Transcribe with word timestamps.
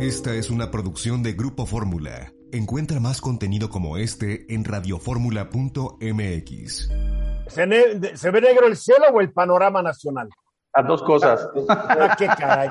Esta 0.00 0.34
es 0.34 0.48
una 0.48 0.70
producción 0.70 1.22
de 1.22 1.34
Grupo 1.34 1.66
Fórmula. 1.66 2.32
Encuentra 2.52 2.98
más 3.00 3.20
contenido 3.20 3.68
como 3.68 3.98
este 3.98 4.46
en 4.48 4.64
radioformula.mx. 4.64 6.90
¿Se, 7.48 7.66
ve 7.66 8.40
negro 8.40 8.66
el 8.66 8.78
cielo 8.78 9.08
o 9.12 9.20
el 9.20 9.30
panorama 9.30 9.82
nacional? 9.82 10.30
Las 10.74 10.86
dos 10.86 11.02
cosas. 11.02 11.46
Ah, 11.68 12.16
qué 12.18 12.28
caray. 12.28 12.70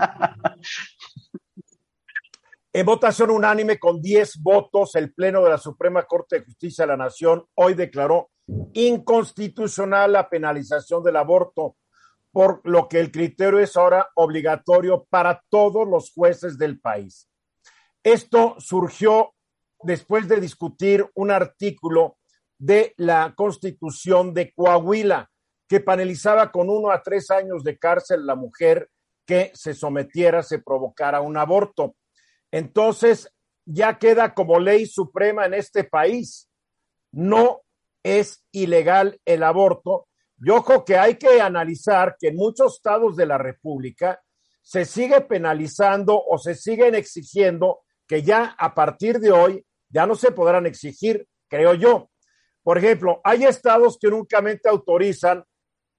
En 2.73 2.83
votación 2.83 3.29
unánime 3.29 3.77
con 3.77 4.01
10 4.01 4.41
votos, 4.41 4.95
el 4.95 5.13
Pleno 5.13 5.43
de 5.43 5.51
la 5.51 5.59
Suprema 5.59 6.07
Corte 6.07 6.39
de 6.39 6.45
Justicia 6.45 6.85
de 6.85 6.87
la 6.87 6.97
Nación 6.97 7.45
hoy 7.53 7.75
declaró 7.75 8.31
inconstitucional 8.73 10.13
la 10.13 10.27
penalización 10.27 11.03
del 11.03 11.17
aborto, 11.17 11.75
por 12.31 12.61
lo 12.63 12.87
que 12.87 12.99
el 12.99 13.11
criterio 13.11 13.59
es 13.59 13.75
ahora 13.75 14.09
obligatorio 14.15 15.05
para 15.09 15.43
todos 15.49 15.87
los 15.87 16.11
jueces 16.11 16.57
del 16.57 16.79
país. 16.79 17.29
Esto 18.03 18.55
surgió 18.59 19.33
después 19.81 20.27
de 20.27 20.39
discutir 20.39 21.09
un 21.15 21.31
artículo 21.31 22.17
de 22.57 22.93
la 22.97 23.33
Constitución 23.35 24.33
de 24.33 24.53
Coahuila 24.53 25.29
que 25.67 25.79
penalizaba 25.79 26.51
con 26.51 26.69
uno 26.69 26.91
a 26.91 27.01
tres 27.01 27.31
años 27.31 27.63
de 27.63 27.77
cárcel 27.77 28.25
la 28.25 28.35
mujer 28.35 28.89
que 29.25 29.51
se 29.53 29.73
sometiera, 29.73 30.41
se 30.41 30.59
provocara 30.59 31.21
un 31.21 31.37
aborto. 31.37 31.95
Entonces, 32.51 33.31
ya 33.65 33.99
queda 33.99 34.33
como 34.33 34.59
ley 34.59 34.87
suprema 34.87 35.45
en 35.45 35.53
este 35.53 35.83
país. 35.83 36.49
No 37.11 37.61
es 38.03 38.43
ilegal 38.51 39.21
el 39.25 39.43
aborto. 39.43 40.07
Y 40.41 40.49
ojo 40.49 40.85
que 40.85 40.97
hay 40.97 41.15
que 41.15 41.41
analizar 41.41 42.15
que 42.19 42.29
en 42.29 42.35
muchos 42.35 42.75
estados 42.75 43.15
de 43.15 43.25
la 43.25 43.37
República 43.37 44.21
se 44.61 44.85
sigue 44.85 45.21
penalizando 45.21 46.21
o 46.21 46.37
se 46.37 46.55
siguen 46.55 46.95
exigiendo 46.95 47.79
que 48.07 48.23
ya 48.23 48.55
a 48.57 48.73
partir 48.73 49.19
de 49.19 49.31
hoy 49.31 49.65
ya 49.89 50.05
no 50.05 50.15
se 50.15 50.31
podrán 50.31 50.65
exigir, 50.65 51.27
creo 51.47 51.73
yo. 51.73 52.09
Por 52.63 52.77
ejemplo, 52.77 53.19
hay 53.23 53.45
estados 53.45 53.97
que 53.99 54.07
únicamente 54.07 54.69
autorizan 54.69 55.43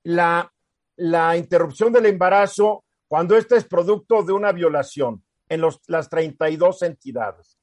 la, 0.04 0.52
la 0.96 1.36
interrupción 1.36 1.92
del 1.92 2.06
embarazo 2.06 2.84
cuando 3.08 3.36
este 3.36 3.56
es 3.56 3.64
producto 3.64 4.22
de 4.22 4.32
una 4.32 4.52
violación 4.52 5.24
en 5.48 5.60
los, 5.60 5.80
las 5.88 6.08
32 6.08 6.82
entidades. 6.82 7.58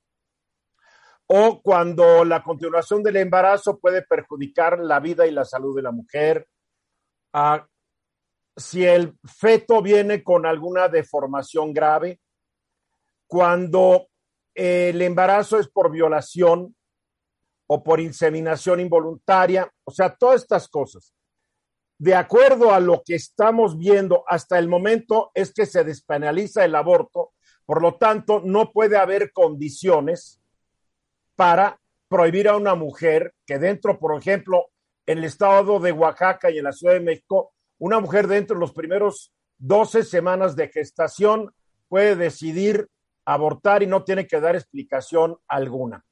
O 1.28 1.62
cuando 1.62 2.24
la 2.26 2.44
continuación 2.44 3.02
del 3.02 3.18
embarazo 3.18 3.80
puede 3.80 4.02
perjudicar 4.02 4.80
la 4.80 5.00
vida 5.00 5.26
y 5.26 5.32
la 5.32 5.46
salud 5.46 5.76
de 5.76 5.82
la 5.82 5.92
mujer. 5.92 6.48
Si 8.56 8.86
el 8.86 9.18
feto 9.24 9.82
viene 9.82 10.24
con 10.24 10.46
alguna 10.46 10.88
deformación 10.88 11.74
grave. 11.74 12.20
Cuando 13.28 14.08
el 14.56 15.02
embarazo 15.02 15.60
es 15.60 15.68
por 15.68 15.92
violación 15.92 16.76
o 17.68 17.84
por 17.84 18.00
inseminación 18.00 18.80
involuntaria. 18.80 19.72
O 19.84 19.92
sea, 19.92 20.16
todas 20.16 20.42
estas 20.42 20.68
cosas. 20.68 21.14
De 22.00 22.16
acuerdo 22.16 22.72
a 22.72 22.80
lo 22.80 23.02
que 23.06 23.16
estamos 23.16 23.78
viendo 23.78 24.24
hasta 24.28 24.60
el 24.60 24.68
momento 24.68 25.32
es 25.34 25.54
que 25.54 25.66
se 25.66 25.84
despenaliza 25.84 26.64
el 26.64 26.76
aborto 26.76 27.34
por 27.68 27.82
lo 27.82 27.96
tanto, 27.96 28.42
no 28.46 28.72
puede 28.72 28.98
haber 28.98 29.34
condiciones 29.34 30.42
para 31.36 31.82
prohibir 32.08 32.48
a 32.48 32.56
una 32.56 32.76
mujer 32.76 33.36
que 33.46 33.60
dentro, 33.60 34.00
por 34.00 34.18
ejemplo, 34.18 34.68
en 35.08 35.20
el 35.20 35.24
estado 35.24 35.80
de 35.80 35.92
Oaxaca 35.92 36.52
y 36.52 36.58
en 36.58 36.66
la 36.66 36.74
Ciudad 36.74 36.94
de 36.94 37.00
México, 37.00 37.54
una 37.80 38.00
mujer 38.00 38.28
dentro 38.28 38.56
de 38.56 38.60
los 38.60 38.74
primeros 38.74 39.34
12 39.58 40.04
semanas 40.04 40.56
de 40.56 40.68
gestación 40.68 41.54
puede 41.88 42.16
decidir 42.16 42.88
abortar 43.26 43.84
y 43.84 43.88
no 43.88 44.04
tiene 44.04 44.28
que 44.28 44.40
dar 44.40 44.56
explicación 44.56 45.38
alguna. 45.48 46.06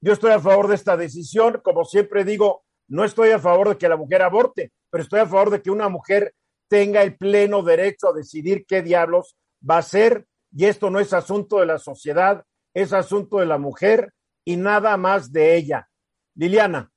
Yo 0.00 0.12
estoy 0.12 0.32
a 0.32 0.40
favor 0.40 0.68
de 0.68 0.74
esta 0.74 0.96
decisión, 0.96 1.60
como 1.62 1.84
siempre 1.84 2.24
digo, 2.24 2.64
no 2.88 3.04
estoy 3.04 3.30
a 3.30 3.38
favor 3.38 3.70
de 3.70 3.78
que 3.78 3.88
la 3.88 3.96
mujer 3.96 4.22
aborte, 4.22 4.72
pero 4.90 5.02
estoy 5.02 5.20
a 5.20 5.26
favor 5.26 5.50
de 5.50 5.62
que 5.62 5.70
una 5.70 5.88
mujer 5.88 6.34
tenga 6.68 7.02
el 7.02 7.16
pleno 7.16 7.62
derecho 7.62 8.08
a 8.08 8.12
decidir 8.12 8.64
qué 8.66 8.82
diablos 8.82 9.36
va 9.68 9.78
a 9.78 9.82
ser 9.82 10.26
y 10.52 10.64
esto 10.64 10.90
no 10.90 10.98
es 10.98 11.12
asunto 11.12 11.60
de 11.60 11.66
la 11.66 11.78
sociedad, 11.78 12.44
es 12.74 12.92
asunto 12.92 13.38
de 13.38 13.46
la 13.46 13.58
mujer 13.58 14.12
y 14.44 14.56
nada 14.56 14.96
más 14.96 15.32
de 15.32 15.56
ella. 15.56 15.88
Liliana. 16.34 16.90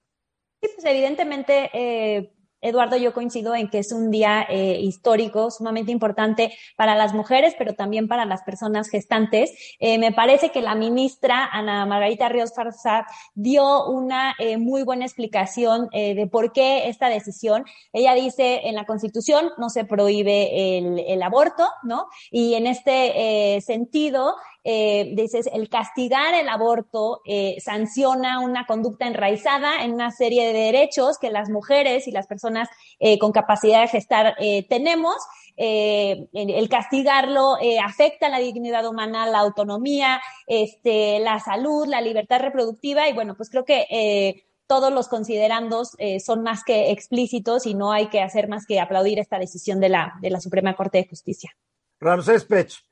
Pues 0.62 0.86
evidentemente 0.86 1.70
eh, 1.74 2.32
Eduardo, 2.62 2.96
yo 2.96 3.14
coincido 3.14 3.56
en 3.56 3.70
que 3.70 3.80
es 3.80 3.92
un 3.92 4.12
día 4.12 4.46
eh, 4.48 4.80
histórico, 4.80 5.50
sumamente 5.50 5.92
importante 5.92 6.54
para 6.78 6.96
las 6.96 7.14
mujeres, 7.14 7.56
pero 7.58 7.74
también 7.74 8.08
para 8.08 8.26
las 8.26 8.44
personas 8.44 8.88
gestantes. 8.90 9.52
Eh, 9.80 9.98
me 9.98 10.12
parece 10.12 10.52
que 10.52 10.62
la 10.62 10.76
ministra 10.76 11.50
Ana 11.52 11.86
Margarita 11.88 12.30
Ríos 12.30 12.54
Farsad 12.54 13.04
dio 13.34 13.88
una 13.88 14.36
eh, 14.38 14.58
muy 14.58 14.84
buena 14.84 15.06
explicación 15.06 15.90
de 15.92 16.28
por 16.32 16.54
qué 16.54 16.88
esta 16.90 17.10
decisión. 17.10 17.66
Ella 17.94 18.14
dice 18.14 18.62
en 18.68 18.76
la 18.76 18.86
Constitución 18.86 19.50
no 19.58 19.70
se 19.70 19.86
prohíbe 19.86 20.78
el, 20.78 21.00
el 21.00 21.24
aborto, 21.24 21.68
¿no? 21.84 22.08
Y 22.30 22.54
en 22.54 22.68
este 22.68 23.60
sentido, 23.62 24.36
eh, 24.64 25.12
dices, 25.16 25.50
el 25.52 25.70
castigar 25.70 26.36
el 26.36 26.48
aborto 26.48 27.22
eh, 27.26 27.58
sanciona 27.60 28.40
una 28.40 28.66
conducta 28.66 29.08
enraizada 29.08 29.84
en 29.84 29.94
una 29.94 30.12
serie 30.12 30.46
de 30.46 30.54
derechos 30.54 31.18
que 31.18 31.32
las 31.32 31.50
mujeres 31.50 32.08
y 32.08 32.12
las 32.12 32.28
personas 32.28 32.70
eh, 33.00 33.18
con 33.18 33.32
capacidad 33.32 33.82
de 33.82 33.88
gestar 33.88 34.36
eh, 34.40 34.68
tenemos. 34.70 35.16
Eh, 35.58 36.28
el 36.34 36.70
castigarlo 36.70 37.58
afecta 37.84 38.30
la 38.30 38.40
dignidad 38.40 38.88
humana, 38.88 39.28
la 39.28 39.40
autonomía, 39.40 40.22
este, 40.48 41.20
la 41.20 41.40
salud, 41.40 41.86
la 41.88 42.02
libertad 42.02 42.40
reproductiva 42.40 43.10
y 43.10 43.14
bueno, 43.14 43.36
pues 43.36 43.50
creo 43.50 43.66
que 43.66 44.46
todos 44.66 44.94
los 44.94 45.10
considerandos 45.10 45.92
son 46.24 46.42
más 46.42 46.64
que 46.64 46.92
explícitos 46.92 47.66
y 47.66 47.74
no 47.74 47.92
hay 47.92 48.08
que 48.08 48.22
hacer 48.22 48.48
más 48.48 48.66
que 48.66 48.80
aplaudir 48.80 49.20
esta 49.20 49.38
decisión 49.38 49.80
de 49.82 49.90
la, 49.90 50.14
de 50.22 50.30
la 50.30 50.40
Suprema 50.40 50.76
Corte 50.76 51.00
de 51.00 51.08
Justicia. 51.08 51.52
Ramsés 52.00 52.46
Pech. 52.46 52.91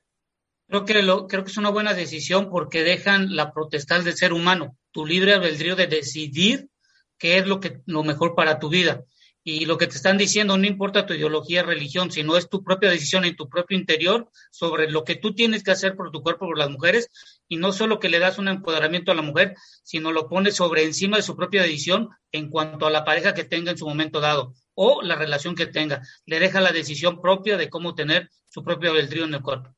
Creo 0.70 0.86
que, 0.86 1.02
lo, 1.02 1.28
creo 1.28 1.44
que 1.44 1.50
es 1.50 1.58
una 1.58 1.72
buena 1.72 1.96
decisión 1.96 2.52
porque 2.52 2.84
dejan 2.84 3.36
la 3.36 3.52
protestar 3.54 4.04
del 4.04 4.16
ser 4.16 4.34
humano, 4.34 4.78
tu 4.92 5.04
libre 5.04 5.34
albedrío 5.34 5.76
de 5.76 5.88
decidir 5.88 6.70
qué 7.18 7.40
es 7.40 7.48
lo, 7.48 7.60
que, 7.60 7.82
lo 7.88 8.04
mejor 8.04 8.36
para 8.36 8.60
tu 8.60 8.70
vida. 8.70 9.04
Y 9.44 9.66
lo 9.66 9.80
que 9.80 9.88
te 9.88 9.96
están 9.96 10.20
diciendo 10.20 10.56
no 10.60 10.68
importa 10.68 11.08
tu 11.08 11.16
ideología, 11.16 11.64
religión, 11.64 12.12
sino 12.12 12.38
es 12.38 12.50
tu 12.50 12.64
propia 12.64 12.92
decisión 12.92 13.26
en 13.26 13.36
tu 13.36 13.50
propio 13.50 13.80
interior 13.80 14.30
sobre 14.52 14.92
lo 14.92 15.04
que 15.04 15.16
tú 15.16 15.34
tienes 15.34 15.64
que 15.64 15.72
hacer 15.72 15.96
por 15.96 16.12
tu 16.12 16.22
cuerpo, 16.22 16.46
por 16.46 16.60
las 16.60 16.70
mujeres, 16.70 17.10
y 17.48 17.58
no 17.58 17.72
solo 17.72 18.00
que 18.00 18.10
le 18.10 18.20
das 18.20 18.38
un 18.38 18.48
empoderamiento 18.48 19.12
a 19.12 19.16
la 19.16 19.24
mujer, 19.24 19.56
sino 19.82 20.12
lo 20.12 20.30
pones 20.30 20.56
sobre 20.56 20.84
encima 20.84 21.18
de 21.18 21.24
su 21.24 21.36
propia 21.36 21.64
decisión 21.64 22.10
en 22.32 22.52
cuanto 22.52 22.86
a 22.86 22.92
la 22.92 23.04
pareja 23.04 23.34
que 23.34 23.44
tenga 23.44 23.72
en 23.72 23.78
su 23.80 23.88
momento 23.88 24.20
dado 24.20 24.54
o 24.76 25.02
la 25.02 25.16
relación 25.16 25.56
que 25.56 25.66
tenga. 25.66 26.04
Le 26.28 26.40
deja 26.40 26.62
la 26.62 26.72
decisión 26.72 27.20
propia 27.20 27.58
de 27.58 27.72
cómo 27.72 27.96
tener 27.96 28.30
su 28.48 28.64
propio 28.64 28.92
albedrío 28.92 29.26
en 29.26 29.34
el 29.34 29.42
cuerpo. 29.42 29.76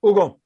Hugo. 0.00 0.40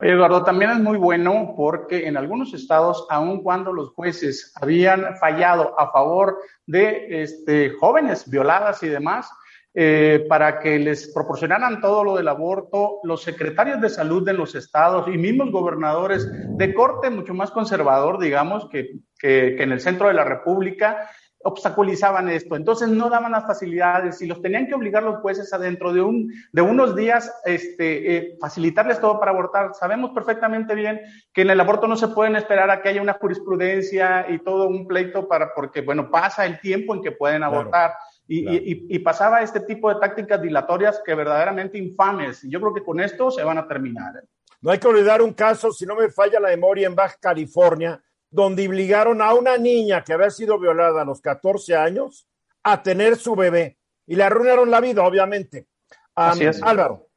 Oye, 0.00 0.12
Eduardo, 0.12 0.44
también 0.44 0.70
es 0.70 0.78
muy 0.78 0.96
bueno 0.96 1.54
porque 1.56 2.06
en 2.06 2.16
algunos 2.16 2.54
estados, 2.54 3.04
aun 3.10 3.42
cuando 3.42 3.72
los 3.72 3.90
jueces 3.90 4.52
habían 4.54 5.16
fallado 5.16 5.78
a 5.78 5.90
favor 5.90 6.38
de 6.66 7.22
este, 7.22 7.70
jóvenes 7.70 8.30
violadas 8.30 8.80
y 8.84 8.88
demás, 8.88 9.28
eh, 9.74 10.24
para 10.28 10.60
que 10.60 10.78
les 10.78 11.12
proporcionaran 11.12 11.80
todo 11.80 12.04
lo 12.04 12.16
del 12.16 12.28
aborto, 12.28 13.00
los 13.02 13.22
secretarios 13.22 13.80
de 13.80 13.90
salud 13.90 14.24
de 14.24 14.32
los 14.34 14.54
estados 14.54 15.08
y 15.08 15.18
mismos 15.18 15.50
gobernadores 15.50 16.28
de 16.56 16.74
corte 16.74 17.10
mucho 17.10 17.34
más 17.34 17.50
conservador, 17.50 18.20
digamos, 18.20 18.68
que, 18.70 19.00
que, 19.18 19.54
que 19.56 19.62
en 19.62 19.72
el 19.72 19.80
centro 19.80 20.08
de 20.08 20.14
la 20.14 20.24
República, 20.24 21.10
obstaculizaban 21.44 22.28
esto. 22.28 22.56
Entonces 22.56 22.88
no 22.88 23.08
daban 23.08 23.32
las 23.32 23.46
facilidades 23.46 24.20
y 24.20 24.26
los 24.26 24.42
tenían 24.42 24.66
que 24.66 24.74
obligar 24.74 25.02
los 25.02 25.20
jueces 25.20 25.52
adentro 25.52 25.92
de, 25.92 26.00
un, 26.00 26.32
de 26.52 26.62
unos 26.62 26.96
días 26.96 27.32
este, 27.44 28.16
eh, 28.16 28.36
facilitarles 28.40 29.00
todo 29.00 29.20
para 29.20 29.30
abortar. 29.30 29.74
Sabemos 29.74 30.10
perfectamente 30.10 30.74
bien 30.74 31.00
que 31.32 31.42
en 31.42 31.50
el 31.50 31.60
aborto 31.60 31.86
no 31.86 31.96
se 31.96 32.08
pueden 32.08 32.36
esperar 32.36 32.70
a 32.70 32.82
que 32.82 32.88
haya 32.88 33.02
una 33.02 33.14
jurisprudencia 33.14 34.26
y 34.28 34.38
todo 34.40 34.68
un 34.68 34.86
pleito 34.86 35.28
para, 35.28 35.54
porque, 35.54 35.82
bueno, 35.82 36.10
pasa 36.10 36.44
el 36.44 36.60
tiempo 36.60 36.94
en 36.94 37.02
que 37.02 37.12
pueden 37.12 37.42
abortar. 37.42 37.92
Y, 38.30 38.94
y, 38.94 38.98
pasaba 38.98 39.40
este 39.40 39.60
tipo 39.60 39.88
de 39.88 39.98
tácticas 39.98 40.42
dilatorias 40.42 41.00
que 41.02 41.14
verdaderamente 41.14 41.78
infames. 41.78 42.44
Y 42.44 42.50
yo 42.50 42.60
creo 42.60 42.74
que 42.74 42.84
con 42.84 43.00
esto 43.00 43.30
se 43.30 43.42
van 43.42 43.56
a 43.56 43.66
terminar. 43.66 44.16
¿eh? 44.16 44.28
No 44.60 44.70
hay 44.70 44.78
que 44.78 44.86
olvidar 44.86 45.22
un 45.22 45.32
caso, 45.32 45.72
si 45.72 45.86
no 45.86 45.94
me 45.94 46.10
falla 46.10 46.38
la 46.38 46.48
memoria, 46.48 46.86
en 46.86 46.94
Baja 46.94 47.16
California, 47.18 48.02
donde 48.30 48.68
obligaron 48.68 49.22
a 49.22 49.34
una 49.34 49.56
niña 49.56 50.04
que 50.04 50.12
había 50.12 50.30
sido 50.30 50.58
violada 50.58 51.02
a 51.02 51.04
los 51.04 51.20
14 51.20 51.76
años 51.76 52.28
a 52.62 52.82
tener 52.82 53.16
su 53.16 53.34
bebé 53.34 53.78
y 54.06 54.16
le 54.16 54.24
arruinaron 54.24 54.70
la 54.70 54.80
vida, 54.80 55.04
obviamente. 55.04 55.66
Álvaro. 56.14 57.08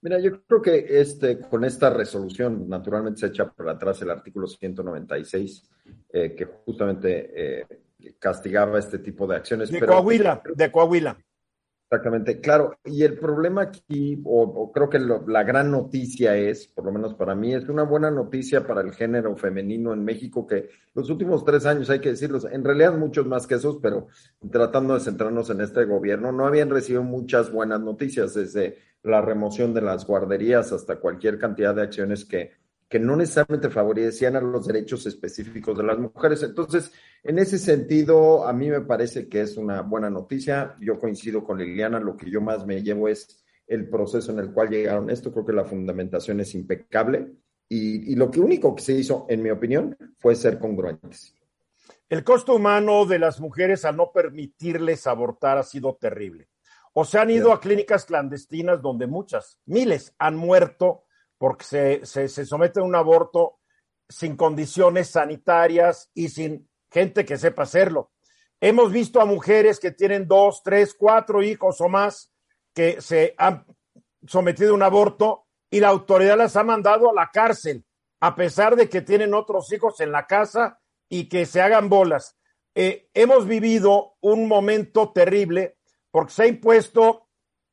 Mira, 0.00 0.18
yo 0.20 0.42
creo 0.44 0.62
que 0.62 1.00
este, 1.00 1.40
con 1.40 1.64
esta 1.64 1.90
resolución, 1.90 2.68
naturalmente 2.68 3.20
se 3.20 3.26
echa 3.26 3.50
para 3.50 3.72
atrás 3.72 4.00
el 4.02 4.10
artículo 4.10 4.46
196, 4.46 5.68
eh, 6.10 6.34
que 6.36 6.44
justamente 6.44 7.32
eh, 7.34 7.66
castigaba 8.18 8.78
este 8.78 8.98
tipo 8.98 9.26
de 9.26 9.36
acciones. 9.36 9.70
De 9.70 9.80
Coahuila, 9.80 10.42
de 10.54 10.70
Coahuila. 10.70 11.18
Exactamente, 11.90 12.38
claro. 12.42 12.78
Y 12.84 13.02
el 13.02 13.18
problema 13.18 13.62
aquí, 13.62 14.20
o, 14.26 14.70
creo 14.72 14.90
que 14.90 14.98
la 14.98 15.42
gran 15.42 15.70
noticia 15.70 16.36
es, 16.36 16.66
por 16.66 16.84
lo 16.84 16.92
menos 16.92 17.14
para 17.14 17.34
mí, 17.34 17.54
es 17.54 17.66
una 17.70 17.82
buena 17.82 18.10
noticia 18.10 18.66
para 18.66 18.82
el 18.82 18.92
género 18.92 19.34
femenino 19.36 19.94
en 19.94 20.04
México 20.04 20.46
que 20.46 20.68
los 20.92 21.08
últimos 21.08 21.46
tres 21.46 21.64
años, 21.64 21.88
hay 21.88 22.00
que 22.00 22.10
decirlos, 22.10 22.44
en 22.44 22.62
realidad 22.62 22.92
muchos 22.92 23.26
más 23.26 23.46
que 23.46 23.54
esos, 23.54 23.78
pero 23.78 24.08
tratando 24.50 24.92
de 24.92 25.00
centrarnos 25.00 25.48
en 25.48 25.62
este 25.62 25.86
gobierno, 25.86 26.30
no 26.30 26.46
habían 26.46 26.68
recibido 26.68 27.02
muchas 27.02 27.50
buenas 27.50 27.80
noticias 27.80 28.34
desde 28.34 28.76
la 29.02 29.22
remoción 29.22 29.72
de 29.72 29.80
las 29.80 30.06
guarderías 30.06 30.72
hasta 30.72 30.96
cualquier 31.00 31.38
cantidad 31.38 31.74
de 31.74 31.82
acciones 31.82 32.26
que, 32.26 32.52
que 32.88 32.98
no 32.98 33.16
necesariamente 33.16 33.68
favorecían 33.68 34.36
a 34.36 34.40
los 34.40 34.66
derechos 34.66 35.04
específicos 35.06 35.76
de 35.76 35.84
las 35.84 35.98
mujeres. 35.98 36.42
Entonces, 36.42 36.90
en 37.22 37.38
ese 37.38 37.58
sentido, 37.58 38.46
a 38.46 38.52
mí 38.52 38.70
me 38.70 38.80
parece 38.80 39.28
que 39.28 39.42
es 39.42 39.56
una 39.56 39.82
buena 39.82 40.08
noticia. 40.08 40.74
Yo 40.80 40.98
coincido 40.98 41.44
con 41.44 41.58
Liliana, 41.58 42.00
lo 42.00 42.16
que 42.16 42.30
yo 42.30 42.40
más 42.40 42.66
me 42.66 42.82
llevo 42.82 43.08
es 43.08 43.44
el 43.66 43.88
proceso 43.90 44.32
en 44.32 44.38
el 44.38 44.52
cual 44.52 44.70
llegaron 44.70 45.10
esto. 45.10 45.30
Creo 45.32 45.44
que 45.44 45.52
la 45.52 45.64
fundamentación 45.64 46.40
es 46.40 46.54
impecable 46.54 47.32
y, 47.68 48.12
y 48.12 48.16
lo 48.16 48.30
que 48.30 48.40
único 48.40 48.74
que 48.74 48.82
se 48.82 48.94
hizo, 48.94 49.26
en 49.28 49.42
mi 49.42 49.50
opinión, 49.50 49.96
fue 50.16 50.34
ser 50.34 50.58
congruentes. 50.58 51.34
El 52.08 52.24
costo 52.24 52.54
humano 52.54 53.04
de 53.04 53.18
las 53.18 53.38
mujeres 53.38 53.84
al 53.84 53.98
no 53.98 54.12
permitirles 54.12 55.06
abortar 55.06 55.58
ha 55.58 55.62
sido 55.62 55.98
terrible. 56.00 56.48
O 56.94 57.04
se 57.04 57.18
han 57.18 57.30
ido 57.30 57.52
a 57.52 57.60
clínicas 57.60 58.06
clandestinas 58.06 58.80
donde 58.80 59.06
muchas, 59.06 59.58
miles, 59.66 60.14
han 60.18 60.36
muerto 60.36 61.04
porque 61.38 61.64
se, 62.04 62.28
se, 62.28 62.42
a 62.52 62.82
un 62.82 62.96
aborto 62.96 63.58
sin 64.08 64.36
condiciones 64.36 65.10
sanitarias 65.10 66.10
y 66.14 66.28
sin 66.28 66.68
gente 66.90 67.24
que 67.24 67.36
sepa 67.36 67.62
hacerlo. 67.62 68.10
Hemos 68.60 68.90
visto 68.90 69.20
a 69.20 69.24
mujeres 69.24 69.78
que 69.78 69.92
tienen 69.92 70.26
dos, 70.26 70.62
tres, 70.64 70.94
cuatro 70.98 71.42
hijos 71.42 71.80
o 71.80 71.88
más 71.88 72.32
que 72.74 73.00
se 73.00 73.34
han 73.38 73.64
sometido 74.26 74.72
a 74.72 74.74
un 74.74 74.82
aborto 74.82 75.46
y 75.70 75.80
la 75.80 75.88
autoridad 75.88 76.36
las 76.36 76.56
ha 76.56 76.64
mandado 76.64 77.10
a 77.10 77.14
la 77.14 77.30
cárcel, 77.32 77.84
a 78.20 78.34
pesar 78.34 78.74
de 78.74 78.88
que 78.88 79.02
tienen 79.02 79.34
otros 79.34 79.72
hijos 79.72 80.00
en 80.00 80.10
la 80.10 80.26
casa 80.26 80.80
y 81.08 81.28
que 81.28 81.46
se 81.46 81.60
hagan 81.60 81.88
bolas. 81.88 82.36
Eh, 82.74 83.08
hemos 83.14 83.46
vivido 83.46 84.16
un 84.20 84.48
momento 84.48 85.12
terrible 85.12 85.78
porque 86.10 86.32
se 86.32 86.42
ha 86.42 86.46
impuesto 86.46 87.28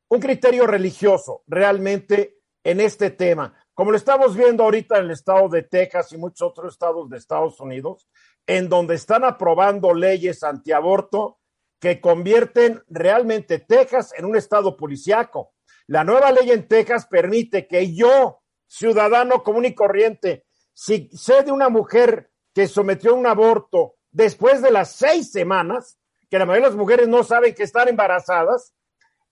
un 0.08 0.20
criterio 0.20 0.66
religioso 0.66 1.42
realmente 1.46 2.35
en 2.66 2.80
este 2.80 3.10
tema. 3.10 3.54
Como 3.74 3.92
lo 3.92 3.96
estamos 3.96 4.36
viendo 4.36 4.64
ahorita 4.64 4.98
en 4.98 5.04
el 5.04 5.10
estado 5.12 5.48
de 5.48 5.62
Texas 5.62 6.10
y 6.10 6.16
muchos 6.16 6.50
otros 6.50 6.72
estados 6.72 7.08
de 7.08 7.16
Estados 7.16 7.60
Unidos, 7.60 8.08
en 8.44 8.68
donde 8.68 8.96
están 8.96 9.22
aprobando 9.22 9.94
leyes 9.94 10.42
antiaborto 10.42 11.38
que 11.78 12.00
convierten 12.00 12.82
realmente 12.88 13.60
Texas 13.60 14.12
en 14.16 14.24
un 14.24 14.34
estado 14.34 14.76
policiaco. 14.76 15.52
La 15.86 16.02
nueva 16.02 16.32
ley 16.32 16.50
en 16.50 16.66
Texas 16.66 17.06
permite 17.06 17.68
que 17.68 17.94
yo, 17.94 18.40
ciudadano 18.66 19.44
común 19.44 19.66
y 19.66 19.74
corriente, 19.74 20.44
si 20.74 21.08
sé 21.12 21.44
de 21.44 21.52
una 21.52 21.68
mujer 21.68 22.32
que 22.52 22.66
sometió 22.66 23.14
un 23.14 23.28
aborto 23.28 23.94
después 24.10 24.60
de 24.60 24.72
las 24.72 24.90
seis 24.90 25.30
semanas, 25.30 26.00
que 26.28 26.40
la 26.40 26.46
mayoría 26.46 26.66
de 26.66 26.70
las 26.70 26.80
mujeres 26.80 27.06
no 27.06 27.22
saben 27.22 27.54
que 27.54 27.62
están 27.62 27.86
embarazadas, 27.86 28.74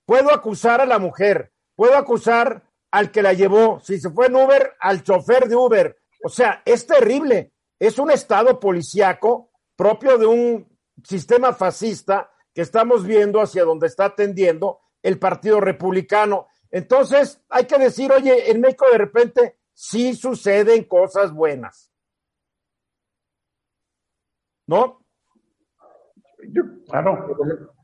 puedo 0.07 0.33
acusar 0.33 0.81
a 0.81 0.87
la 0.87 1.01
mujer, 1.01 1.53
puedo 1.75 1.97
acusar 1.97 2.63
al 2.95 3.11
que 3.11 3.23
la 3.23 3.33
llevó, 3.33 3.81
si 3.81 3.99
se 3.99 4.11
fue 4.11 4.27
en 4.27 4.37
Uber, 4.37 4.75
al 4.81 5.03
chofer 5.03 5.49
de 5.49 5.57
Uber. 5.57 5.97
O 6.25 6.29
sea, 6.29 6.63
es 6.65 6.87
terrible 6.87 7.55
es 7.79 7.99
un 7.99 8.11
estado 8.11 8.59
policíaco 8.59 9.51
propio 9.77 10.19
de 10.19 10.27
un 10.27 10.79
sistema 11.03 11.53
fascista 11.53 12.31
que 12.53 12.63
estamos 12.63 13.05
viendo 13.05 13.41
hacia 13.41 13.65
donde 13.65 13.89
está 13.89 14.15
tendiendo 14.15 14.81
el 15.03 15.19
Partido 15.19 15.61
Republicano. 15.61 16.47
Entonces, 16.71 17.43
hay 17.49 17.67
que 17.67 17.79
decir, 17.79 18.13
oye, 18.13 18.51
en 18.51 18.61
México 18.61 18.87
de 18.91 18.99
repente 18.99 19.59
sí 19.73 20.15
suceden 20.15 20.85
cosas 20.85 21.33
buenas. 21.33 21.91
¿No? 24.67 25.05
claro. 26.87 27.37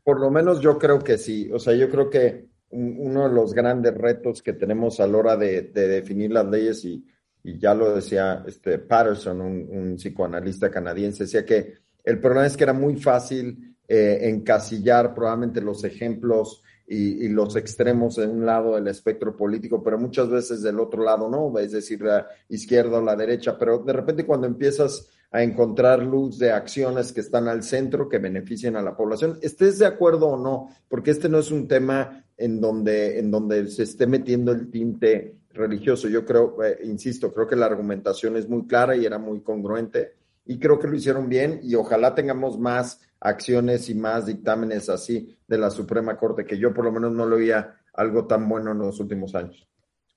Por 0.02 0.18
lo, 0.18 0.30
menos 0.30 0.60
yo 0.60 0.78
creo 0.78 0.98
que 0.98 1.18
sí. 1.18 1.52
O 1.52 1.58
sea, 1.58 1.74
yo 1.74 1.90
creo 1.90 2.08
que 2.08 2.48
uno 2.70 3.28
de 3.28 3.34
los 3.34 3.52
grandes 3.52 3.94
retos 3.94 4.42
que 4.42 4.52
tenemos 4.52 5.00
a 5.00 5.06
la 5.06 5.18
hora 5.18 5.36
de 5.36 5.62
definir 5.72 6.30
las 6.30 6.46
leyes 6.46 6.84
y, 6.84 7.04
y 7.42 7.58
ya 7.58 7.74
lo 7.74 7.94
decía 7.94 8.44
este 8.46 8.78
Patterson, 8.78 9.40
un, 9.40 9.96
psicoanalista 9.96 10.70
canadiense, 10.70 11.24
decía 11.24 11.44
que 11.44 11.74
el 12.04 12.20
problema 12.20 12.46
es 12.46 12.56
que 12.56 12.64
era 12.64 12.72
muy 12.72 12.96
fácil 12.96 13.76
eh, 13.88 14.18
encasillar 14.22 15.14
probablemente 15.14 15.60
los 15.60 15.84
ejemplos 15.84 16.62
y, 16.86 17.28
los 17.28 17.54
extremos 17.54 18.18
en 18.18 18.30
un 18.30 18.46
lado 18.46 18.74
del 18.74 18.88
espectro 18.88 19.36
político, 19.36 19.80
pero 19.80 19.96
muchas 19.96 20.28
veces 20.28 20.60
del 20.60 20.80
otro 20.80 21.04
lado 21.04 21.30
no, 21.30 21.56
es 21.60 21.70
decir, 21.70 22.02
la 22.02 22.26
izquierda 22.48 22.98
o 22.98 23.02
la 23.02 23.14
derecha, 23.14 23.56
pero 23.56 23.78
de 23.78 23.92
repente 23.92 24.26
cuando 24.26 24.48
empiezas 24.48 25.08
a 25.30 25.40
encontrar 25.44 26.02
luz 26.02 26.36
de 26.40 26.50
acciones 26.50 27.12
que 27.12 27.20
están 27.20 27.46
al 27.46 27.62
centro, 27.62 28.08
que 28.08 28.18
beneficien 28.18 28.74
a 28.74 28.82
la 28.82 28.96
población, 28.96 29.38
estés 29.40 29.78
de 29.78 29.86
acuerdo 29.86 30.30
o 30.30 30.36
no, 30.36 30.74
porque 30.88 31.12
este 31.12 31.28
no 31.28 31.38
es 31.38 31.52
un 31.52 31.68
tema 31.68 32.24
en 32.40 32.60
donde, 32.60 33.18
en 33.18 33.30
donde 33.30 33.68
se 33.68 33.82
esté 33.82 34.06
metiendo 34.06 34.50
el 34.50 34.70
tinte 34.70 35.36
religioso. 35.50 36.08
Yo 36.08 36.24
creo, 36.24 36.62
eh, 36.64 36.78
insisto, 36.84 37.32
creo 37.32 37.46
que 37.46 37.54
la 37.54 37.66
argumentación 37.66 38.36
es 38.36 38.48
muy 38.48 38.66
clara 38.66 38.96
y 38.96 39.04
era 39.04 39.18
muy 39.18 39.42
congruente 39.42 40.14
y 40.46 40.58
creo 40.58 40.78
que 40.78 40.88
lo 40.88 40.96
hicieron 40.96 41.28
bien 41.28 41.60
y 41.62 41.74
ojalá 41.74 42.14
tengamos 42.14 42.58
más 42.58 43.02
acciones 43.20 43.90
y 43.90 43.94
más 43.94 44.24
dictámenes 44.24 44.88
así 44.88 45.36
de 45.46 45.58
la 45.58 45.70
Suprema 45.70 46.16
Corte, 46.16 46.46
que 46.46 46.58
yo 46.58 46.72
por 46.72 46.86
lo 46.86 46.92
menos 46.92 47.12
no 47.12 47.26
lo 47.26 47.36
veía 47.36 47.76
algo 47.92 48.26
tan 48.26 48.48
bueno 48.48 48.72
en 48.72 48.78
los 48.78 48.98
últimos 49.00 49.34
años. 49.34 49.68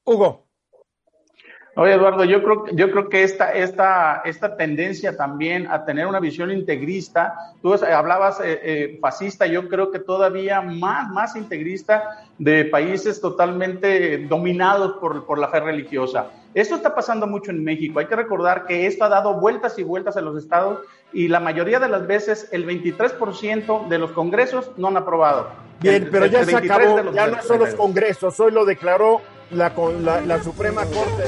Hugo. 0.06 0.48
Oye, 1.76 1.94
Eduardo, 1.94 2.24
yo 2.24 2.44
creo, 2.44 2.66
yo 2.74 2.92
creo 2.92 3.10
que 3.10 3.24
esta, 3.24 3.52
esta, 3.52 4.22
esta 4.26 4.56
tendencia 4.56 5.18
también 5.18 5.66
a 5.72 5.86
tener 5.86 6.06
una 6.06 6.20
visión 6.20 6.52
integrista, 6.52 7.34
tú 7.64 7.74
hablabas 7.74 8.40
eh, 8.42 8.60
eh, 8.62 8.98
fascista, 9.02 9.48
yo 9.48 9.68
creo 9.68 9.90
que 9.90 9.98
todavía 9.98 10.62
más, 10.62 11.10
más 11.10 11.36
integrista 11.36 12.28
de 12.38 12.66
países 12.66 13.20
totalmente 13.20 14.20
dominados 14.28 14.98
por, 15.00 15.26
por 15.26 15.40
la 15.40 15.48
fe 15.48 15.62
religiosa. 15.62 16.28
Esto 16.54 16.76
está 16.76 16.94
pasando 16.94 17.26
mucho 17.26 17.50
en 17.50 17.64
México. 17.64 18.00
Hay 18.00 18.06
que 18.06 18.16
recordar 18.16 18.68
que 18.68 18.86
esto 18.86 19.06
ha 19.06 19.10
dado 19.10 19.40
vueltas 19.40 19.80
y 19.80 19.84
vueltas 19.84 20.16
en 20.16 20.26
los 20.26 20.38
estados 20.38 20.82
y 21.12 21.28
la 21.28 21.40
mayoría 21.40 21.80
de 21.80 21.90
las 21.90 22.06
veces 22.06 22.50
el 22.52 22.68
23% 22.68 23.88
de 23.88 23.98
los 23.98 24.12
congresos 24.12 24.70
no 24.78 24.90
han 24.90 24.98
aprobado. 24.98 25.48
Bien, 25.80 26.08
pero 26.12 26.28
ya 26.28 26.46
se 26.46 26.56
acabó, 26.56 27.12
ya 27.12 27.28
no 27.28 27.42
son 27.42 27.60
los 27.60 27.74
congresos, 27.74 28.40
hoy 28.40 28.52
lo 28.52 28.64
declaró 28.64 29.22
la, 29.52 30.22
la, 30.22 30.44
Suprema 30.44 30.86
Corte. 30.86 31.24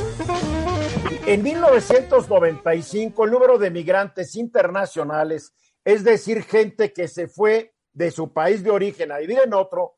En 1.25 1.43
1995, 1.43 3.25
el 3.25 3.31
número 3.31 3.57
de 3.57 3.71
migrantes 3.71 4.35
internacionales, 4.35 5.53
es 5.83 6.03
decir, 6.03 6.43
gente 6.43 6.93
que 6.93 7.07
se 7.07 7.27
fue 7.27 7.73
de 7.93 8.11
su 8.11 8.33
país 8.33 8.63
de 8.63 8.71
origen 8.71 9.11
a 9.11 9.17
vivir 9.17 9.39
en 9.43 9.53
otro, 9.53 9.97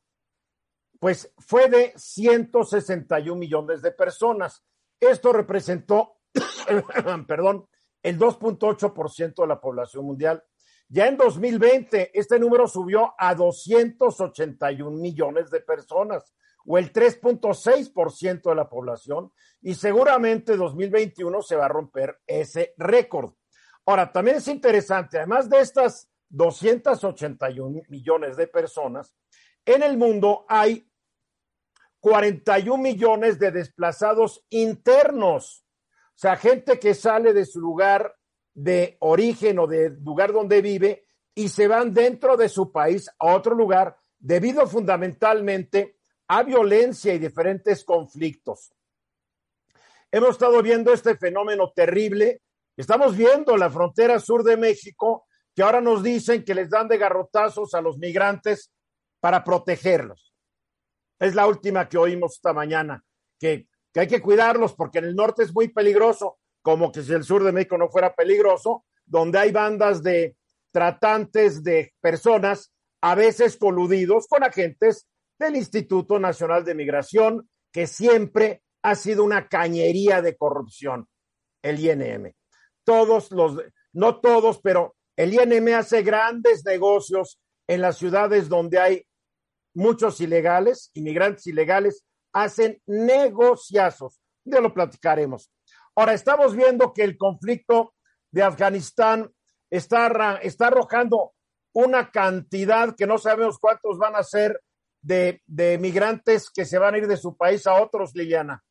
pues 1.00 1.33
fue 1.38 1.69
de 1.69 1.93
161 1.95 3.38
millones 3.38 3.81
de 3.81 3.91
personas. 3.91 4.63
Esto 5.00 5.31
representó, 5.33 6.17
perdón, 7.27 7.67
el 8.01 8.17
2.8% 8.17 9.36
de 9.36 9.47
la 9.47 9.59
población 9.59 10.05
mundial. 10.05 10.43
Ya 10.89 11.07
en 11.07 11.17
2020, 11.17 12.17
este 12.17 12.39
número 12.39 12.67
subió 12.67 13.13
a 13.17 13.36
281 13.36 14.97
millones 14.97 15.51
de 15.51 15.59
personas 15.59 16.33
o 16.67 16.77
el 16.77 16.91
3.6% 16.91 18.50
de 18.50 18.55
la 18.55 18.69
población 18.69 19.31
y 19.62 19.74
seguramente 19.74 20.57
2021 20.57 21.41
se 21.41 21.55
va 21.55 21.65
a 21.65 21.69
romper 21.69 22.19
ese 22.27 22.74
récord. 22.77 23.31
Ahora, 23.86 24.12
también 24.12 24.38
es 24.38 24.47
interesante, 24.50 25.17
además 25.17 25.50
de 25.50 25.62
estas 25.62 26.09
281 26.29 27.81
millones 27.88 28.36
de 28.36 28.47
personas, 28.47 29.15
en 29.65 29.81
el 29.81 29.97
mundo 29.97 30.45
hay 30.50 30.91
41 32.01 32.83
millones 32.83 33.39
de 33.39 33.51
desplazados 33.51 34.45
internos, 34.50 35.65
o 36.15 36.19
sea, 36.19 36.36
gente 36.36 36.79
que 36.79 36.93
sale 36.93 37.31
de 37.31 37.45
su 37.45 37.62
lugar 37.62 38.13
de 38.53 38.97
origen 39.00 39.59
o 39.59 39.67
del 39.67 40.03
lugar 40.03 40.33
donde 40.33 40.62
vive 40.62 41.05
y 41.33 41.47
se 41.50 41.67
van 41.67 41.93
dentro 41.93 42.36
de 42.36 42.50
su 42.50 42.71
país 42.71 43.09
a 43.19 43.36
otro 43.36 43.55
lugar 43.55 43.97
debido 44.19 44.65
fundamentalmente 44.67 45.96
a 46.27 46.43
violencia 46.43 47.13
y 47.13 47.19
diferentes 47.19 47.84
conflictos. 47.84 48.74
Hemos 50.12 50.31
estado 50.31 50.62
viendo 50.62 50.93
este 50.93 51.15
fenómeno 51.17 51.72
terrible. 51.75 52.41
Estamos 52.75 53.15
viendo 53.15 53.57
la 53.57 53.69
frontera 53.69 54.19
sur 54.19 54.43
de 54.43 54.57
México, 54.57 55.25
que 55.55 55.63
ahora 55.63 55.81
nos 55.81 56.03
dicen 56.03 56.43
que 56.43 56.55
les 56.55 56.69
dan 56.69 56.88
de 56.88 56.98
garrotazos 56.98 57.74
a 57.74 57.81
los 57.81 57.98
migrantes 57.98 58.72
para 59.19 59.43
protegerlos. 59.43 60.34
Es 61.19 61.34
la 61.34 61.48
última 61.48 61.89
que 61.89 61.98
oímos 61.98 62.36
esta 62.36 62.53
mañana, 62.53 63.03
que, 63.39 63.67
que 63.91 64.01
hay 64.01 64.07
que 64.07 64.22
cuidarlos 64.22 64.75
porque 64.75 65.00
en 65.00 65.05
el 65.05 65.15
norte 65.15 65.43
es 65.43 65.53
muy 65.53 65.69
peligroso, 65.69 66.38
como 66.62 66.91
que 66.91 67.01
si 67.01 67.13
el 67.13 67.24
sur 67.24 67.43
de 67.43 67.51
México 67.51 67.77
no 67.77 67.89
fuera 67.89 68.13
peligroso, 68.13 68.86
donde 69.05 69.39
hay 69.39 69.51
bandas 69.51 70.03
de 70.03 70.36
tratantes 70.72 71.63
de 71.63 71.93
personas, 72.00 72.72
a 73.01 73.15
veces 73.15 73.57
coludidos 73.57 74.27
con 74.27 74.43
agentes 74.43 75.07
del 75.39 75.56
Instituto 75.56 76.20
Nacional 76.20 76.63
de 76.63 76.75
Migración, 76.75 77.50
que 77.72 77.88
siempre 77.88 78.63
ha 78.82 78.96
sido 78.96 79.24
una 79.24 79.48
cañería 79.48 80.22
de 80.22 80.36
corrupción, 80.36 81.08
el 81.62 81.79
INM. 81.79 82.34
Todos 82.84 83.32
los, 83.32 83.58
no 83.94 84.20
todos, 84.20 84.60
pero 84.62 84.96
el 85.15 85.34
INM 85.34 85.75
hace 85.75 86.03
grandes 86.03 86.63
negocios 86.65 87.39
en 87.67 87.82
las 87.82 87.98
ciudades 87.98 88.50
donde 88.50 88.79
hay 88.79 89.06
muchos 89.74 90.22
ilegales, 90.22 90.89
inmigrantes 90.94 91.48
ilegales, 91.48 92.06
hacen 92.34 92.82
negociazos. 92.86 94.22
Ya 94.46 94.62
lo 94.62 94.74
platicaremos. 94.74 95.51
Ahora, 95.96 96.13
estamos 96.13 96.56
viendo 96.56 96.94
que 96.94 97.03
el 97.03 97.17
conflicto 97.17 97.94
de 98.32 98.44
Afganistán 98.44 99.32
está, 99.70 100.39
está 100.41 100.67
arrojando 100.67 101.34
una 101.74 102.12
cantidad 102.12 102.96
que 102.96 103.08
no 103.08 103.17
sabemos 103.17 103.60
cuántos 103.60 103.98
van 103.98 104.15
a 104.15 104.24
ser 104.24 104.62
de, 105.01 105.41
de 105.45 105.77
migrantes 105.77 106.49
que 106.49 106.65
se 106.65 106.77
van 106.77 106.95
a 106.95 106.97
ir 106.97 107.07
de 107.07 107.17
su 107.17 107.35
país 107.35 107.67
a 107.67 107.81
otros, 107.81 108.15
Liliana. 108.15 108.63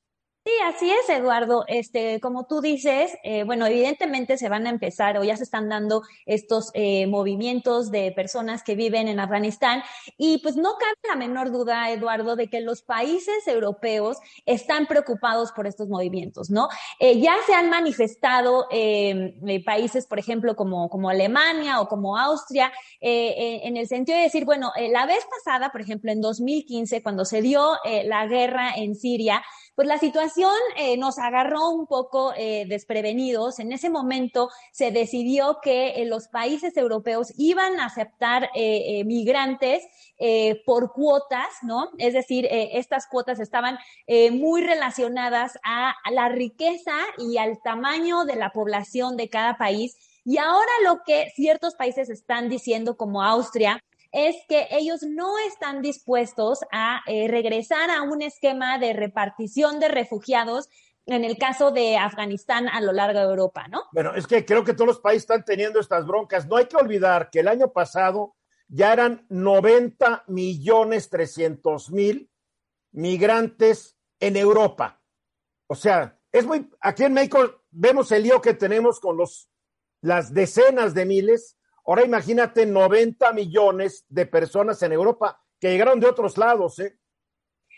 Sí, 0.46 0.52
así 0.64 0.88
es, 0.88 1.08
Eduardo. 1.08 1.64
Este, 1.66 2.20
como 2.20 2.46
tú 2.46 2.60
dices, 2.60 3.18
eh, 3.24 3.42
bueno, 3.42 3.66
evidentemente 3.66 4.38
se 4.38 4.48
van 4.48 4.68
a 4.68 4.70
empezar 4.70 5.18
o 5.18 5.24
ya 5.24 5.36
se 5.36 5.42
están 5.42 5.68
dando 5.68 6.02
estos 6.24 6.70
eh, 6.74 7.08
movimientos 7.08 7.90
de 7.90 8.12
personas 8.12 8.62
que 8.62 8.76
viven 8.76 9.08
en 9.08 9.18
Afganistán 9.18 9.82
y 10.16 10.38
pues 10.38 10.54
no 10.54 10.74
cabe 10.78 10.94
la 11.08 11.16
menor 11.16 11.50
duda, 11.50 11.90
Eduardo, 11.90 12.36
de 12.36 12.46
que 12.46 12.60
los 12.60 12.82
países 12.82 13.48
europeos 13.48 14.18
están 14.44 14.86
preocupados 14.86 15.50
por 15.50 15.66
estos 15.66 15.88
movimientos, 15.88 16.48
¿no? 16.48 16.68
Eh, 17.00 17.18
ya 17.18 17.34
se 17.44 17.52
han 17.52 17.68
manifestado 17.68 18.68
países, 19.64 20.06
por 20.06 20.20
ejemplo, 20.20 20.54
como, 20.54 20.88
como 20.88 21.10
Alemania 21.10 21.80
o 21.80 21.88
como 21.88 22.16
Austria, 22.16 22.72
en 23.00 23.76
el 23.76 23.88
sentido 23.88 24.16
de 24.16 24.24
decir, 24.24 24.44
bueno, 24.44 24.70
la 24.90 25.06
vez 25.06 25.26
pasada, 25.28 25.72
por 25.72 25.80
ejemplo, 25.80 26.12
en 26.12 26.20
2015, 26.20 27.02
cuando 27.02 27.24
se 27.24 27.42
dio 27.42 27.72
la 28.04 28.26
guerra 28.26 28.74
en 28.76 28.94
Siria, 28.94 29.42
pues 29.76 29.86
la 29.86 29.98
situación 29.98 30.50
eh, 30.76 30.96
nos 30.96 31.18
agarró 31.18 31.68
un 31.68 31.86
poco 31.86 32.32
eh, 32.34 32.64
desprevenidos. 32.66 33.58
En 33.58 33.72
ese 33.72 33.90
momento 33.90 34.48
se 34.72 34.90
decidió 34.90 35.58
que 35.62 35.88
eh, 35.90 36.06
los 36.06 36.28
países 36.28 36.76
europeos 36.78 37.34
iban 37.36 37.78
a 37.78 37.86
aceptar 37.86 38.50
migrantes 39.04 39.84
por 40.64 40.92
cuotas, 40.92 41.48
¿no? 41.62 41.90
Es 41.98 42.14
decir, 42.14 42.48
estas 42.50 43.06
cuotas 43.06 43.38
estaban 43.38 43.78
muy 44.32 44.62
relacionadas 44.62 45.58
a 45.62 45.94
la 46.10 46.28
riqueza 46.30 46.94
y 47.18 47.36
al 47.36 47.60
tamaño 47.62 48.24
de 48.24 48.36
la 48.36 48.50
población 48.50 49.16
de 49.16 49.28
cada 49.28 49.58
país. 49.58 49.96
Y 50.24 50.38
ahora 50.38 50.70
lo 50.84 51.02
que 51.04 51.30
ciertos 51.34 51.74
países 51.74 52.08
están 52.08 52.48
diciendo, 52.48 52.96
como 52.96 53.22
Austria, 53.22 53.82
es 54.12 54.36
que 54.48 54.66
ellos 54.70 55.02
no 55.02 55.38
están 55.48 55.82
dispuestos 55.82 56.60
a 56.72 57.00
eh, 57.06 57.28
regresar 57.28 57.90
a 57.90 58.02
un 58.02 58.22
esquema 58.22 58.78
de 58.78 58.92
repartición 58.92 59.80
de 59.80 59.88
refugiados 59.88 60.68
en 61.06 61.24
el 61.24 61.38
caso 61.38 61.70
de 61.70 61.96
Afganistán 61.96 62.68
a 62.68 62.80
lo 62.80 62.92
largo 62.92 63.20
de 63.20 63.26
Europa, 63.26 63.68
¿no? 63.68 63.82
Bueno, 63.92 64.14
es 64.14 64.26
que 64.26 64.44
creo 64.44 64.64
que 64.64 64.74
todos 64.74 64.88
los 64.88 65.00
países 65.00 65.22
están 65.22 65.44
teniendo 65.44 65.78
estas 65.78 66.04
broncas. 66.06 66.46
No 66.46 66.56
hay 66.56 66.66
que 66.66 66.76
olvidar 66.76 67.30
que 67.30 67.40
el 67.40 67.48
año 67.48 67.72
pasado 67.72 68.34
ya 68.68 68.92
eran 68.92 69.24
90 69.28 70.24
millones 70.26 71.08
300 71.08 71.90
mil 71.92 72.28
migrantes 72.90 73.96
en 74.18 74.36
Europa. 74.36 75.00
O 75.68 75.74
sea, 75.74 76.18
es 76.32 76.44
muy, 76.44 76.68
aquí 76.80 77.04
en 77.04 77.12
México 77.12 77.62
vemos 77.70 78.10
el 78.10 78.24
lío 78.24 78.40
que 78.40 78.54
tenemos 78.54 78.98
con 78.98 79.16
los, 79.16 79.48
las 80.00 80.34
decenas 80.34 80.94
de 80.94 81.06
miles 81.06 81.56
Ahora 81.86 82.04
imagínate 82.04 82.66
90 82.66 83.32
millones 83.32 84.04
de 84.08 84.26
personas 84.26 84.82
en 84.82 84.92
Europa 84.92 85.40
que 85.60 85.70
llegaron 85.70 86.00
de 86.00 86.08
otros 86.08 86.36
lados, 86.36 86.78
¿eh? 86.80 86.98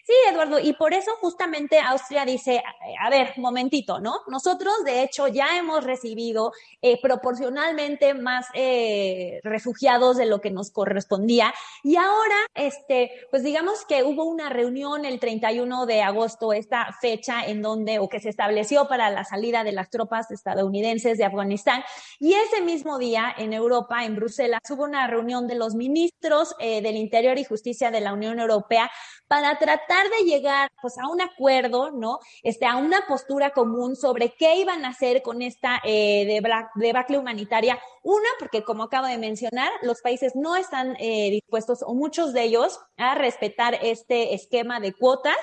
Sí, 0.09 0.15
Eduardo, 0.33 0.59
y 0.59 0.73
por 0.73 0.95
eso 0.95 1.11
justamente 1.21 1.79
Austria 1.81 2.25
dice, 2.25 2.63
a 2.99 3.11
ver, 3.11 3.35
momentito, 3.37 4.01
¿no? 4.01 4.21
Nosotros, 4.27 4.73
de 4.83 5.03
hecho, 5.03 5.29
ya 5.29 5.59
hemos 5.59 5.85
recibido 5.85 6.53
eh, 6.81 6.99
proporcionalmente 7.03 8.15
más 8.15 8.47
eh, 8.55 9.39
refugiados 9.43 10.17
de 10.17 10.25
lo 10.25 10.41
que 10.41 10.51
nos 10.51 10.71
correspondía. 10.71 11.53
Y 11.85 11.97
ahora, 11.97 12.37
este, 12.55 13.11
pues 13.31 13.43
digamos 13.43 13.85
que 13.85 14.03
hubo 14.03 14.25
una 14.25 14.49
reunión 14.49 15.05
el 15.05 15.21
31 15.21 15.85
de 15.85 16.01
agosto, 16.01 16.55
esta 16.55 16.89
fecha 17.03 17.45
en 17.45 17.61
donde, 17.61 17.99
o 17.99 18.09
que 18.09 18.21
se 18.21 18.31
estableció 18.31 18.89
para 18.89 19.11
la 19.11 19.27
salida 19.27 19.63
de 19.63 19.73
las 19.73 19.91
tropas 19.91 20.31
estadounidenses 20.31 21.19
de 21.19 21.27
Afganistán. 21.27 21.85
Y 22.19 22.33
ese 22.33 22.63
mismo 22.63 22.99
día, 22.99 23.35
en 23.37 23.53
Europa, 23.53 24.07
en 24.07 24.17
Bruselas, 24.17 24.63
hubo 24.71 24.85
una 24.85 25.07
reunión 25.07 25.47
de 25.47 25.57
los 25.57 25.75
ministros 25.75 26.55
eh, 26.61 26.81
del 26.81 26.97
Interior 26.97 27.37
y 27.37 27.45
Justicia 27.45 27.91
de 27.91 28.01
la 28.01 28.15
Unión 28.15 28.41
Europea 28.41 28.91
para 29.27 29.59
tratar 29.59 29.98
de 30.09 30.25
llegar 30.25 30.71
pues 30.81 30.99
a 30.99 31.09
un 31.09 31.21
acuerdo, 31.21 31.91
¿no? 31.91 32.19
Este, 32.43 32.67
a 32.67 32.77
una 32.77 33.03
postura 33.09 33.51
común 33.51 33.97
sobre 33.97 34.35
qué 34.35 34.57
iban 34.57 34.85
a 34.85 34.91
hacer 34.91 35.23
con 35.23 35.43
esta 35.43 35.81
eh, 35.85 36.41
debacle 36.75 37.19
humanitaria. 37.19 37.79
Una, 38.03 38.29
porque 38.39 38.63
como 38.63 38.85
acabo 38.85 39.07
de 39.07 39.19
mencionar, 39.19 39.71
los 39.83 40.01
países 40.01 40.35
no 40.35 40.57
están 40.57 40.97
eh, 40.99 41.31
dispuestos, 41.31 41.83
o 41.83 41.95
muchos 41.95 42.33
de 42.33 42.45
ellos, 42.45 42.81
a 42.97 43.15
respetar 43.15 43.79
este 43.83 44.35
esquema 44.35 44.81
de 44.81 44.93
cuotas. 44.93 45.37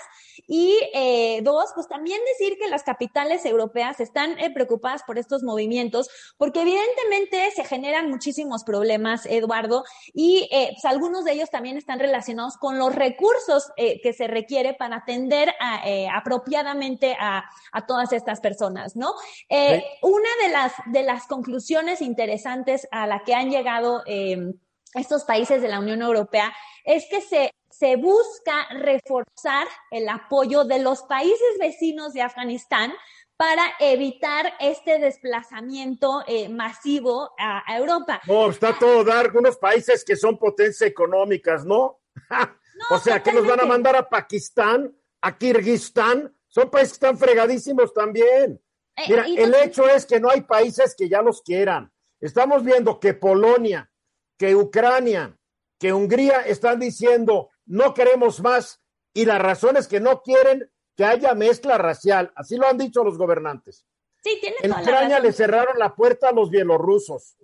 Y 0.48 0.78
eh, 0.94 1.42
dos, 1.44 1.72
pues 1.76 1.88
también 1.88 2.20
decir 2.38 2.58
que 2.58 2.68
las 2.68 2.84
capitales 2.84 3.46
europeas 3.46 4.00
están 4.00 4.40
eh, 4.40 4.52
preocupadas 4.52 5.04
por 5.04 5.18
estos 5.18 5.44
movimientos, 5.44 6.10
porque 6.38 6.62
evidentemente 6.62 7.52
se 7.52 7.64
generan 7.64 8.10
muchísimos 8.10 8.64
problemas, 8.64 9.26
Eduardo, 9.26 9.84
y 10.14 10.48
eh, 10.52 10.70
pues 10.74 10.86
algunos 10.86 11.24
de 11.26 11.34
ellos 11.34 11.50
también 11.50 11.78
están 11.78 12.00
relacionados 12.00 12.58
con 12.58 12.78
los 12.80 12.94
recursos 12.94 13.72
eh, 13.78 14.02
que 14.02 14.14
se 14.14 14.28
requiere 14.46 14.76
para 14.76 14.98
atender 14.98 15.50
a, 15.60 15.88
eh, 15.90 16.08
apropiadamente 16.08 17.18
a, 17.20 17.44
a, 17.72 17.86
todas 17.86 18.14
estas 18.14 18.40
personas, 18.40 18.96
¿no? 18.96 19.14
Eh, 19.50 19.80
sí. 19.80 19.86
Una 20.04 20.30
de 20.44 20.50
las, 20.50 20.74
de 20.86 21.04
las 21.04 21.26
conclusiones 21.26 22.02
interesantes 22.02 22.88
a 22.92 23.08
la 23.08 23.24
que 23.24 23.34
han 23.34 23.50
llegado 23.50 24.04
em, 24.06 24.54
estos 24.94 25.24
países 25.24 25.62
de 25.62 25.68
la 25.68 25.80
Unión 25.80 26.02
Europea 26.02 26.54
es 26.84 27.06
que 27.10 27.22
se 27.22 27.52
se 27.78 27.98
busca 27.98 28.70
reforzar 28.70 29.68
el 29.92 30.08
apoyo 30.08 30.64
de 30.64 30.80
los 30.80 31.02
países 31.04 31.58
vecinos 31.60 32.14
de 32.14 32.22
Afganistán 32.22 32.94
para 33.36 33.64
evitar 33.82 34.54
este 34.62 34.98
desplazamiento 34.98 36.24
eh, 36.26 36.48
masivo 36.48 37.32
a, 37.38 37.70
a, 37.70 37.78
Europa. 37.78 38.22
No, 38.28 38.50
está 38.50 38.80
todo 38.80 39.04
dar 39.04 39.36
unos 39.36 39.58
países 39.58 40.06
que 40.06 40.16
son 40.16 40.38
potencias 40.38 40.90
económicas, 40.90 41.66
¿no? 41.66 42.00
No, 42.76 42.98
o 42.98 43.00
sea, 43.00 43.24
que 43.24 43.32
nos 43.32 43.48
van 43.48 43.62
a 43.62 43.66
mandar 43.66 43.96
a 43.96 44.08
Pakistán, 44.08 44.96
a 45.22 45.38
Kirguistán, 45.38 46.36
son 46.48 46.70
países 46.70 46.92
que 46.92 47.06
están 47.06 47.18
fregadísimos 47.18 47.94
también. 47.94 48.62
Eh, 48.96 49.04
Mira, 49.10 49.26
el 49.26 49.52
no... 49.52 49.58
hecho 49.58 49.90
es 49.90 50.06
que 50.06 50.20
no 50.20 50.30
hay 50.30 50.42
países 50.42 50.96
que 50.96 51.10
ya 51.10 51.22
los 51.22 51.42
quieran. 51.42 51.92
Estamos 52.20 52.64
viendo 52.64 53.00
que 53.00 53.14
Polonia, 53.14 53.92
que 54.38 54.56
Ucrania, 54.56 55.38
que 55.80 55.94
Hungría 55.94 56.42
están 56.42 56.80
diciendo 56.80 57.50
no 57.66 57.94
queremos 57.94 58.42
más 58.42 58.82
y 59.14 59.26
la 59.26 59.38
razón 59.38 59.78
es 59.78 59.88
que 59.88 60.00
no 60.00 60.22
quieren 60.22 60.70
que 60.96 61.06
haya 61.06 61.34
mezcla 61.34 61.78
racial. 61.78 62.32
Así 62.36 62.58
lo 62.58 62.68
han 62.68 62.78
dicho 62.78 63.04
los 63.04 63.18
gobernantes. 63.18 63.86
Sí, 64.24 64.38
tiene 64.42 64.58
en 64.62 64.72
Ucrania 64.72 65.20
le 65.20 65.34
cerraron 65.34 65.78
la 65.78 65.96
puerta 65.96 66.30
a 66.30 66.32
los 66.32 66.50
bielorrusos. 66.50 67.38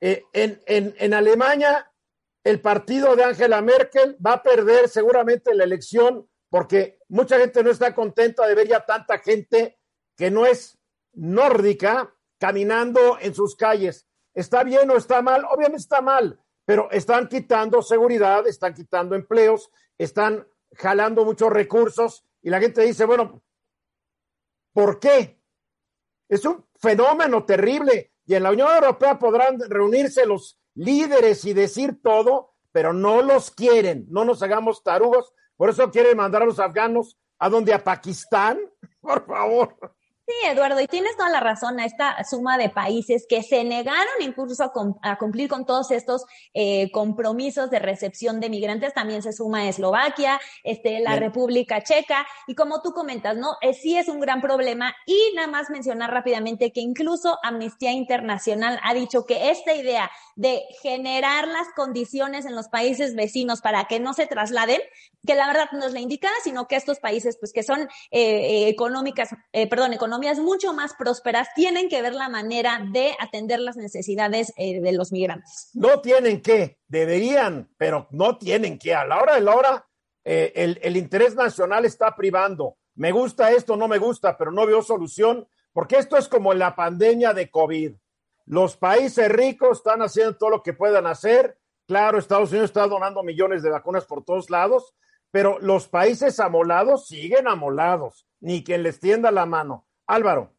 Eh, 0.00 0.24
en, 0.32 0.60
en, 0.66 0.94
en 0.98 1.14
Alemania 1.14 1.91
el 2.44 2.60
partido 2.60 3.14
de 3.16 3.24
Angela 3.24 3.62
Merkel 3.62 4.16
va 4.24 4.34
a 4.34 4.42
perder 4.42 4.88
seguramente 4.88 5.54
la 5.54 5.64
elección 5.64 6.28
porque 6.50 6.98
mucha 7.08 7.38
gente 7.38 7.62
no 7.62 7.70
está 7.70 7.94
contenta 7.94 8.46
de 8.46 8.54
ver 8.54 8.68
ya 8.68 8.84
tanta 8.84 9.18
gente 9.18 9.78
que 10.16 10.30
no 10.30 10.44
es 10.44 10.78
nórdica 11.14 12.14
caminando 12.38 13.18
en 13.20 13.34
sus 13.34 13.56
calles. 13.56 14.06
¿Está 14.34 14.64
bien 14.64 14.90
o 14.90 14.96
está 14.96 15.22
mal? 15.22 15.44
Obviamente 15.50 15.78
está 15.78 16.02
mal, 16.02 16.40
pero 16.64 16.90
están 16.90 17.28
quitando 17.28 17.80
seguridad, 17.80 18.46
están 18.46 18.74
quitando 18.74 19.14
empleos, 19.14 19.70
están 19.96 20.46
jalando 20.74 21.24
muchos 21.24 21.50
recursos 21.50 22.24
y 22.42 22.50
la 22.50 22.60
gente 22.60 22.82
dice, 22.82 23.04
bueno, 23.04 23.42
¿por 24.72 24.98
qué? 24.98 25.40
Es 26.28 26.44
un 26.44 26.66
fenómeno 26.74 27.44
terrible 27.44 28.12
y 28.26 28.34
en 28.34 28.42
la 28.42 28.50
Unión 28.50 28.74
Europea 28.74 29.18
podrán 29.18 29.58
reunirse 29.68 30.26
los 30.26 30.58
líderes 30.74 31.44
y 31.44 31.52
decir 31.52 32.00
todo, 32.02 32.54
pero 32.72 32.92
no 32.92 33.22
los 33.22 33.50
quieren, 33.50 34.06
no 34.08 34.24
nos 34.24 34.42
hagamos 34.42 34.82
tarugos, 34.82 35.32
por 35.56 35.70
eso 35.70 35.90
quieren 35.90 36.16
mandar 36.16 36.42
a 36.42 36.46
los 36.46 36.58
afganos 36.58 37.18
a 37.38 37.48
donde 37.48 37.74
a 37.74 37.82
Pakistán, 37.82 38.58
por 39.00 39.26
favor. 39.26 39.76
Sí, 40.24 40.34
Eduardo, 40.46 40.80
y 40.80 40.86
tienes 40.86 41.16
toda 41.16 41.30
la 41.30 41.40
razón 41.40 41.80
a 41.80 41.84
esta 41.84 42.22
suma 42.22 42.56
de 42.56 42.68
países 42.68 43.26
que 43.28 43.42
se 43.42 43.64
negaron 43.64 44.06
incluso 44.20 44.62
a, 45.02 45.18
cumplir 45.18 45.48
con 45.48 45.66
todos 45.66 45.90
estos 45.90 46.24
eh, 46.54 46.92
compromisos 46.92 47.70
de 47.70 47.80
recepción 47.80 48.38
de 48.38 48.48
migrantes. 48.48 48.94
También 48.94 49.22
se 49.22 49.32
suma 49.32 49.68
Eslovaquia, 49.68 50.40
este, 50.62 51.00
la 51.00 51.16
República 51.16 51.82
Checa, 51.82 52.24
y 52.46 52.54
como 52.54 52.82
tú 52.82 52.92
comentas, 52.92 53.36
¿no? 53.36 53.56
Eh, 53.62 53.74
sí 53.74 53.98
es 53.98 54.06
un 54.06 54.20
gran 54.20 54.40
problema. 54.40 54.94
Y 55.06 55.18
nada 55.34 55.48
más 55.48 55.70
mencionar 55.70 56.12
rápidamente 56.12 56.70
que 56.70 56.80
incluso 56.80 57.38
Amnistía 57.42 57.90
Internacional 57.90 58.78
ha 58.84 58.94
dicho 58.94 59.26
que 59.26 59.50
esta 59.50 59.74
idea 59.74 60.08
de 60.36 60.62
generar 60.82 61.48
las 61.48 61.66
condiciones 61.74 62.46
en 62.46 62.54
los 62.54 62.68
países 62.68 63.16
vecinos 63.16 63.60
para 63.60 63.86
que 63.86 63.98
no 63.98 64.14
se 64.14 64.28
trasladen, 64.28 64.80
que 65.26 65.34
la 65.34 65.48
verdad 65.48 65.66
no 65.72 65.84
es 65.84 65.92
la 65.92 66.00
indicada, 66.00 66.34
sino 66.44 66.68
que 66.68 66.76
estos 66.76 67.00
países, 67.00 67.38
pues 67.38 67.52
que 67.52 67.64
son 67.64 67.88
eh, 68.12 68.68
económicas, 68.68 69.30
perdón, 69.68 69.92
económicas 69.92 70.11
economías 70.12 70.38
mucho 70.38 70.74
más 70.74 70.92
prósperas 70.92 71.48
tienen 71.54 71.88
que 71.88 72.02
ver 72.02 72.14
la 72.14 72.28
manera 72.28 72.84
de 72.92 73.16
atender 73.18 73.60
las 73.60 73.78
necesidades 73.78 74.52
eh, 74.58 74.78
de 74.82 74.92
los 74.92 75.10
migrantes. 75.10 75.70
No 75.72 76.02
tienen 76.02 76.42
que, 76.42 76.78
deberían, 76.86 77.70
pero 77.78 78.08
no 78.10 78.36
tienen 78.36 78.78
que. 78.78 78.94
A 78.94 79.06
la 79.06 79.22
hora 79.22 79.36
de 79.36 79.40
la 79.40 79.54
hora, 79.54 79.86
eh, 80.22 80.52
el, 80.54 80.78
el 80.82 80.98
interés 80.98 81.34
nacional 81.34 81.86
está 81.86 82.14
privando. 82.14 82.76
Me 82.94 83.10
gusta 83.10 83.52
esto, 83.52 83.74
no 83.74 83.88
me 83.88 83.96
gusta, 83.96 84.36
pero 84.36 84.52
no 84.52 84.66
veo 84.66 84.82
solución, 84.82 85.48
porque 85.72 85.96
esto 85.96 86.18
es 86.18 86.28
como 86.28 86.52
la 86.52 86.76
pandemia 86.76 87.32
de 87.32 87.50
COVID. 87.50 87.94
Los 88.44 88.76
países 88.76 89.30
ricos 89.30 89.78
están 89.78 90.02
haciendo 90.02 90.36
todo 90.36 90.50
lo 90.50 90.62
que 90.62 90.74
puedan 90.74 91.06
hacer. 91.06 91.58
Claro, 91.86 92.18
Estados 92.18 92.50
Unidos 92.50 92.68
está 92.68 92.86
donando 92.86 93.22
millones 93.22 93.62
de 93.62 93.70
vacunas 93.70 94.04
por 94.04 94.22
todos 94.24 94.50
lados, 94.50 94.94
pero 95.30 95.58
los 95.58 95.88
países 95.88 96.38
amolados 96.38 97.06
siguen 97.06 97.48
amolados, 97.48 98.26
ni 98.40 98.62
quien 98.62 98.82
les 98.82 99.00
tienda 99.00 99.30
la 99.30 99.46
mano. 99.46 99.86
Álvaro. 100.06 100.52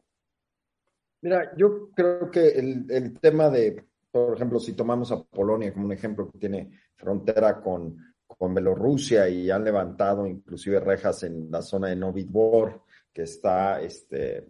Mira, 1.22 1.56
yo 1.56 1.90
creo 1.92 2.30
que 2.30 2.48
el, 2.48 3.18
tema 3.18 3.48
de, 3.48 3.82
por 4.10 4.34
ejemplo, 4.34 4.60
si 4.60 4.74
tomamos 4.74 5.10
a 5.10 5.22
Polonia 5.22 5.72
como 5.72 5.86
un 5.86 5.92
ejemplo 5.92 6.30
que 6.30 6.38
tiene 6.38 6.70
frontera 6.94 7.62
con, 7.62 7.96
con 8.26 8.54
Bielorrusia 8.54 9.28
y 9.28 9.50
han 9.50 9.64
levantado 9.64 10.26
inclusive 10.26 10.80
rejas 10.80 11.22
en 11.22 11.50
la 11.50 11.62
zona 11.62 11.88
de 11.88 11.96
Novitbor, 11.96 12.82
que 13.10 13.22
está 13.22 13.80
este, 13.80 14.48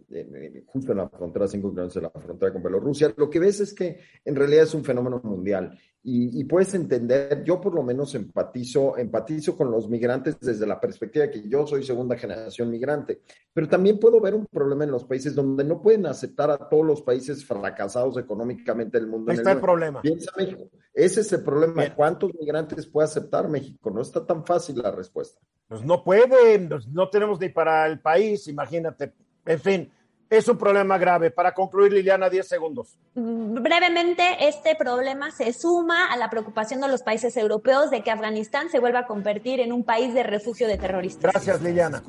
justo 0.67 0.93
en 0.93 0.99
la 0.99 1.09
frontera, 1.09 1.47
cinco 1.47 1.71
kilómetros 1.71 1.95
de 1.95 2.01
la 2.01 2.11
frontera 2.11 2.53
con 2.53 2.63
Bielorrusia, 2.63 3.13
lo 3.17 3.31
que 3.31 3.39
ves 3.39 3.61
es 3.61 3.73
que 3.73 4.01
en 4.25 4.35
realidad 4.35 4.65
es 4.65 4.75
un 4.75 4.85
fenómeno 4.85 5.21
mundial 5.23 5.79
y, 6.07 6.45
puedes 6.45 6.75
entender, 6.75 7.43
yo 7.45 7.59
por 7.63 7.75
lo 7.75 7.83
menos 7.83 8.15
empatizo, 8.15 8.99
empatizo 8.99 9.57
con 9.57 9.71
los 9.71 9.89
migrantes 9.89 10.39
desde 10.39 10.67
la 10.67 10.79
perspectiva 10.79 11.25
de 11.25 11.31
que 11.31 11.49
yo 11.49 11.67
soy 11.67 11.83
segunda 11.83 12.15
generación 12.19 12.71
migrante, 12.71 13.23
pero 13.55 13.67
también 13.69 13.99
puedo 13.99 14.21
ver 14.21 14.35
un 14.35 14.45
problema 14.45 14.85
en 14.85 14.91
los 14.91 15.05
países 15.05 15.35
donde 15.35 15.65
no 15.65 15.81
pueden 15.81 16.05
aceptar 16.05 16.51
a 16.51 16.59
todos 16.69 16.85
los 16.85 17.01
países 17.01 17.43
fracasados 17.47 18.19
económicamente 18.19 18.99
del 18.99 19.07
mundo. 19.07 19.31
Ahí 19.31 19.39
está 19.39 19.53
el, 19.53 19.61
problema. 19.61 20.03
Piensa 20.03 20.31
México, 20.37 20.69
ese 20.93 21.23
es 21.23 21.33
el 21.33 21.43
problema. 21.43 21.95
¿Cuántos 21.95 22.35
migrantes 22.39 22.87
puede 22.87 23.07
aceptar 23.07 23.49
México? 23.49 23.91
No 23.91 24.03
está 24.03 24.27
tan 24.27 24.45
fácil 24.45 24.83
la 24.83 24.91
respuesta. 24.91 25.41
Pues 25.69 25.83
no 25.83 26.05
pueden, 26.05 26.69
no 26.93 27.09
tenemos 27.09 27.41
ni 27.41 27.49
para 27.49 27.87
el 27.87 27.99
país, 28.01 28.47
imagínate. 28.47 29.15
En 29.47 29.59
fin, 29.59 29.91
es 30.31 30.49
un 30.49 30.59
problema 30.59 30.99
grave. 30.99 31.31
Para 31.31 31.53
concluir, 31.55 31.93
Liliana, 31.93 32.29
10 32.29 32.49
segundos. 32.49 32.99
Brevemente, 33.15 34.49
este 34.49 34.75
problema 34.75 35.31
se 35.31 35.53
suma 35.53 36.13
a 36.13 36.17
la 36.17 36.31
preocupación 36.31 36.81
de 36.81 36.89
los 36.89 37.03
países 37.03 37.37
europeos 37.37 37.91
de 37.91 38.03
que 38.03 38.11
Afganistán 38.11 38.71
se 38.71 38.81
vuelva 38.81 39.01
a 39.01 39.07
convertir 39.07 39.61
en 39.61 39.73
un 39.73 39.85
país 39.85 40.15
de 40.15 40.23
refugio 40.23 40.67
de 40.67 40.79
terroristas. 40.79 41.33
Gracias, 41.33 41.63
Liliana. 41.63 42.03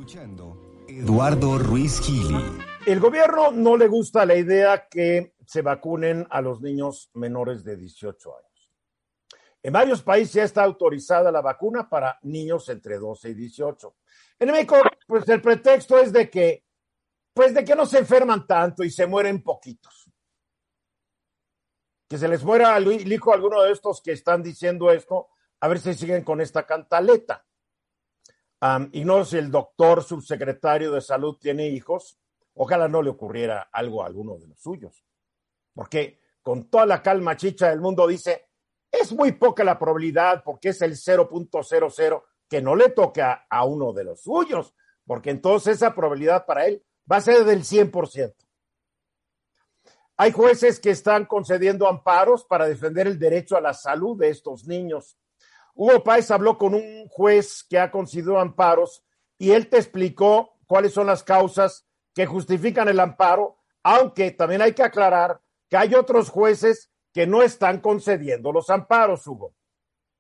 Eduardo 0.88 1.57
Ruiz 1.57 2.00
Gili. 2.01 2.38
El 2.86 3.00
gobierno 3.00 3.51
no 3.51 3.75
le 3.77 3.88
gusta 3.88 4.25
la 4.25 4.36
idea 4.36 4.88
que 4.89 5.34
se 5.45 5.62
vacunen 5.62 6.25
a 6.29 6.41
los 6.41 6.62
niños 6.62 7.10
menores 7.13 7.63
de 7.63 7.75
18 7.77 8.36
años. 8.36 8.45
En 9.63 9.74
varios 9.74 10.03
países 10.03 10.34
ya 10.34 10.43
está 10.43 10.63
autorizada 10.63 11.31
la 11.31 11.41
vacuna 11.41 11.89
para 11.89 12.19
niños 12.22 12.69
entre 12.69 13.00
12 13.00 13.29
y 13.29 13.34
18. 13.34 13.95
En 14.38 14.51
México, 14.51 14.75
pues 15.07 15.27
el 15.27 15.41
pretexto 15.41 15.98
es 15.98 16.13
de 16.13 16.29
que 16.29 16.64
pues 17.35 17.53
de 17.53 17.65
que 17.65 17.75
no 17.75 17.85
se 17.85 17.99
enferman 17.99 18.47
tanto 18.47 18.81
y 18.81 18.89
se 18.89 19.05
mueren 19.05 19.43
poquitos. 19.43 20.09
Que 22.07 22.17
se 22.17 22.29
les 22.29 22.41
muera 22.45 22.77
el 22.77 23.11
hijo 23.11 23.31
a 23.31 23.35
alguno 23.35 23.61
de 23.61 23.73
estos 23.73 24.01
que 24.01 24.13
están 24.13 24.41
diciendo 24.41 24.89
esto, 24.89 25.27
a 25.59 25.67
ver 25.67 25.79
si 25.79 25.93
siguen 25.93 26.23
con 26.23 26.39
esta 26.39 26.65
cantaleta. 26.65 27.45
y 28.93 29.03
no 29.03 29.25
si 29.25 29.37
el 29.37 29.51
doctor 29.51 30.01
subsecretario 30.01 30.93
de 30.93 31.01
salud 31.01 31.35
tiene 31.37 31.67
hijos, 31.67 32.17
ojalá 32.53 32.87
no 32.87 33.01
le 33.01 33.09
ocurriera 33.09 33.67
algo 33.69 34.01
a 34.01 34.07
alguno 34.07 34.37
de 34.37 34.47
los 34.47 34.61
suyos. 34.61 35.03
Porque 35.73 36.21
con 36.41 36.69
toda 36.69 36.85
la 36.85 37.03
calma 37.03 37.35
chicha 37.35 37.69
del 37.69 37.81
mundo 37.81 38.07
dice, 38.07 38.48
es 38.89 39.11
muy 39.11 39.33
poca 39.33 39.65
la 39.65 39.77
probabilidad 39.77 40.41
porque 40.41 40.69
es 40.69 40.81
el 40.81 40.93
0.00 40.93 42.24
que 42.48 42.61
no 42.61 42.77
le 42.77 42.91
toque 42.91 43.21
a 43.21 43.65
uno 43.65 43.91
de 43.91 44.05
los 44.05 44.21
suyos, 44.21 44.74
porque 45.05 45.31
entonces 45.31 45.75
esa 45.75 45.93
probabilidad 45.93 46.45
para 46.45 46.67
él 46.67 46.81
va 47.11 47.18
a 47.18 47.22
ser 47.22 47.44
del 47.46 47.63
100%. 47.63 48.33
Hay 50.18 50.31
jueces 50.31 50.79
que 50.79 50.91
están 50.91 51.25
concediendo 51.25 51.87
amparos 51.87 52.46
para 52.46 52.68
defender 52.68 53.07
el 53.07 53.20
derecho 53.20 53.57
a 53.57 53.61
la 53.61 53.74
salud 53.74 54.18
de 54.18 54.29
estos 54.29 54.65
niños. 54.65 55.18
Hugo 55.74 56.03
Páez 56.03 56.31
habló 56.31 56.57
con 56.57 56.74
un 56.74 57.07
juez 57.09 57.65
que 57.70 57.77
ha 57.77 57.91
concedido 57.91 58.39
amparos 58.39 59.03
y 59.37 59.51
él 59.51 59.68
te 59.68 59.77
explicó 59.77 60.57
cuáles 60.68 60.94
son 60.94 61.07
las 61.07 61.22
causas 61.22 61.85
que 62.13 62.25
justifican 62.25 62.87
el 62.87 63.01
amparo, 63.01 63.57
aunque 63.83 64.31
también 64.31 64.61
hay 64.61 64.72
que 64.72 64.83
aclarar 64.83 65.41
que 65.70 65.75
hay 65.75 65.94
otros 65.96 66.29
jueces 66.29 66.91
que 67.13 67.27
no 67.27 67.44
están 67.44 67.81
concediendo 67.81 68.53
los 68.53 68.70
amparos, 68.70 69.27
Hugo. 69.27 69.53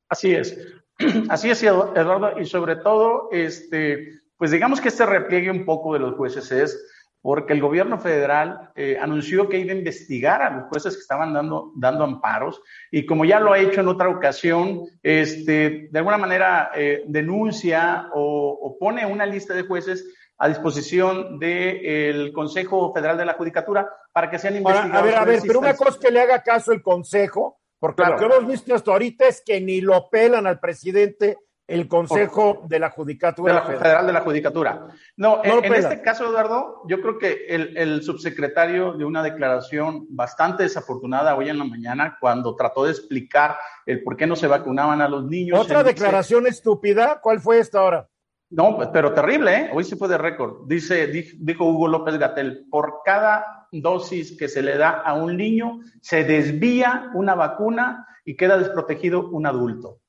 Así 0.09 0.33
es. 0.33 0.57
Así 1.29 1.49
es, 1.49 1.63
Eduardo, 1.63 2.39
y 2.39 2.45
sobre 2.45 2.77
todo, 2.77 3.29
este, 3.31 4.21
pues 4.37 4.51
digamos 4.51 4.81
que 4.81 4.89
este 4.89 5.05
repliegue 5.05 5.51
un 5.51 5.65
poco 5.65 5.93
de 5.93 5.99
los 5.99 6.15
jueces 6.15 6.51
es 6.51 6.91
porque 7.25 7.53
el 7.53 7.61
gobierno 7.61 7.97
federal 7.97 8.69
eh, 8.75 8.99
anunció 9.01 9.49
que 9.49 9.57
iba 9.57 9.73
a 9.73 9.77
investigar 9.77 10.43
a 10.43 10.51
los 10.51 10.67
jueces 10.67 10.93
que 10.93 11.01
estaban 11.01 11.33
dando, 11.33 11.71
dando 11.75 12.03
amparos 12.03 12.61
y 12.91 13.03
como 13.07 13.25
ya 13.25 13.39
lo 13.39 13.51
ha 13.51 13.57
hecho 13.57 13.81
en 13.81 13.87
otra 13.87 14.09
ocasión, 14.09 14.83
este, 15.01 15.87
de 15.89 15.97
alguna 15.97 16.19
manera 16.19 16.69
eh, 16.75 17.03
denuncia 17.07 18.11
o, 18.13 18.77
pone 18.79 19.07
una 19.07 19.25
lista 19.25 19.55
de 19.55 19.63
jueces 19.63 20.05
a 20.37 20.49
disposición 20.49 21.39
del 21.39 22.31
Consejo 22.31 22.93
Federal 22.93 23.17
de 23.17 23.25
la 23.25 23.33
Judicatura 23.33 23.89
para 24.13 24.29
que 24.29 24.37
sean 24.37 24.57
investigados. 24.57 24.95
a 24.95 25.01
ver, 25.01 25.15
a 25.15 25.25
ver, 25.25 25.39
pero 25.47 25.61
una 25.61 25.75
cosa 25.75 25.97
que 25.99 26.11
le 26.11 26.21
haga 26.21 26.43
caso 26.43 26.73
el 26.73 26.83
Consejo, 26.83 27.59
porque 27.79 28.03
lo 28.03 28.17
que 28.17 28.25
hemos 28.25 28.45
visto 28.45 28.75
hasta 28.75 28.91
ahorita 28.91 29.27
es 29.27 29.41
que 29.43 29.59
ni 29.59 29.81
lo 29.81 30.11
pelan 30.11 30.45
al 30.45 30.59
presidente 30.59 31.37
el 31.67 31.87
Consejo 31.87 32.63
de 32.67 32.79
la 32.79 32.91
Judicatura 32.91 33.61
Federal 33.63 34.05
de 34.05 34.13
la 34.13 34.21
Judicatura. 34.21 34.87
No, 35.17 35.41
en, 35.43 35.73
este 35.73 36.01
caso, 36.01 36.25
Eduardo, 36.25 36.83
yo 36.87 37.01
creo 37.01 37.17
que 37.17 37.45
el, 37.47 38.03
subsecretario 38.03 38.93
de 38.93 39.05
una 39.05 39.23
declaración 39.23 40.05
bastante 40.09 40.63
desafortunada 40.63 41.35
hoy 41.35 41.49
en 41.49 41.57
la 41.57 41.65
mañana 41.65 42.17
cuando 42.19 42.55
trató 42.55 42.85
de 42.85 42.91
explicar 42.91 43.57
el 43.85 44.03
por 44.03 44.15
qué 44.15 44.27
no 44.27 44.35
se 44.35 44.47
vacunaban 44.47 45.01
a 45.01 45.09
los 45.09 45.25
niños. 45.25 45.59
¿Otra 45.59 45.83
declaración 45.83 46.45
estúpida? 46.47 47.19
¿Cuál 47.21 47.39
fue 47.39 47.59
esta 47.59 47.79
ahora? 47.79 48.07
No, 48.51 48.77
pero 48.93 49.11
terrible, 49.13 49.57
¿eh? 49.57 49.69
Hoy 49.73 49.83
sí 49.83 49.95
fue 49.95 50.07
de 50.07 50.19
récord. 50.19 50.67
Dice, 50.67 51.07
dijo 51.07 51.65
Hugo 51.65 51.87
López 51.87 52.17
Gatel, 52.17 52.67
por 52.69 53.01
cada 53.03 53.67
dosis 53.71 54.37
que 54.37 54.47
se 54.47 54.61
le 54.61 54.77
da 54.77 54.89
a 54.89 55.15
un 55.15 55.35
niño, 55.35 55.79
se 56.01 56.23
desvía 56.23 57.09
una 57.15 57.33
vacuna 57.33 58.07
y 58.23 58.35
queda 58.35 58.57
desprotegido 58.57 59.29
un 59.29 59.47
adulto. 59.47 59.99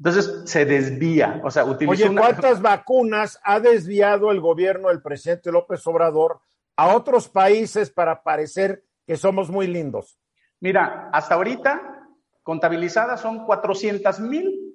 Entonces 0.00 0.42
se 0.46 0.64
desvía, 0.64 1.42
o 1.44 1.50
sea, 1.50 1.66
utiliza. 1.66 2.06
Oye, 2.06 2.16
¿cuántas 2.16 2.62
vacunas 2.62 3.38
ha 3.44 3.60
desviado 3.60 4.30
el 4.30 4.40
gobierno 4.40 4.88
del 4.88 5.02
presidente 5.02 5.52
López 5.52 5.86
Obrador 5.86 6.40
a 6.74 6.94
otros 6.94 7.28
países 7.28 7.90
para 7.90 8.22
parecer 8.22 8.82
que 9.06 9.18
somos 9.18 9.50
muy 9.50 9.66
lindos? 9.66 10.18
Mira, 10.58 11.10
hasta 11.12 11.34
ahorita 11.34 11.82
contabilizadas 12.42 13.20
son 13.20 13.44
400 13.44 14.20
mil 14.20 14.74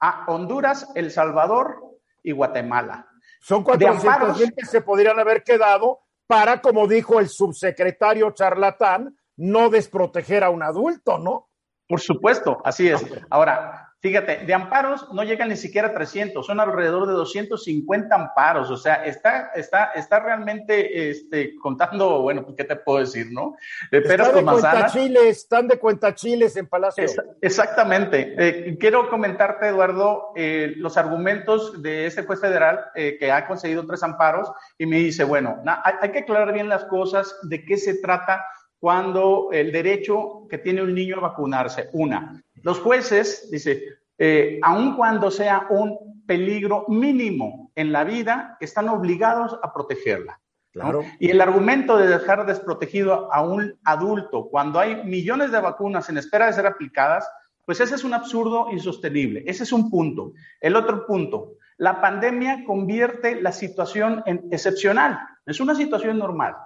a 0.00 0.24
Honduras, 0.28 0.88
El 0.94 1.10
Salvador 1.10 1.98
y 2.22 2.32
Guatemala. 2.32 3.06
Son 3.42 3.62
400 3.64 4.38
mil 4.38 4.54
que 4.56 4.64
se 4.64 4.80
podrían 4.80 5.18
haber 5.18 5.42
quedado 5.42 6.00
para, 6.26 6.62
como 6.62 6.88
dijo 6.88 7.20
el 7.20 7.28
subsecretario 7.28 8.30
charlatán, 8.30 9.14
no 9.36 9.68
desproteger 9.68 10.42
a 10.42 10.48
un 10.48 10.62
adulto, 10.62 11.18
¿no? 11.18 11.50
Por 11.86 12.00
supuesto, 12.00 12.62
así 12.64 12.88
es. 12.88 13.04
Ahora, 13.28 13.83
Fíjate, 14.04 14.44
de 14.44 14.52
amparos 14.52 15.10
no 15.14 15.24
llegan 15.24 15.48
ni 15.48 15.56
siquiera 15.56 15.88
a 15.88 15.94
300, 15.94 16.44
son 16.44 16.60
alrededor 16.60 17.06
de 17.06 17.14
250 17.14 18.14
amparos, 18.14 18.70
o 18.70 18.76
sea, 18.76 19.02
está, 19.02 19.52
está, 19.54 19.92
está 19.94 20.20
realmente 20.20 21.08
este, 21.08 21.56
contando, 21.56 22.20
bueno, 22.20 22.44
pues, 22.44 22.54
¿qué 22.54 22.64
te 22.64 22.76
puedo 22.76 22.98
decir, 22.98 23.28
no? 23.32 23.56
De 23.90 24.02
peras 24.02 24.28
están 24.28 24.44
de 24.44 24.52
cuenta 24.52 24.86
chiles, 24.88 25.38
están 25.38 25.68
de 25.68 25.78
cuenta 25.78 26.14
chiles 26.14 26.54
en 26.58 26.66
Palacio. 26.66 27.06
exactamente. 27.40 28.34
Eh, 28.36 28.76
quiero 28.78 29.08
comentarte, 29.08 29.68
Eduardo, 29.68 30.32
eh, 30.36 30.74
los 30.76 30.98
argumentos 30.98 31.80
de 31.80 32.04
este 32.04 32.24
juez 32.24 32.42
federal 32.42 32.84
eh, 32.94 33.16
que 33.18 33.32
ha 33.32 33.46
conseguido 33.46 33.86
tres 33.86 34.02
amparos 34.02 34.52
y 34.76 34.84
me 34.84 34.98
dice, 34.98 35.24
bueno, 35.24 35.62
hay, 35.82 35.94
hay 36.02 36.12
que 36.12 36.18
aclarar 36.18 36.52
bien 36.52 36.68
las 36.68 36.84
cosas, 36.84 37.38
de 37.44 37.64
qué 37.64 37.78
se 37.78 37.94
trata 38.02 38.44
cuando 38.78 39.48
el 39.50 39.72
derecho 39.72 40.46
que 40.50 40.58
tiene 40.58 40.82
un 40.82 40.92
niño 40.94 41.16
a 41.16 41.20
vacunarse. 41.20 41.88
Una, 41.94 42.43
los 42.64 42.80
jueces, 42.80 43.50
dice, 43.50 43.84
eh, 44.16 44.58
aun 44.62 44.96
cuando 44.96 45.30
sea 45.30 45.66
un 45.68 46.24
peligro 46.26 46.86
mínimo 46.88 47.70
en 47.74 47.92
la 47.92 48.04
vida, 48.04 48.56
están 48.58 48.88
obligados 48.88 49.58
a 49.62 49.72
protegerla. 49.74 50.40
Claro. 50.72 51.02
Y 51.20 51.30
el 51.30 51.42
argumento 51.42 51.98
de 51.98 52.08
dejar 52.08 52.46
desprotegido 52.46 53.32
a 53.32 53.42
un 53.42 53.78
adulto 53.84 54.48
cuando 54.48 54.80
hay 54.80 55.04
millones 55.04 55.52
de 55.52 55.60
vacunas 55.60 56.08
en 56.08 56.16
espera 56.16 56.46
de 56.46 56.54
ser 56.54 56.66
aplicadas, 56.66 57.30
pues 57.66 57.80
ese 57.80 57.96
es 57.96 58.02
un 58.02 58.14
absurdo 58.14 58.68
insostenible. 58.72 59.44
Ese 59.46 59.64
es 59.64 59.72
un 59.72 59.90
punto. 59.90 60.32
El 60.58 60.74
otro 60.74 61.06
punto, 61.06 61.52
la 61.76 62.00
pandemia 62.00 62.64
convierte 62.64 63.42
la 63.42 63.52
situación 63.52 64.22
en 64.24 64.48
excepcional. 64.50 65.18
Es 65.44 65.60
una 65.60 65.74
situación 65.74 66.18
normal. 66.18 66.56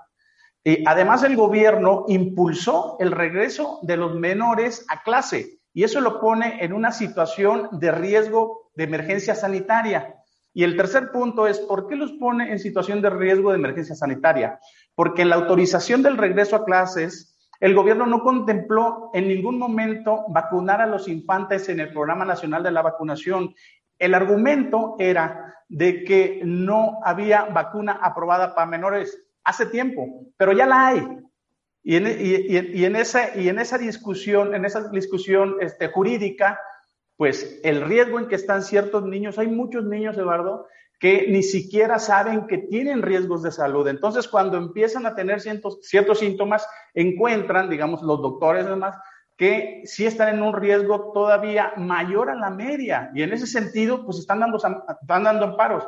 Y 0.63 0.85
además, 0.87 1.25
el 1.25 1.35
gobierno 1.35 2.05
impulsó 2.07 2.97
el 3.01 3.11
regreso 3.11 3.81
de 3.83 3.97
los 3.97 4.15
menores 4.15 4.87
a 4.89 5.03
clase 5.03 5.58
y 5.79 5.85
eso 5.85 6.01
lo 6.01 6.19
pone 6.19 6.57
en 6.65 6.73
una 6.73 6.91
situación 6.91 7.69
de 7.71 7.93
riesgo 7.93 8.73
de 8.75 8.83
emergencia 8.83 9.37
sanitaria. 9.37 10.17
Y 10.53 10.65
el 10.65 10.77
tercer 10.77 11.13
punto 11.13 11.47
es, 11.47 11.61
¿por 11.61 11.87
qué 11.87 11.95
los 11.95 12.11
pone 12.15 12.51
en 12.51 12.59
situación 12.59 13.01
de 13.01 13.11
riesgo 13.11 13.53
de 13.53 13.59
emergencia 13.59 13.95
sanitaria? 13.95 14.59
Porque 14.97 15.23
en 15.23 15.29
la 15.29 15.37
autorización 15.37 16.03
del 16.03 16.17
regreso 16.17 16.57
a 16.57 16.65
clases, 16.65 17.39
el 17.61 17.77
gobierno 17.77 18.07
no 18.07 18.25
contempló 18.25 19.13
en 19.15 19.29
ningún 19.29 19.57
momento 19.57 20.25
vacunar 20.31 20.81
a 20.81 20.87
los 20.89 21.07
infantes 21.07 21.69
en 21.69 21.79
el 21.79 21.93
Programa 21.93 22.25
Nacional 22.25 22.65
de 22.65 22.73
la 22.73 22.83
Vacunación. 22.83 23.55
El 24.01 24.15
argumento 24.15 24.97
era 24.99 25.55
de 25.69 26.03
que 26.03 26.41
no 26.45 26.99
había 27.05 27.45
vacuna 27.45 28.01
aprobada 28.03 28.53
para 28.53 28.67
menores 28.67 29.17
hace 29.45 29.67
tiempo, 29.67 30.27
pero 30.37 30.53
ya 30.53 30.67
la 30.67 30.89
hay. 30.89 31.07
Y 31.83 31.97
en, 31.97 32.97
esa, 32.97 33.37
y 33.37 33.49
en 33.49 33.59
esa 33.59 33.79
discusión, 33.79 34.55
en 34.55 34.65
esa 34.65 34.89
discusión 34.91 35.57
este, 35.61 35.89
jurídica, 35.89 36.61
pues 37.17 37.61
el 37.65 37.83
riesgo 37.83 38.19
en 38.19 38.29
que 38.29 38.35
están 38.35 38.63
ciertos 38.63 39.05
niños, 39.05 39.39
hay 39.39 39.49
muchos 39.49 39.85
niños, 39.85 40.17
Eduardo, 40.17 40.67
que 40.99 41.27
ni 41.29 41.43
siquiera 41.43 41.99
saben 41.99 42.47
que 42.47 42.59
tienen 42.59 43.03
riesgos 43.03 43.43
de 43.43 43.53
salud. 43.53 43.87
Entonces, 43.89 44.27
cuando 44.29 44.57
empiezan 44.57 45.07
a 45.07 45.15
tener 45.15 45.41
ciertos, 45.41 45.79
ciertos 45.83 46.19
síntomas, 46.19 46.67
encuentran, 46.95 47.71
digamos, 47.71 48.03
los 48.03 48.21
doctores 48.21 48.67
y 48.67 48.71
demás, 48.71 48.97
que 49.37 49.83
sí 49.85 50.05
están 50.05 50.35
en 50.35 50.43
un 50.43 50.55
riesgo 50.55 51.13
todavía 51.13 51.73
mayor 51.77 52.31
a 52.31 52.35
la 52.35 52.51
media. 52.51 53.11
Y 53.15 53.23
en 53.23 53.33
ese 53.33 53.47
sentido, 53.47 54.05
pues 54.05 54.19
están 54.19 54.41
dando, 54.41 54.57
están 54.59 55.23
dando 55.23 55.45
amparos. 55.45 55.85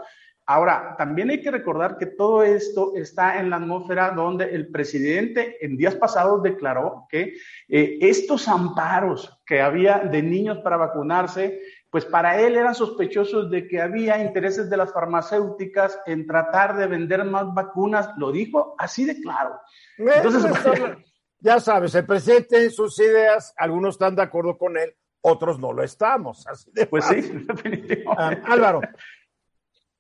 Ahora, 0.52 0.96
también 0.98 1.30
hay 1.30 1.40
que 1.40 1.52
recordar 1.52 1.96
que 1.96 2.06
todo 2.06 2.42
esto 2.42 2.94
está 2.96 3.38
en 3.38 3.50
la 3.50 3.56
atmósfera 3.56 4.10
donde 4.10 4.46
el 4.46 4.66
presidente 4.66 5.64
en 5.64 5.76
días 5.76 5.94
pasados 5.94 6.42
declaró 6.42 7.06
que 7.08 7.34
eh, 7.68 7.98
estos 8.00 8.48
amparos 8.48 9.40
que 9.46 9.60
había 9.60 10.00
de 10.00 10.20
niños 10.24 10.58
para 10.58 10.76
vacunarse, 10.76 11.60
pues 11.88 12.04
para 12.04 12.40
él 12.40 12.56
eran 12.56 12.74
sospechosos 12.74 13.48
de 13.48 13.68
que 13.68 13.80
había 13.80 14.20
intereses 14.24 14.68
de 14.68 14.76
las 14.76 14.92
farmacéuticas 14.92 16.00
en 16.04 16.26
tratar 16.26 16.76
de 16.76 16.88
vender 16.88 17.24
más 17.24 17.54
vacunas. 17.54 18.10
Lo 18.16 18.32
dijo 18.32 18.74
así 18.76 19.04
de 19.04 19.20
claro. 19.20 19.60
Entonces, 19.98 20.50
ya 21.38 21.60
sabes, 21.60 21.94
el 21.94 22.06
presidente 22.06 22.64
en 22.64 22.72
sus 22.72 22.98
ideas, 22.98 23.54
algunos 23.56 23.94
están 23.94 24.16
de 24.16 24.22
acuerdo 24.22 24.58
con 24.58 24.76
él, 24.76 24.96
otros 25.20 25.60
no 25.60 25.72
lo 25.72 25.84
estamos. 25.84 26.44
Así 26.48 26.72
de 26.72 26.86
pues 26.86 27.04
sí, 27.04 27.20
definitivamente. 27.20 28.04
Ah, 28.18 28.34
Álvaro, 28.46 28.80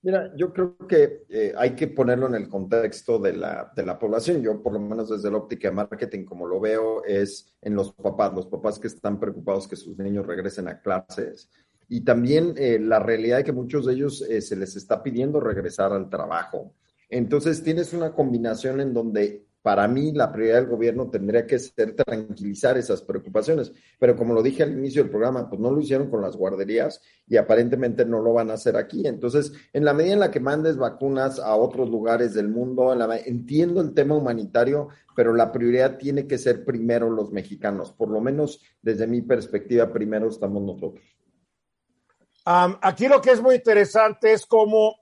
Mira, 0.02 0.32
yo 0.34 0.52
creo 0.52 0.78
que 0.88 1.24
eh, 1.28 1.52
hay 1.58 1.74
que 1.76 1.88
ponerlo 1.88 2.26
en 2.26 2.34
el 2.34 2.48
contexto 2.48 3.18
de 3.18 3.34
la, 3.34 3.70
de 3.76 3.84
la 3.84 3.98
población. 3.98 4.40
Yo, 4.40 4.62
por 4.62 4.72
lo 4.72 4.80
menos 4.80 5.10
desde 5.10 5.30
la 5.30 5.36
óptica 5.36 5.68
de 5.68 5.74
marketing, 5.74 6.24
como 6.24 6.46
lo 6.46 6.58
veo, 6.58 7.04
es 7.04 7.54
en 7.60 7.74
los 7.74 7.92
papás, 7.92 8.32
los 8.32 8.46
papás 8.46 8.78
que 8.78 8.86
están 8.86 9.20
preocupados 9.20 9.68
que 9.68 9.76
sus 9.76 9.98
niños 9.98 10.26
regresen 10.26 10.68
a 10.68 10.80
clases. 10.80 11.50
Y 11.86 12.00
también 12.02 12.54
eh, 12.56 12.78
la 12.80 12.98
realidad 12.98 13.38
de 13.38 13.44
que 13.44 13.52
muchos 13.52 13.84
de 13.84 13.92
ellos 13.92 14.22
eh, 14.22 14.40
se 14.40 14.56
les 14.56 14.74
está 14.74 15.02
pidiendo 15.02 15.38
regresar 15.38 15.92
al 15.92 16.08
trabajo. 16.08 16.72
Entonces, 17.10 17.62
tienes 17.62 17.92
una 17.92 18.14
combinación 18.14 18.80
en 18.80 18.94
donde 18.94 19.44
para 19.62 19.86
mí 19.88 20.12
la 20.12 20.32
prioridad 20.32 20.60
del 20.60 20.70
gobierno 20.70 21.10
tendría 21.10 21.46
que 21.46 21.58
ser 21.58 21.94
tranquilizar 21.94 22.78
esas 22.78 23.02
preocupaciones. 23.02 23.72
Pero 23.98 24.16
como 24.16 24.32
lo 24.32 24.42
dije 24.42 24.62
al 24.62 24.72
inicio 24.72 25.02
del 25.02 25.10
programa, 25.10 25.48
pues 25.50 25.60
no 25.60 25.70
lo 25.70 25.80
hicieron 25.80 26.08
con 26.08 26.22
las 26.22 26.36
guarderías 26.36 27.02
y 27.26 27.36
aparentemente 27.36 28.06
no 28.06 28.20
lo 28.20 28.32
van 28.32 28.50
a 28.50 28.54
hacer 28.54 28.76
aquí. 28.76 29.06
Entonces, 29.06 29.52
en 29.72 29.84
la 29.84 29.92
medida 29.92 30.14
en 30.14 30.20
la 30.20 30.30
que 30.30 30.40
mandes 30.40 30.78
vacunas 30.78 31.38
a 31.38 31.54
otros 31.56 31.90
lugares 31.90 32.32
del 32.32 32.48
mundo, 32.48 32.92
entiendo 33.26 33.82
el 33.82 33.92
tema 33.92 34.16
humanitario, 34.16 34.88
pero 35.14 35.34
la 35.34 35.52
prioridad 35.52 35.98
tiene 35.98 36.26
que 36.26 36.38
ser 36.38 36.64
primero 36.64 37.10
los 37.10 37.30
mexicanos. 37.30 37.92
Por 37.92 38.08
lo 38.08 38.20
menos 38.20 38.62
desde 38.80 39.06
mi 39.06 39.20
perspectiva, 39.20 39.92
primero 39.92 40.28
estamos 40.28 40.62
nosotros. 40.62 41.04
aquí 42.46 43.08
lo 43.08 43.20
que 43.20 43.32
es 43.32 43.42
muy 43.42 43.56
interesante 43.56 44.32
es 44.32 44.46
cómo 44.46 44.96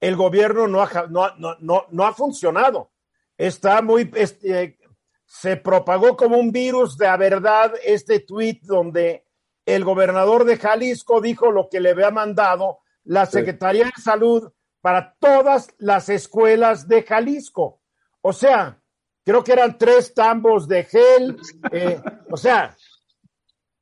el 0.00 0.14
gobierno 0.14 0.68
no 0.68 0.82
ha, 0.82 1.06
no, 1.08 1.26
no, 1.58 1.86
no 1.90 2.06
ha 2.06 2.12
funcionado 2.12 2.92
está 3.38 3.80
muy, 3.80 4.10
este, 4.14 4.78
se 5.24 5.56
propagó 5.56 6.16
como 6.16 6.36
un 6.36 6.50
virus 6.50 6.98
de 6.98 7.06
la 7.06 7.16
verdad 7.16 7.72
este 7.84 8.20
tuit 8.20 8.62
donde 8.64 9.24
el 9.64 9.84
gobernador 9.84 10.44
de 10.44 10.56
Jalisco 10.56 11.20
dijo 11.20 11.52
lo 11.52 11.68
que 11.70 11.80
le 11.80 11.90
había 11.90 12.10
mandado 12.10 12.80
la 13.04 13.26
Secretaría 13.26 13.84
de 13.84 14.02
Salud 14.02 14.50
para 14.80 15.14
todas 15.18 15.68
las 15.78 16.08
escuelas 16.08 16.88
de 16.88 17.02
Jalisco. 17.02 17.80
O 18.22 18.32
sea, 18.32 18.80
creo 19.24 19.44
que 19.44 19.52
eran 19.52 19.78
tres 19.78 20.14
tambos 20.14 20.66
de 20.66 20.84
gel, 20.84 21.38
eh, 21.70 22.00
o 22.30 22.36
sea, 22.36 22.76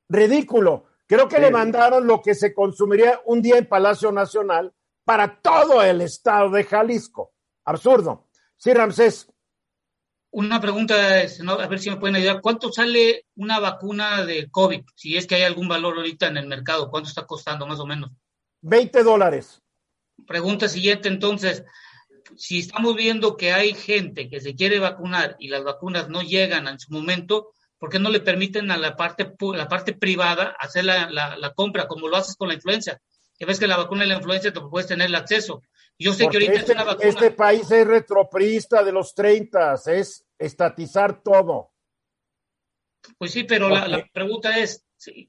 ridículo. 0.09 0.87
Creo 1.07 1.29
que 1.29 1.39
le 1.39 1.53
mandaron 1.53 2.07
lo 2.07 2.21
que 2.21 2.35
se 2.35 2.53
consumiría 2.53 3.21
un 3.25 3.41
día 3.41 3.57
en 3.57 3.69
Palacio 3.69 4.11
Nacional 4.11 4.75
para 5.05 5.41
todo 5.41 5.83
el 5.83 6.01
estado 6.01 6.51
de 6.51 6.65
Jalisco. 6.65 7.33
Absurdo. 7.65 8.27
Sí, 8.57 8.75
Ramsés. 8.75 9.33
Una 10.37 10.61
pregunta, 10.61 11.23
es, 11.23 11.41
a 11.41 11.67
ver 11.67 11.79
si 11.79 11.89
me 11.89 11.97
pueden 11.97 12.17
ayudar. 12.17 12.43
¿Cuánto 12.43 12.71
sale 12.71 13.25
una 13.37 13.59
vacuna 13.59 14.23
de 14.27 14.51
COVID? 14.51 14.83
Si 14.95 15.17
es 15.17 15.27
que 15.27 15.37
hay 15.37 15.45
algún 15.45 15.67
valor 15.67 15.97
ahorita 15.97 16.27
en 16.27 16.37
el 16.37 16.47
mercado, 16.47 16.91
¿cuánto 16.91 17.09
está 17.09 17.25
costando 17.25 17.67
más 17.67 17.81
o 17.81 17.87
menos? 17.87 18.11
20 18.61 19.03
dólares. 19.03 19.63
Pregunta 20.27 20.69
siguiente, 20.69 21.09
entonces, 21.09 21.65
si 22.37 22.59
estamos 22.59 22.95
viendo 22.97 23.39
que 23.39 23.55
hay 23.55 23.73
gente 23.73 24.29
que 24.29 24.43
se 24.43 24.55
quiere 24.55 24.79
vacunar 24.79 25.37
y 25.39 25.49
las 25.49 25.65
vacunas 25.65 26.11
no 26.11 26.21
llegan 26.21 26.69
en 26.69 26.79
su 26.79 26.93
momento, 26.93 27.55
¿por 27.79 27.89
qué 27.89 27.99
no 27.99 28.11
le 28.11 28.21
permiten 28.21 28.71
a 28.71 28.77
la 28.77 28.95
parte, 28.95 29.33
la 29.55 29.69
parte 29.69 29.95
privada 29.95 30.55
hacer 30.59 30.85
la, 30.85 31.09
la, 31.09 31.55
compra 31.55 31.89
como 31.89 32.09
lo 32.09 32.17
haces 32.19 32.37
con 32.37 32.49
la 32.49 32.55
influenza? 32.55 33.01
Que 33.39 33.47
ves 33.47 33.59
que 33.59 33.67
la 33.67 33.79
vacuna 33.79 34.03
de 34.03 34.09
la 34.09 34.17
influenza 34.17 34.53
te 34.53 34.61
puedes 34.61 34.87
tener 34.87 35.07
el 35.07 35.15
acceso. 35.15 35.63
Yo 35.99 36.13
sé 36.13 36.29
que 36.29 36.37
ahorita 36.37 36.53
este, 36.53 36.73
es 36.73 36.77
una 36.77 36.85
vacuna. 36.85 37.09
Este 37.09 37.31
país 37.31 37.71
es 37.71 37.87
retroprista 37.87 38.85
de 38.85 38.93
los 38.93 39.15
30, 39.15 39.77
es 39.87 40.26
estatizar 40.39 41.23
todo. 41.23 41.73
Pues 43.19 43.33
sí, 43.33 43.45
pero 43.45 43.69
la, 43.69 44.05
pregunta 44.13 44.59
es, 44.59 44.85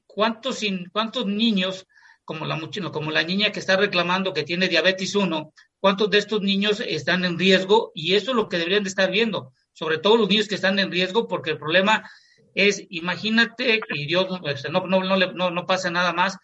¿cuántos, 0.06 0.62
¿cuántos 0.92 1.26
niños, 1.26 1.86
como 2.26 2.46
la, 2.46 2.60
como 2.92 3.12
la 3.12 3.24
niña 3.24 3.52
que 3.52 3.60
está 3.60 3.78
reclamando 3.78 4.34
que 4.34 4.44
tiene 4.44 4.68
diabetes 4.68 5.16
1, 5.16 5.54
cuántos 5.80 6.10
de 6.10 6.18
estos 6.18 6.42
niños 6.42 6.80
están 6.80 7.24
en 7.26 7.38
riesgo? 7.38 7.92
Y 7.94 8.16
eso 8.16 8.32
es 8.32 8.36
lo 8.36 8.50
que 8.50 8.58
deberían 8.58 8.84
de 8.84 8.90
estar 8.90 9.12
viendo, 9.12 9.54
sobre 9.74 10.00
todo 10.00 10.18
los 10.18 10.30
niños 10.30 10.48
que 10.48 10.56
están 10.56 10.80
en 10.80 10.92
riesgo, 10.92 11.28
porque 11.28 11.52
el 11.52 11.58
problema 11.58 12.10
es, 12.56 12.84
imagínate, 12.90 13.82
y 13.90 14.08
Dios 14.08 14.28
este, 14.46 14.70
no, 14.70 14.88
no, 14.88 15.04
no, 15.04 15.18
no, 15.18 15.52
no 15.52 15.66
pasa 15.68 15.92
nada 15.92 16.14
más, 16.14 16.38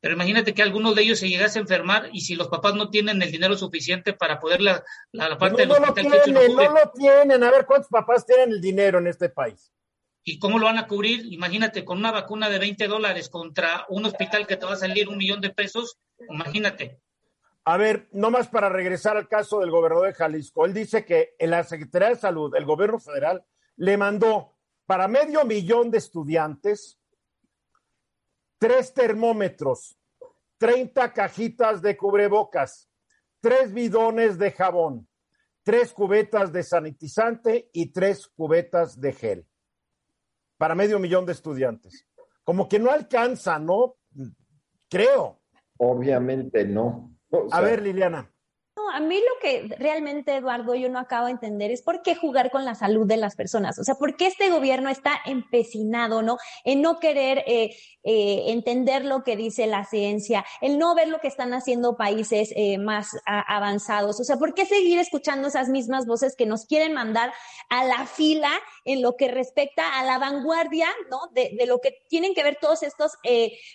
pero 0.00 0.14
imagínate 0.14 0.54
que 0.54 0.62
alguno 0.62 0.94
de 0.94 1.02
ellos 1.02 1.18
se 1.18 1.28
llegase 1.28 1.58
a 1.58 1.62
enfermar 1.62 2.08
y 2.12 2.22
si 2.22 2.34
los 2.34 2.48
papás 2.48 2.74
no 2.74 2.88
tienen 2.88 3.20
el 3.20 3.30
dinero 3.30 3.56
suficiente 3.56 4.14
para 4.14 4.40
poder 4.40 4.62
la, 4.62 4.82
la, 5.12 5.36
parte 5.36 5.66
no, 5.66 5.74
del 5.74 5.84
hospital 5.84 6.04
no 6.04 6.16
lo 6.16 6.22
tienen, 6.22 6.56
no, 6.56 6.62
lo 6.62 6.92
tienen. 6.94 7.42
A 7.44 7.50
ver 7.50 7.66
cuántos 7.66 7.88
papás 7.88 8.24
tienen 8.24 8.50
el 8.50 8.60
dinero 8.60 8.98
en 8.98 9.06
este 9.06 9.28
país. 9.28 9.72
¿Y 10.24 10.38
cómo 10.38 10.58
lo 10.58 10.66
van 10.66 10.78
a 10.78 10.86
cubrir? 10.86 11.32
Imagínate, 11.32 11.84
con 11.84 11.98
una 11.98 12.12
vacuna 12.12 12.48
de 12.48 12.58
20 12.58 12.88
dólares 12.88 13.28
contra 13.28 13.84
un 13.88 14.04
hospital 14.04 14.46
que 14.46 14.56
te 14.56 14.66
va 14.66 14.72
a 14.72 14.76
salir 14.76 15.08
un 15.08 15.18
millón 15.18 15.40
de 15.40 15.50
pesos, 15.50 15.98
imagínate. 16.28 17.00
A 17.64 17.76
ver, 17.76 18.08
nomás 18.12 18.48
para 18.48 18.68
regresar 18.68 19.16
al 19.16 19.28
caso 19.28 19.60
del 19.60 19.70
gobernador 19.70 20.06
de 20.06 20.14
Jalisco, 20.14 20.64
él 20.64 20.74
dice 20.74 21.04
que 21.04 21.34
en 21.38 21.50
la 21.50 21.62
Secretaría 21.64 22.08
de 22.10 22.16
Salud, 22.16 22.54
el 22.54 22.64
gobierno 22.64 22.98
federal, 22.98 23.44
le 23.76 23.96
mandó 23.96 24.56
para 24.86 25.08
medio 25.08 25.44
millón 25.44 25.90
de 25.90 25.98
estudiantes 25.98 26.99
tres 28.60 28.92
termómetros, 28.92 29.98
30 30.58 31.14
cajitas 31.14 31.80
de 31.80 31.96
cubrebocas, 31.96 32.90
tres 33.40 33.72
bidones 33.72 34.38
de 34.38 34.52
jabón, 34.52 35.08
tres 35.62 35.94
cubetas 35.94 36.52
de 36.52 36.62
sanitizante 36.62 37.70
y 37.72 37.90
tres 37.90 38.28
cubetas 38.28 39.00
de 39.00 39.12
gel 39.14 39.46
para 40.58 40.74
medio 40.74 40.98
millón 40.98 41.24
de 41.24 41.32
estudiantes. 41.32 42.06
Como 42.44 42.68
que 42.68 42.78
no 42.78 42.90
alcanza, 42.90 43.58
¿no? 43.58 43.96
Creo. 44.90 45.40
Obviamente 45.78 46.66
no. 46.66 47.16
a 47.50 47.60
ver, 47.62 47.80
Liliana 47.80 48.30
a 48.90 49.00
mí 49.00 49.16
lo 49.16 49.40
que 49.40 49.74
realmente, 49.78 50.36
Eduardo, 50.36 50.74
yo 50.74 50.88
no 50.88 50.98
acabo 50.98 51.26
de 51.26 51.32
entender 51.32 51.70
es 51.70 51.82
por 51.82 52.02
qué 52.02 52.14
jugar 52.14 52.50
con 52.50 52.64
la 52.64 52.74
salud 52.74 53.06
de 53.06 53.16
las 53.16 53.36
personas. 53.36 53.78
O 53.78 53.84
sea, 53.84 53.94
por 53.94 54.16
qué 54.16 54.26
este 54.26 54.50
gobierno 54.50 54.88
está 54.88 55.12
empecinado, 55.26 56.22
¿no? 56.22 56.38
En 56.64 56.82
no 56.82 56.98
querer 56.98 57.44
eh, 57.46 57.76
eh, 58.02 58.44
entender 58.48 59.04
lo 59.04 59.22
que 59.22 59.36
dice 59.36 59.66
la 59.66 59.84
ciencia, 59.84 60.44
en 60.60 60.78
no 60.78 60.94
ver 60.94 61.08
lo 61.08 61.20
que 61.20 61.28
están 61.28 61.52
haciendo 61.52 61.96
países 61.96 62.52
eh, 62.56 62.78
más 62.78 63.10
avanzados. 63.26 64.20
O 64.20 64.24
sea, 64.24 64.36
¿por 64.36 64.54
qué 64.54 64.66
seguir 64.66 64.98
escuchando 64.98 65.48
esas 65.48 65.68
mismas 65.68 66.06
voces 66.06 66.34
que 66.36 66.46
nos 66.46 66.66
quieren 66.66 66.94
mandar 66.94 67.32
a 67.68 67.84
la 67.84 68.06
fila 68.06 68.50
en 68.84 69.02
lo 69.02 69.16
que 69.16 69.28
respecta 69.28 69.98
a 69.98 70.04
la 70.04 70.18
vanguardia, 70.18 70.88
¿no? 71.10 71.20
De, 71.32 71.56
de 71.58 71.66
lo 71.66 71.80
que 71.80 72.02
tienen 72.08 72.34
que 72.34 72.42
ver 72.42 72.58
todos 72.60 72.82
estos 72.82 73.12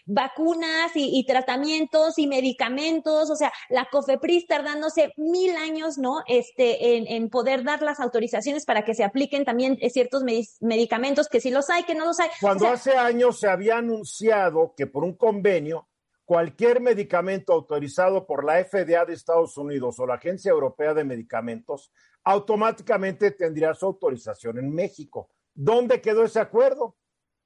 vacunas 0.06 0.96
y, 0.96 1.20
y 1.20 1.26
tratamientos 1.26 2.18
y 2.18 2.28
medicamentos. 2.28 3.30
O 3.30 3.36
sea, 3.36 3.52
la 3.70 3.88
COFEPRIS 3.92 4.48
tardándose 4.48 5.14
mil 5.18 5.56
años, 5.56 5.98
¿no? 5.98 6.24
Este, 6.28 6.98
en, 6.98 7.30
poder 7.30 7.64
dar 7.64 7.82
las 7.82 8.00
autorizaciones 8.00 8.66
para 8.66 8.84
que 8.84 8.94
se 8.94 9.04
apliquen 9.04 9.46
también 9.46 9.78
ciertos 9.90 10.24
medicamentos, 10.62 11.28
que 11.28 11.42
si 11.42 11.52
los 11.52 11.70
hay, 11.70 11.84
que 11.84 11.96
no 11.96 12.06
los 12.06 12.20
hay. 12.20 12.30
Cuando 12.40 12.68
hace 12.68 12.96
años 12.96 13.40
se 13.40 13.48
había 13.48 13.78
anunciado 13.78 14.74
que 14.76 14.88
por 14.88 15.04
un 15.04 15.14
convenio, 15.14 15.88
cualquier 16.24 16.82
medicamento 16.82 17.54
autorizado 17.54 18.26
por 18.26 18.44
la 18.44 18.64
FDA 18.64 19.06
de 19.06 19.14
Estados 19.14 19.58
Unidos 19.58 20.00
o 20.00 20.08
la 20.08 20.16
Agencia 20.16 20.52
Europea 20.52 20.94
de 20.94 21.04
Medicamentos, 21.04 21.92
automáticamente 22.26 23.32
tendría 23.32 23.74
su 23.74 23.86
autorización 23.86 24.58
en 24.60 24.74
México. 24.74 25.30
¿Dónde 25.54 26.02
quedó 26.02 26.26
ese 26.26 26.40
acuerdo? 26.40 26.98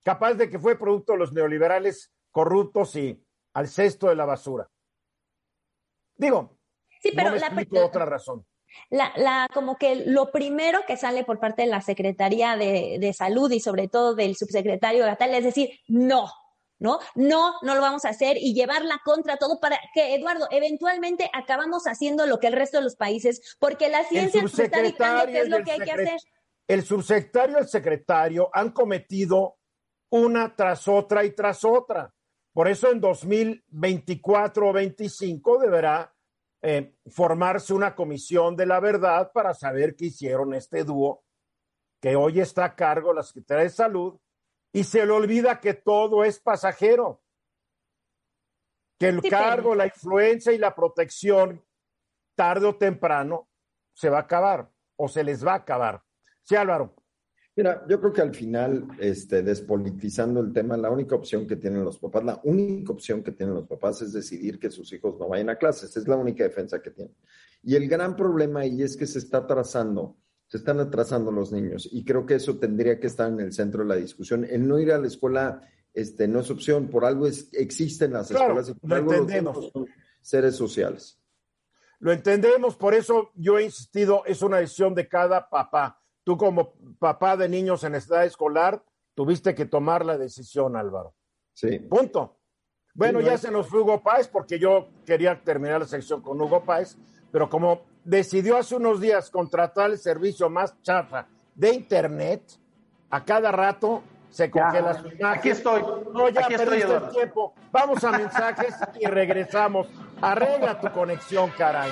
Capaz 0.04 0.34
de 0.34 0.50
que 0.50 0.58
fue 0.58 0.80
producto 0.80 1.14
de 1.14 1.20
los 1.20 1.34
neoliberales 1.34 2.12
corruptos 2.32 2.96
y 2.96 3.24
al 3.54 3.68
cesto 3.68 4.08
de 4.08 4.16
la 4.16 4.26
basura. 4.26 4.70
Digo, 6.16 6.60
Sí, 7.02 7.12
pero 7.16 7.34
la, 7.36 7.86
otra 7.86 8.06
razón. 8.06 8.46
La, 8.90 9.12
la, 9.16 9.48
como 9.54 9.78
que 9.78 9.96
lo 10.06 10.32
primero 10.32 10.82
que 10.86 10.98
sale 10.98 11.24
por 11.24 11.40
parte 11.40 11.64
de 11.64 11.70
la 11.70 11.82
Secretaría 11.82 12.58
de, 12.58 12.98
de 13.00 13.14
Salud 13.14 13.50
y 13.52 13.60
sobre 13.60 13.88
todo 13.88 14.16
del 14.16 14.36
subsecretario 14.36 15.06
Gatal 15.06 15.34
es 15.34 15.44
decir, 15.44 15.80
no, 15.88 16.30
¿no? 16.80 17.00
No, 17.16 17.54
no 17.62 17.76
lo 17.76 17.82
vamos 17.82 18.06
a 18.06 18.10
hacer 18.10 18.38
y 18.38 18.54
llevarla 18.54 19.02
contra 19.04 19.38
todo 19.38 19.60
para 19.60 19.78
que, 19.94 20.16
Eduardo, 20.16 20.48
eventualmente 20.50 21.30
acabamos 21.34 21.84
haciendo 21.86 22.26
lo 22.26 22.40
que 22.40 22.48
el 22.48 22.54
resto 22.54 22.78
de 22.78 22.84
los 22.84 22.96
países, 22.96 23.58
porque 23.60 23.90
la 23.90 24.04
ciencia 24.06 24.42
nos 24.42 24.58
está 24.58 24.82
dictando 24.82 25.26
qué 25.28 25.42
es 25.42 25.50
lo 25.50 25.64
que 25.64 25.72
hay 25.72 25.80
que 25.80 25.92
hacer. 25.92 26.20
El 26.68 26.84
subsecretario 26.84 27.58
y 27.58 27.62
el 27.62 27.68
secretario 27.68 28.50
han 28.54 28.72
cometido 28.72 29.58
una 30.10 30.56
tras 30.56 30.88
otra 30.88 31.24
y 31.26 31.32
tras 31.32 31.64
otra. 31.64 32.14
Por 32.54 32.68
eso 32.68 32.92
en 32.92 33.00
2024 33.00 34.70
o 34.70 34.74
25 34.74 35.60
deberá 35.60 36.14
eh, 36.62 36.96
formarse 37.08 37.74
una 37.74 37.96
comisión 37.96 38.56
de 38.56 38.66
la 38.66 38.80
verdad 38.80 39.32
para 39.34 39.54
saber 39.54 39.96
qué 39.96 40.06
hicieron 40.06 40.54
este 40.54 40.84
dúo 40.84 41.24
que 42.02 42.16
hoy 42.16 42.40
está 42.40 42.66
a 42.66 42.76
cargo 42.76 43.14
la 43.14 43.24
Secretaría 43.24 43.64
de 43.64 43.70
Salud 43.70 44.20
y 44.72 44.84
se 44.84 45.06
le 45.06 45.12
olvida 45.12 45.60
que 45.60 45.74
todo 45.74 46.24
es 46.24 46.40
pasajero, 46.40 47.22
que 48.98 49.08
el 49.08 49.22
cargo, 49.22 49.76
la 49.76 49.86
influencia 49.86 50.52
y 50.52 50.58
la 50.58 50.76
protección 50.76 51.64
tarde 52.36 52.68
o 52.68 52.76
temprano 52.76 53.50
se 53.94 54.10
va 54.10 54.18
a 54.20 54.22
acabar 54.22 54.70
o 54.98 55.08
se 55.08 55.24
les 55.24 55.46
va 55.46 55.54
a 55.54 55.58
acabar. 55.58 56.04
Sí, 56.44 56.56
Álvaro. 56.56 56.96
Mira, 57.56 57.86
yo 57.90 58.00
creo 58.00 58.14
que 58.14 58.22
al 58.22 58.34
final, 58.34 58.88
este, 59.00 59.42
despolitizando 59.44 60.40
el 60.40 60.54
tema, 60.54 60.78
la 60.78 60.90
única 60.90 61.16
opción 61.16 61.46
que 61.46 61.58
tienen 61.58 61.84
los 61.84 62.00
papás, 62.00 62.24
la 62.24 62.40
única 62.44 62.94
opción 62.94 63.22
que 63.22 63.34
tienen 63.34 63.56
los 63.56 63.68
papás 63.68 64.02
es 64.02 64.14
decidir 64.14 64.60
que 64.60 64.72
sus 64.72 64.94
hijos 64.94 65.20
no 65.20 65.28
vayan 65.28 65.50
a 65.50 65.58
clases. 65.58 65.96
Es 65.98 66.08
la 66.08 66.16
única 66.16 66.46
defensa 66.46 66.82
que 66.82 66.92
tienen. 66.92 67.14
Y 67.62 67.76
el 67.76 67.90
gran 67.90 68.16
problema 68.16 68.62
ahí 68.62 68.82
es 68.82 68.96
que 68.96 69.06
se 69.06 69.20
está 69.20 69.40
atrasando, 69.40 70.16
se 70.50 70.58
están 70.58 70.82
atrasando 70.82 71.32
los 71.32 71.54
niños. 71.54 71.88
Y 71.90 72.04
creo 72.04 72.26
que 72.26 72.36
eso 72.36 72.58
tendría 72.58 73.00
que 73.00 73.08
estar 73.08 73.32
en 73.32 73.40
el 73.40 73.54
centro 73.54 73.84
de 73.84 73.90
la 73.90 73.96
discusión. 73.96 74.44
El 74.44 74.68
no 74.68 74.78
ir 74.78 74.92
a 74.92 74.98
la 74.98 75.08
escuela 75.08 75.62
este, 75.94 76.28
no 76.28 76.42
es 76.42 76.52
opción, 76.52 76.90
por 76.90 77.06
algo 77.06 77.26
es, 77.26 77.50
existen 77.54 78.12
las 78.12 78.30
escuelas 78.30 78.68
y 78.68 78.74
por 78.74 78.90
lo 78.90 78.96
algo 78.98 79.14
entendemos. 79.14 79.72
son 79.72 79.88
seres 80.22 80.56
sociales. 80.56 81.18
Lo 82.00 82.12
entendemos, 82.12 82.76
por 82.76 82.94
eso 82.94 83.32
yo 83.36 83.58
he 83.58 83.64
insistido, 83.64 84.24
es 84.26 84.42
una 84.42 84.58
decisión 84.58 84.94
de 84.94 85.08
cada 85.08 85.50
papá 85.50 86.00
Tú 86.30 86.38
como 86.38 86.76
papá 87.00 87.36
de 87.36 87.50
niños 87.50 87.84
en 87.84 87.96
edad 87.96 88.24
escolar, 88.24 88.84
tuviste 89.16 89.56
que 89.56 89.66
tomar 89.66 90.06
la 90.06 90.16
decisión, 90.16 90.76
Álvaro. 90.76 91.16
Sí. 91.54 91.80
Punto. 91.80 92.38
Bueno, 92.94 93.20
ya 93.20 93.36
se 93.36 93.50
nos 93.50 93.68
fue 93.68 93.82
Hugo 93.82 94.04
Páez 94.04 94.28
porque 94.28 94.60
yo 94.60 94.90
quería 95.08 95.44
terminar 95.44 95.80
la 95.80 95.88
sección 95.88 96.22
con 96.22 96.40
Hugo 96.40 96.64
Páez, 96.64 96.98
pero 97.32 97.50
como 97.50 97.88
decidió 98.04 98.58
hace 98.58 98.76
unos 98.76 99.00
días 99.00 99.30
contratar 99.30 99.92
el 99.92 99.98
servicio 99.98 100.50
más 100.50 100.74
chafa 100.82 101.28
de 101.56 101.74
Internet, 101.74 102.42
a 103.10 103.24
cada 103.24 103.52
rato 103.52 104.04
se 104.30 104.50
congela 104.50 104.94
su 104.94 105.08
imagen. 105.08 105.26
Aquí 105.26 105.50
estoy. 105.50 105.82
No, 106.14 106.30
ya 106.30 106.48
perdiste 106.48 106.96
el 106.96 107.10
tiempo. 107.10 107.54
Vamos 107.72 108.04
a 108.04 108.12
mensajes 108.12 108.76
y 109.00 109.06
regresamos. 109.08 109.88
Arregla 110.22 110.80
tu 110.80 110.92
conexión, 110.92 111.52
caray. 111.58 111.92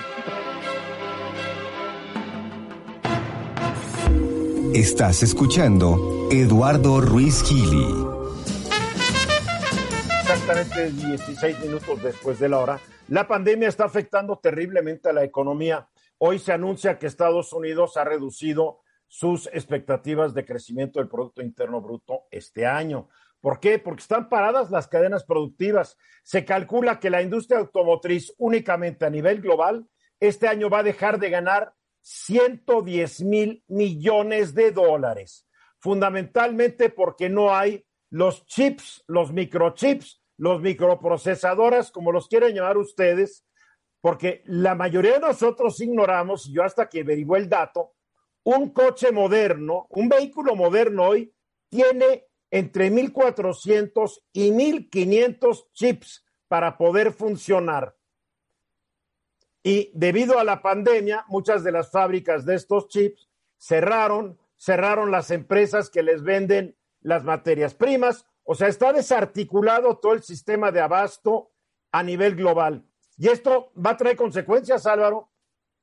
Estás 4.73 5.23
escuchando 5.23 6.27
Eduardo 6.31 7.01
Ruiz 7.01 7.41
Gili. 7.43 8.05
Exactamente 10.21 10.91
16 10.91 11.59
minutos 11.61 12.03
después 12.03 12.37
de 12.39 12.49
la 12.49 12.59
hora. 12.59 12.79
La 13.07 13.27
pandemia 13.27 13.69
está 13.69 13.85
afectando 13.85 14.37
terriblemente 14.37 15.09
a 15.09 15.13
la 15.13 15.23
economía. 15.23 15.87
Hoy 16.19 16.39
se 16.39 16.51
anuncia 16.51 16.97
que 16.97 17.05
Estados 17.05 17.53
Unidos 17.53 17.95
ha 17.95 18.03
reducido 18.03 18.81
sus 19.07 19.47
expectativas 19.53 20.33
de 20.33 20.45
crecimiento 20.45 20.99
del 20.99 21.09
Producto 21.09 21.43
Interno 21.43 21.79
Bruto 21.79 22.23
este 22.31 22.65
año. 22.65 23.09
¿Por 23.39 23.59
qué? 23.59 23.77
Porque 23.77 24.01
están 24.01 24.27
paradas 24.27 24.71
las 24.71 24.87
cadenas 24.87 25.23
productivas. 25.23 25.95
Se 26.23 26.43
calcula 26.43 26.99
que 26.99 27.11
la 27.11 27.21
industria 27.21 27.59
automotriz 27.59 28.33
únicamente 28.39 29.05
a 29.05 29.11
nivel 29.11 29.41
global 29.41 29.87
este 30.19 30.47
año 30.47 30.69
va 30.69 30.79
a 30.79 30.83
dejar 30.83 31.19
de 31.19 31.29
ganar 31.29 31.73
110 32.01 33.21
mil 33.21 33.63
millones 33.67 34.55
de 34.55 34.71
dólares, 34.71 35.47
fundamentalmente 35.79 36.89
porque 36.89 37.29
no 37.29 37.55
hay 37.55 37.85
los 38.09 38.45
chips, 38.45 39.03
los 39.07 39.31
microchips, 39.31 40.23
los 40.37 40.61
microprocesadoras, 40.61 41.91
como 41.91 42.11
los 42.11 42.27
quieren 42.27 42.55
llamar 42.55 42.77
ustedes, 42.77 43.45
porque 44.07 44.41
la 44.45 44.73
mayoría 44.73 45.15
de 45.15 45.19
nosotros 45.19 45.81
ignoramos, 45.81 46.47
y 46.47 46.53
yo 46.53 46.63
hasta 46.63 46.87
que 46.87 47.01
averigué 47.01 47.39
el 47.39 47.49
dato, 47.49 47.91
un 48.45 48.69
coche 48.69 49.11
moderno, 49.11 49.85
un 49.89 50.07
vehículo 50.07 50.55
moderno 50.55 51.09
hoy 51.09 51.35
tiene 51.67 52.25
entre 52.49 52.89
1.400 52.89 54.21
y 54.31 54.51
1.500 54.51 55.65
chips 55.73 56.25
para 56.47 56.77
poder 56.77 57.11
funcionar. 57.11 57.97
Y 59.61 59.91
debido 59.93 60.39
a 60.39 60.45
la 60.45 60.61
pandemia, 60.61 61.25
muchas 61.27 61.65
de 61.65 61.73
las 61.73 61.91
fábricas 61.91 62.45
de 62.45 62.55
estos 62.55 62.87
chips 62.87 63.27
cerraron, 63.57 64.39
cerraron 64.55 65.11
las 65.11 65.31
empresas 65.31 65.89
que 65.89 66.01
les 66.01 66.23
venden 66.23 66.77
las 67.01 67.25
materias 67.25 67.73
primas, 67.73 68.25
o 68.45 68.55
sea, 68.55 68.69
está 68.69 68.93
desarticulado 68.93 69.97
todo 69.97 70.13
el 70.13 70.23
sistema 70.23 70.71
de 70.71 70.79
abasto 70.79 71.51
a 71.91 72.03
nivel 72.03 72.37
global. 72.37 72.87
Y 73.17 73.27
esto 73.27 73.71
va 73.83 73.91
a 73.91 73.97
traer 73.97 74.15
consecuencias, 74.15 74.85
Álvaro, 74.85 75.29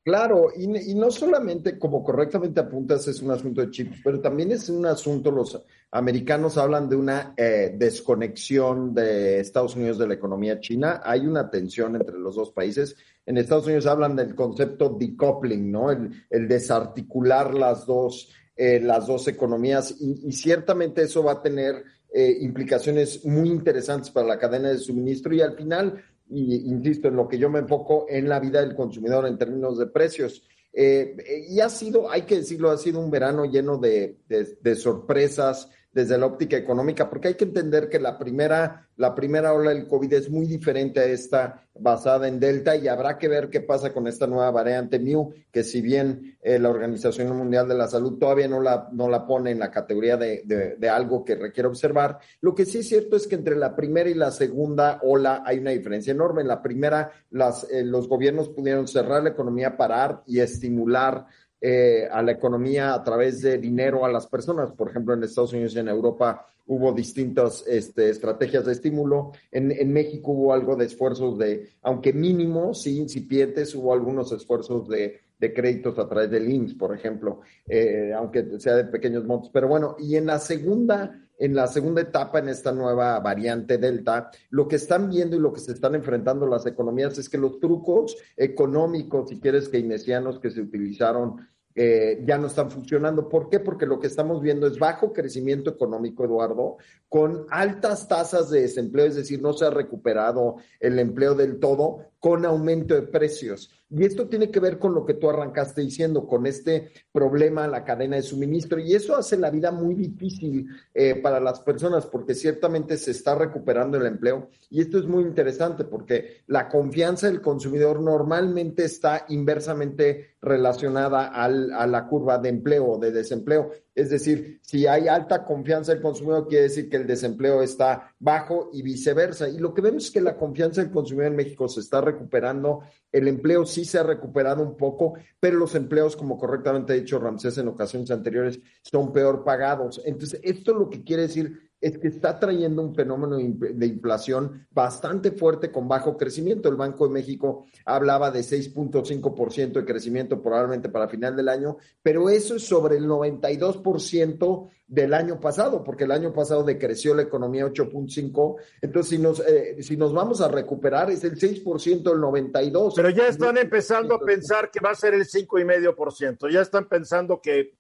Claro, 0.05 0.51
y, 0.55 0.95
no 0.95 1.11
solamente, 1.11 1.79
como 1.79 2.05
correctamente 2.05 2.61
apuntas, 2.61 3.09
es 3.09 3.23
un 3.23 3.31
asunto 3.31 3.63
de 3.63 3.71
chips, 3.71 4.03
pero 4.05 4.21
también 4.21 4.53
es 4.53 4.69
un 4.69 4.85
asunto, 4.85 5.31
los 5.31 5.59
americanos 5.93 6.59
hablan 6.59 6.91
de 6.91 6.97
una 6.97 7.33
eh, 7.39 7.75
desconexión 7.75 8.93
de 8.93 9.41
Estados 9.41 9.77
Unidos 9.77 9.97
de 9.97 10.07
la 10.07 10.13
economía 10.13 10.61
china. 10.61 11.01
Hay 11.03 11.27
una 11.27 11.49
tensión 11.49 11.97
entre 11.97 12.19
los 12.19 12.35
dos 12.35 12.51
países. 12.51 12.95
En 13.25 13.39
Estados 13.39 13.65
Unidos 13.65 13.87
hablan 13.87 14.15
del 14.15 14.35
concepto 14.35 14.91
decoupling, 14.91 15.73
¿no? 15.73 15.91
El, 15.91 16.49
desarticular 16.49 17.55
las 17.55 17.87
dos, 17.87 18.31
eh, 18.57 18.81
las 18.81 19.07
dos 19.07 19.27
economías 19.29 19.95
y, 19.99 20.31
ciertamente 20.33 21.05
eso 21.05 21.25
va 21.25 21.33
a 21.33 21.43
tener 21.43 21.83
eh, 22.13 22.37
implicaciones 22.43 23.25
muy 23.25 23.49
interesantes 23.49 24.11
para 24.11 24.27
la 24.27 24.39
cadena 24.39 24.69
de 24.69 24.77
suministro 24.77 25.35
y 25.35 25.41
al 25.41 25.57
final 25.57 26.05
y 26.31 26.69
insisto, 26.71 27.09
en 27.09 27.17
lo 27.17 27.29
que 27.29 27.39
yo 27.39 27.51
me 27.51 27.61
enfoco 27.61 28.07
en 28.09 28.29
la 28.29 28.41
vida 28.41 28.61
del 28.61 28.75
consumidor 28.75 29.27
en 29.27 29.39
términos 29.39 29.79
de 29.79 29.87
precios. 29.87 30.43
Eh, 30.73 31.17
y 31.49 31.61
ha 31.61 31.69
sido, 31.69 32.11
hay 32.11 32.23
que 32.23 32.37
decirlo, 32.37 32.71
ha 32.71 32.79
sido 32.79 32.99
un 32.99 33.11
verano 33.11 33.45
lleno 33.45 33.79
de, 33.79 34.19
de, 34.29 34.75
sorpresas, 34.75 35.71
desde 35.95 36.19
la 36.19 36.27
óptica 36.27 36.57
económica, 36.57 37.09
porque 37.09 37.29
hay 37.29 37.35
que 37.35 37.45
entender 37.45 37.89
que 37.89 38.01
la 38.01 38.19
primera, 38.19 38.89
la 38.97 39.15
primera 39.15 39.53
ola 39.55 39.71
del 39.71 39.87
COVID 39.87 40.13
es 40.13 40.29
muy 40.29 40.45
diferente 40.45 40.99
a 40.99 41.05
esta 41.05 41.63
basada 41.79 42.27
en 42.27 42.41
Delta 42.41 42.77
y 42.77 42.89
habrá 42.89 43.17
que 43.17 43.29
ver 43.29 43.49
qué 43.49 43.61
pasa 43.61 43.93
con 43.93 44.09
esta 44.09 44.27
nueva 44.27 44.51
variante 44.51 44.99
Mu, 44.99 45.33
que 45.53 45.63
si 45.63 45.81
bien 45.81 46.37
eh, 46.43 46.59
la 46.59 46.71
Organización 46.71 47.37
Mundial 47.37 47.69
de 47.69 47.77
la 47.77 47.87
Salud 47.87 48.19
todavía 48.19 48.49
no 48.49 48.61
la, 48.61 48.89
no 48.93 49.09
la 49.09 49.25
pone 49.25 49.53
en 49.53 49.61
la 49.61 49.71
categoría 49.71 50.17
de, 50.17 50.43
de, 50.45 50.89
algo 50.89 51.25
que 51.25 51.37
requiere 51.37 51.69
observar, 51.69 52.19
lo 52.41 52.55
que 52.55 52.67
sí 52.67 52.79
es 52.79 52.89
cierto 52.89 53.17
es 53.17 53.29
que 53.29 53.37
entre 53.37 53.57
la 53.57 53.77
primera 53.77 54.11
y 54.11 54.15
la 54.15 54.33
segunda 54.33 54.99
ola 55.03 55.43
hay 55.47 55.59
una 55.59 55.71
diferencia 55.71 56.13
enorme. 56.13 56.43
En 56.43 56.49
la 56.49 56.61
primera, 56.61 57.11
las, 57.31 57.69
eh, 57.71 57.85
los 57.85 58.09
gobiernos 58.09 58.49
pudieron 58.49 58.89
cerrar 58.89 59.23
la 59.23 59.31
economía, 59.31 59.77
parar 59.77 60.23
y 60.27 60.41
estimular 60.41 61.27
eh, 61.67 62.07
a 62.13 62.21
la 62.21 62.33
economía 62.33 62.93
a 62.93 63.03
través 63.03 63.41
de 63.41 63.57
dinero 63.57 64.05
a 64.05 64.13
las 64.13 64.27
personas. 64.27 64.71
Por 64.73 64.91
ejemplo, 64.91 65.15
en 65.15 65.23
Estados 65.23 65.55
Unidos 65.55 65.75
y 65.75 65.79
en 65.79 65.89
Europa 65.89 66.47
hubo 66.67 66.93
distintas 66.93 67.65
este, 67.67 68.11
estrategias 68.11 68.67
de 68.67 68.73
estímulo. 68.73 69.33
En, 69.51 69.91
México 69.91 70.33
hubo 70.33 70.53
algo 70.53 70.77
de 70.77 70.85
esfuerzos 70.85 71.39
de, 71.39 71.71
aunque 71.81 72.13
mínimos, 72.13 72.83
sí 72.83 72.99
incipientes, 72.99 73.75
hubo 73.75 73.95
algunos 73.95 74.31
esfuerzos 74.33 74.87
de, 74.91 75.21
de 75.39 75.55
créditos 75.55 75.99
a 75.99 76.07
través 76.07 76.31
del 76.31 76.51
IMSS, 76.51 76.75
por 76.75 76.95
ejemplo, 76.95 77.41
eh, 77.67 78.13
aunque 78.15 78.61
sea 78.61 78.77
de 78.77 78.85
pequeños 78.85 79.25
montos. 79.25 79.49
Pero 79.51 79.67
bueno, 79.67 79.97
y 79.99 80.17
en 80.17 80.27
la 80.27 80.39
segunda 80.41 81.19
en 81.39 81.55
la 81.55 81.67
segunda 81.67 82.01
etapa, 82.01 82.39
en 82.39 82.49
esta 82.49 82.73
nueva 82.73 83.19
variante 83.19 83.79
Delta, 83.79 84.31
lo 84.51 84.69
que 84.69 84.77
están 84.77 85.11
viendo 85.11 85.37
y 85.37 85.41
lo 85.41 85.53
que 85.53 85.61
se 85.61 85.73
están 85.73 85.95
enfrentando 85.95 86.47
las 86.47 86.65
economías 86.67 87.19
es 87.19 87.29
que 87.29 87.39
los 87.39 87.59
trucos 87.59 88.17
económicos, 88.37 89.31
si 89.31 89.41
quieres, 89.41 89.69
keynesianos 89.69 90.39
que 90.39 90.51
se 90.51 90.61
utilizaron 90.61 91.49
eh, 91.75 92.23
ya 92.25 92.39
no 92.39 92.47
están 92.47 92.71
funcionando. 92.71 93.29
¿Por 93.29 93.49
qué? 93.49 93.59
Porque 93.59 93.87
lo 93.87 93.99
que 93.99 94.07
estamos 94.07 94.41
viendo 94.41 94.67
es 94.67 94.79
bajo 94.79 95.13
crecimiento 95.13 95.71
económico, 95.71 96.25
Eduardo, 96.25 96.77
con 97.09 97.47
altas 97.51 98.07
tasas 98.07 98.51
de 98.51 98.63
desempleo, 98.63 99.07
es 99.07 99.17
decir, 99.17 99.43
no 99.43 99.53
se 99.53 99.67
ha 99.67 99.71
recuperado 99.71 100.57
el 100.79 100.99
empleo 100.99 101.35
del 101.35 101.59
todo, 101.59 102.11
con 102.25 102.47
aumento 102.47 102.95
de 102.95 103.03
precios. 103.03 103.71
Y 103.91 104.03
esto 104.03 104.27
tiene 104.27 104.51
que 104.51 104.59
ver 104.59 104.79
con 104.79 104.95
lo 104.95 105.05
que 105.05 105.13
tú 105.13 105.29
arrancaste 105.29 105.83
diciendo, 105.83 106.27
con 106.27 106.47
este 106.47 106.91
problema, 107.13 107.69
la 107.69 107.85
cadena 107.85 108.17
de 108.17 108.23
suministro. 108.23 108.81
Y 108.81 108.95
eso 108.95 109.15
hace 109.15 109.37
la 109.37 109.51
vida 109.51 109.71
muy 109.71 109.95
difícil 109.95 110.67
eh, 110.95 111.17
para 111.17 111.39
las 111.39 111.61
personas 111.61 112.07
porque 112.07 112.35
ciertamente 112.35 112.97
se 112.97 113.11
está 113.11 113.35
recuperando 113.35 113.99
el 113.99 114.07
empleo. 114.07 114.49
Y 114.71 114.81
esto 114.81 114.97
es 114.97 115.05
muy 115.05 115.23
interesante 115.23 115.85
porque 115.85 116.45
la 116.47 116.67
confianza 116.71 117.27
del 117.27 117.43
consumidor 117.43 118.01
normalmente 118.01 118.85
está 118.85 119.27
inversamente 119.29 120.37
relacionada 120.41 121.27
al, 121.27 121.73
a 121.75 121.87
la 121.87 122.07
curva 122.07 122.39
de 122.39 122.49
empleo 122.49 122.93
o 122.93 122.99
de 122.99 123.13
desempleo. 123.13 123.71
Es 123.95 124.11
decir, 124.11 124.59
si 124.61 124.87
hay 124.87 125.07
alta 125.07 125.45
confianza 125.45 125.93
del 125.93 126.03
consumidor, 126.03 126.49
quiere 126.49 126.65
decir 126.65 126.89
que 126.89 126.97
el 126.97 127.07
desempleo 127.07 127.63
está 127.63 128.13
bajo 128.19 128.71
y 128.73 128.83
viceversa. 128.83 129.49
Y 129.49 129.59
lo 129.59 129.73
que 129.73 129.83
vemos 129.83 130.07
es 130.07 130.11
que 130.11 130.21
la 130.21 130.37
confianza 130.37 130.83
del 130.83 130.91
consumidor 130.91 131.31
en 131.31 131.37
México 131.37 131.69
se 131.69 131.81
está 131.81 132.01
recuperando, 132.01 132.81
el 133.13 133.29
empleo 133.29 133.65
sí 133.65 133.85
se 133.85 133.99
ha 133.99 134.03
recuperado 134.03 134.63
un 134.63 134.77
poco, 134.77 135.15
pero 135.39 135.59
los 135.59 135.77
empleos, 135.77 136.17
como 136.17 136.37
correctamente 136.37 136.93
ha 136.93 136.97
dicho 136.97 137.21
Ramsés 137.21 137.59
en 137.59 137.69
ocasiones 137.69 138.11
anteriores, 138.11 138.59
son 138.83 139.13
peor 139.13 139.45
pagados. 139.45 140.03
Entonces, 140.05 140.41
esto 140.43 140.75
lo 140.75 140.91
que 140.91 141.05
quiere 141.05 141.23
decir 141.23 141.71
es 141.85 141.99
que 141.99 142.09
está 142.09 142.41
trayendo 142.41 142.81
un 142.81 142.95
fenómeno 142.95 143.37
de 143.37 143.87
inflación 143.87 144.67
bastante 144.71 145.33
fuerte 145.33 145.71
con 145.71 145.87
bajo 145.87 146.17
crecimiento. 146.17 146.71
El 146.71 146.77
Banco 146.77 147.07
de 147.07 147.13
México 147.13 147.67
hablaba 147.85 148.31
de 148.31 148.41
6.5% 148.41 149.73
de 149.73 149.85
crecimiento 149.85 150.41
probablemente 150.41 150.89
para 150.89 151.09
final 151.09 151.37
del 151.37 151.51
año, 151.51 151.77
pero 152.03 152.31
eso 152.31 152.57
es 152.57 152.67
sobre 152.67 152.97
el 152.97 153.07
92% 153.07 154.71
del 154.87 155.13
año 155.13 155.39
pasado, 155.39 155.85
porque 155.85 156.05
el 156.05 156.13
año 156.13 156.33
pasado 156.33 156.63
decreció 156.63 157.15
la 157.15 157.23
economía 157.23 157.67
8.5. 157.67 158.57
Entonces, 158.81 159.11
si 159.11 159.19
nos, 159.19 159.41
eh, 159.41 159.83
si 159.83 159.99
nos 159.99 160.15
vamos 160.15 160.41
a 160.41 160.49
recuperar, 160.49 161.11
es 161.11 161.23
el 161.25 161.39
6% 161.39 162.03
del 162.03 162.19
92%. 162.19 162.93
Pero 162.97 163.11
ya 163.11 163.29
están 163.29 163.59
empezando 163.59 164.15
a 164.15 164.21
pensar 164.21 164.71
que 164.71 164.81
va 164.81 164.93
a 164.93 164.95
ser 164.95 165.13
el 165.13 165.27
5,5%. 165.27 166.51
Ya 166.51 166.63
están 166.63 166.89
pensando 166.89 167.43
que 167.43 167.75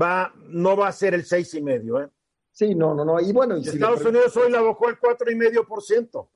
va, 0.00 0.34
no 0.48 0.76
va 0.76 0.88
a 0.88 0.92
ser 0.92 1.14
el 1.14 1.24
6,5%. 1.24 2.04
¿eh? 2.04 2.10
Sí, 2.54 2.72
no, 2.76 2.94
no, 2.94 3.04
no. 3.04 3.20
Y 3.20 3.32
bueno, 3.32 3.58
y 3.58 3.68
Estados 3.68 4.04
Unidos 4.04 4.36
hoy 4.36 4.48
la 4.50 4.60
bajó 4.60 4.86
al 4.86 4.98
4,5%. 5.00 6.28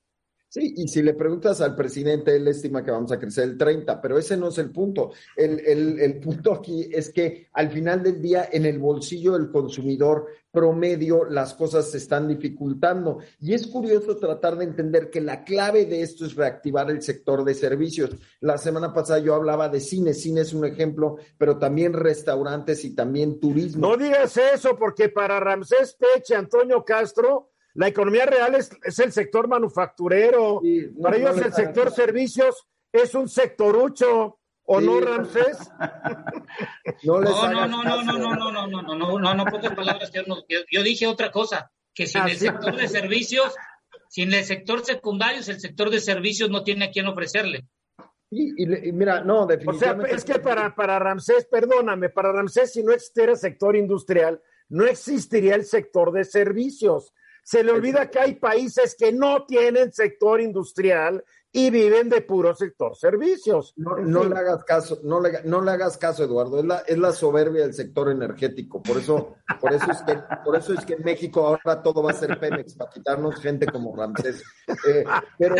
Sí, 0.50 0.72
y 0.78 0.88
si 0.88 1.02
le 1.02 1.12
preguntas 1.12 1.61
al 1.61 1.76
presidente, 1.76 2.34
él 2.34 2.48
estima 2.48 2.82
que 2.82 2.90
vamos 2.90 3.12
a 3.12 3.18
crecer 3.18 3.44
el 3.44 3.58
30, 3.58 4.00
pero 4.00 4.18
ese 4.18 4.34
no 4.34 4.48
es 4.48 4.56
el 4.56 4.70
punto. 4.70 5.12
El, 5.37 5.61
el, 5.61 6.00
el, 6.00 6.20
punto 6.20 6.54
aquí 6.54 6.88
es 6.90 7.12
que 7.12 7.48
al 7.52 7.70
final 7.70 8.02
del 8.02 8.22
día, 8.22 8.48
en 8.50 8.64
el 8.64 8.78
bolsillo 8.78 9.34
del 9.34 9.50
consumidor 9.50 10.26
promedio, 10.50 11.26
las 11.26 11.52
cosas 11.52 11.90
se 11.90 11.98
están 11.98 12.28
dificultando. 12.28 13.18
Y 13.40 13.52
es 13.52 13.66
curioso 13.66 14.16
tratar 14.16 14.56
de 14.56 14.64
entender 14.64 15.11
que 15.11 15.20
la 15.20 15.44
clave 15.44 15.84
de 15.84 16.00
esto 16.00 16.24
es 16.24 16.34
reactivar 16.34 16.90
el 16.90 17.02
sector 17.02 17.44
de 17.44 17.52
servicios. 17.52 18.16
La 18.40 18.56
semana 18.56 18.94
pasada 18.94 19.18
yo 19.18 19.34
hablaba 19.34 19.68
de 19.68 19.80
cine, 19.80 20.14
cine 20.14 20.40
es 20.40 20.54
un 20.54 20.64
ejemplo, 20.64 21.16
pero 21.37 21.58
también 21.58 21.92
restaurantes 21.92 22.87
y 22.87 22.94
también 22.94 23.38
turismo. 23.38 23.87
No 23.87 23.96
digas 23.98 24.34
eso, 24.38 24.76
porque 24.78 25.11
para 25.11 25.38
Ramsés 25.40 25.94
Peche, 25.94 26.34
Antonio 26.34 26.82
Castro, 26.84 27.50
la 27.78 27.86
economía 27.86 28.26
real 28.26 28.56
es, 28.56 28.98
el 28.98 29.12
sector 29.12 29.46
manufacturero. 29.46 30.60
Para 31.00 31.16
ellos 31.16 31.38
el 31.38 31.52
sector 31.52 31.92
servicios 31.92 32.66
es 32.92 33.14
un 33.14 33.28
sectorucho. 33.28 34.40
¿O 34.70 34.80
no, 34.80 35.00
Ramsés? 35.00 35.56
no, 37.04 37.20
no, 37.20 37.52
no, 37.52 37.66
no, 37.68 37.84
no, 37.84 38.02
no, 38.02 38.18
no, 38.18 38.34
no, 38.34 38.66
no, 38.66 38.82
no, 38.82 38.96
no, 38.96 39.18
no, 39.20 39.34
no, 39.34 39.44
pocas 39.44 39.74
palabras. 39.76 40.10
Yo, 40.12 40.22
yo 40.70 40.82
dije 40.82 41.06
otra 41.06 41.30
cosa, 41.30 41.70
que 41.94 42.08
sin 42.08 42.22
el 42.22 42.36
sector 42.36 42.76
de 42.76 42.88
servicios, 42.88 43.54
sin 44.08 44.34
el 44.34 44.44
sector 44.44 44.84
secundario, 44.84 45.38
el 45.38 45.60
sector 45.60 45.88
de 45.88 46.00
servicios 46.00 46.50
no 46.50 46.64
tiene 46.64 46.86
a 46.86 46.90
quién 46.90 47.06
ofrecerle. 47.06 47.68
Y, 48.28 48.60
y, 48.60 48.92
mira, 48.92 49.20
no, 49.20 49.46
definitivamente. 49.46 50.04
O 50.04 50.08
sea, 50.08 50.16
es 50.16 50.24
que 50.24 50.40
para, 50.40 50.74
para 50.74 50.98
Ramsés, 50.98 51.46
perdóname, 51.48 52.08
para 52.08 52.32
Ramsés, 52.32 52.72
si 52.72 52.82
no 52.82 52.90
existiera 52.90 53.36
sector 53.36 53.76
industrial, 53.76 54.42
no 54.68 54.84
existiría 54.84 55.54
el 55.54 55.64
sector 55.64 56.10
de 56.10 56.24
servicios. 56.24 57.14
Se 57.48 57.64
le 57.64 57.72
olvida 57.72 58.11
que 58.11 58.18
hay 58.18 58.34
países 58.34 58.94
que 58.94 59.11
no 59.11 59.46
tienen 59.46 59.90
sector 59.90 60.38
industrial 60.38 61.24
y 61.50 61.70
viven 61.70 62.08
de 62.08 62.20
puro 62.20 62.54
sector 62.54 62.94
servicios. 62.96 63.72
No, 63.76 64.24
le 64.24 64.37
hagas 64.37 64.64
caso, 64.64 65.00
no 65.02 65.20
le, 65.20 65.42
no 65.44 65.62
le 65.62 65.70
hagas 65.70 65.96
caso, 65.96 66.24
Eduardo, 66.24 66.58
es 66.58 66.64
la, 66.64 66.78
es 66.80 66.98
la 66.98 67.12
soberbia 67.12 67.62
del 67.62 67.74
sector 67.74 68.11
energético. 68.11 68.82
Por 68.82 68.98
eso, 68.98 69.37
por 69.61 69.72
eso 69.72 69.90
es 69.90 70.02
que, 70.02 70.18
por 70.44 70.56
eso 70.56 70.74
es 70.74 70.84
que 70.84 70.94
en 70.94 71.04
México 71.04 71.46
ahora 71.46 71.82
todo 71.82 72.02
va 72.02 72.11
a 72.11 72.14
ser 72.14 72.38
Pemex, 72.38 72.74
para 72.74 72.90
quitarnos 72.90 73.37
gente 73.37 73.66
como 73.66 73.96
Ramsés. 73.96 74.42
Eh, 74.87 75.04
pero 75.38 75.56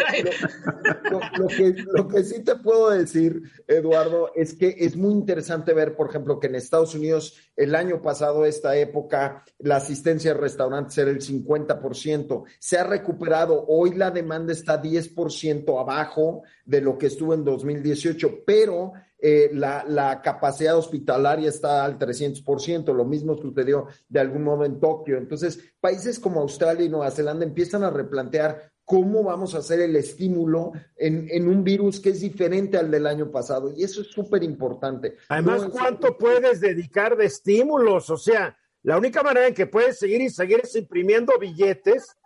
lo, 1.39 1.47
que, 1.49 1.75
lo 1.93 2.09
que 2.09 2.23
sí 2.23 2.45
te 2.45 2.57
puedo 2.57 2.91
decir, 2.91 3.43
Eduardo, 3.67 4.31
es 4.35 4.55
que 4.55 4.75
es 4.79 4.97
muy 4.97 5.13
interesante 5.13 5.73
ver, 5.73 5.97
por 5.97 6.11
ejemplo, 6.11 6.39
que 6.39 6.49
en 6.49 6.57
Estados 6.57 6.95
Unidos 6.95 7.39
el 7.57 7.75
año 7.75 8.01
pasado, 8.03 8.45
esta 8.45 8.77
época, 8.77 9.45
la 9.59 9.77
asistencia 9.77 10.31
a 10.31 10.35
restaurantes 10.35 10.97
era 10.99 11.11
el 11.11 11.21
50%. 11.21 12.45
Se 12.59 12.79
ha 12.79 12.85
recuperado, 12.85 13.65
hoy 13.67 13.95
la 13.95 14.11
demanda 14.11 14.53
está 14.53 14.81
10% 14.81 15.78
abajo 15.79 16.43
de 16.65 16.81
lo 16.81 16.99
que 16.99 17.07
estuvo 17.07 17.35
en 17.35 17.45
2018, 17.45 18.45
pero 18.45 18.93
eh, 19.21 19.51
la, 19.53 19.85
la, 19.85 20.23
capacidad 20.23 20.77
hospitalaria 20.77 21.49
está 21.49 21.85
al 21.85 21.99
300%, 21.99 22.95
lo 22.95 23.05
mismo 23.05 23.37
sucedió 23.37 23.89
de 24.09 24.21
algún 24.21 24.45
modo 24.45 24.65
en 24.65 24.79
Tokio. 24.79 25.19
Entonces, 25.19 25.59
países 25.81 26.21
como 26.21 26.41
Australia 26.41 26.87
y 26.87 26.89
Nueva 26.89 27.11
Zelanda 27.11 27.45
empiezan 27.45 27.83
a 27.83 27.91
replantear 27.91 28.71
cómo 28.85 29.23
vamos 29.23 29.55
a 29.55 29.59
hacer 29.59 29.81
el 29.81 29.97
estímulo 29.97 30.73
en, 30.97 31.27
en 31.31 31.47
un 31.47 31.63
virus 31.63 32.01
que 32.01 32.09
es 32.09 32.21
diferente 32.21 32.79
al 32.79 32.91
del 32.91 33.07
año 33.07 33.31
pasado. 33.31 33.71
Y 33.77 33.85
eso 33.85 34.01
es 34.01 34.07
súper 34.07 34.43
importante. 34.43 35.17
Además, 35.29 35.67
¿cuánto 35.71 36.17
puedes 36.17 36.61
dedicar 36.61 37.17
de 37.17 37.27
estímulos? 37.27 38.09
O 38.09 38.17
sea, 38.17 38.57
la 38.83 38.97
única 38.97 39.23
manera 39.23 39.49
en 39.49 39.55
que 39.55 39.67
puedes 39.67 39.99
seguir 39.99 40.23
y 40.23 40.31
seguir 40.31 40.61
es 40.63 40.75
imprimiendo 40.75 41.35
billetes 41.39 42.17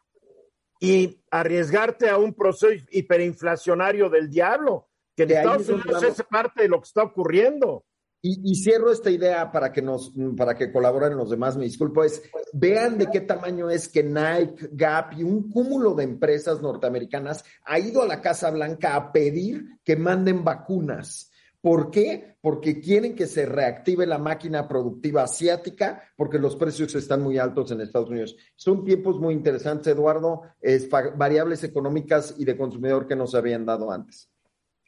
y 0.82 1.22
arriesgarte 1.30 2.10
a 2.10 2.18
un 2.18 2.34
proceso 2.34 2.84
hiperinflacionario 2.90 4.10
del 4.10 4.28
diablo, 4.28 4.88
que 5.14 5.22
en 5.22 5.30
Estados 5.30 5.68
Unidos 5.68 6.02
es 6.02 6.22
parte 6.24 6.62
de 6.62 6.68
lo 6.68 6.80
que 6.80 6.86
está 6.86 7.04
ocurriendo. 7.04 7.84
Y, 8.20 8.54
cierro 8.56 8.90
esta 8.90 9.10
idea 9.10 9.50
para 9.50 9.72
que 9.72 9.80
nos, 9.80 10.12
para 10.36 10.56
que 10.56 10.72
colaboren 10.72 11.16
los 11.16 11.30
demás, 11.30 11.56
me 11.56 11.64
disculpo, 11.64 12.02
es 12.02 12.22
vean 12.52 12.98
de 12.98 13.08
qué 13.08 13.20
tamaño 13.20 13.70
es 13.70 13.88
que 13.88 14.02
Nike, 14.02 14.70
Gap 14.72 15.12
y 15.16 15.22
un 15.22 15.50
cúmulo 15.50 15.94
de 15.94 16.04
empresas 16.04 16.60
norteamericanas 16.60 17.44
ha 17.64 17.78
ido 17.78 18.02
a 18.02 18.06
la 18.06 18.20
Casa 18.20 18.50
Blanca 18.50 18.96
a 18.96 19.12
pedir 19.12 19.78
que 19.84 19.96
manden 19.96 20.42
vacunas. 20.42 21.31
¿Por 21.62 21.92
qué? 21.92 22.36
Porque 22.40 22.80
quieren 22.80 23.14
que 23.14 23.28
se 23.28 23.46
reactive 23.46 24.04
la 24.04 24.18
máquina 24.18 24.66
productiva 24.66 25.22
asiática, 25.22 26.02
porque 26.16 26.40
los 26.40 26.56
precios 26.56 26.92
están 26.96 27.22
muy 27.22 27.38
altos 27.38 27.70
en 27.70 27.80
Estados 27.80 28.10
Unidos. 28.10 28.36
Son 28.56 28.84
tiempos 28.84 29.20
muy 29.20 29.32
interesantes, 29.32 29.86
Eduardo, 29.86 30.42
es 30.60 30.90
variables 30.90 31.62
económicas 31.62 32.34
y 32.36 32.44
de 32.44 32.56
consumidor 32.56 33.06
que 33.06 33.14
no 33.14 33.28
se 33.28 33.36
habían 33.36 33.64
dado 33.64 33.92
antes. 33.92 34.28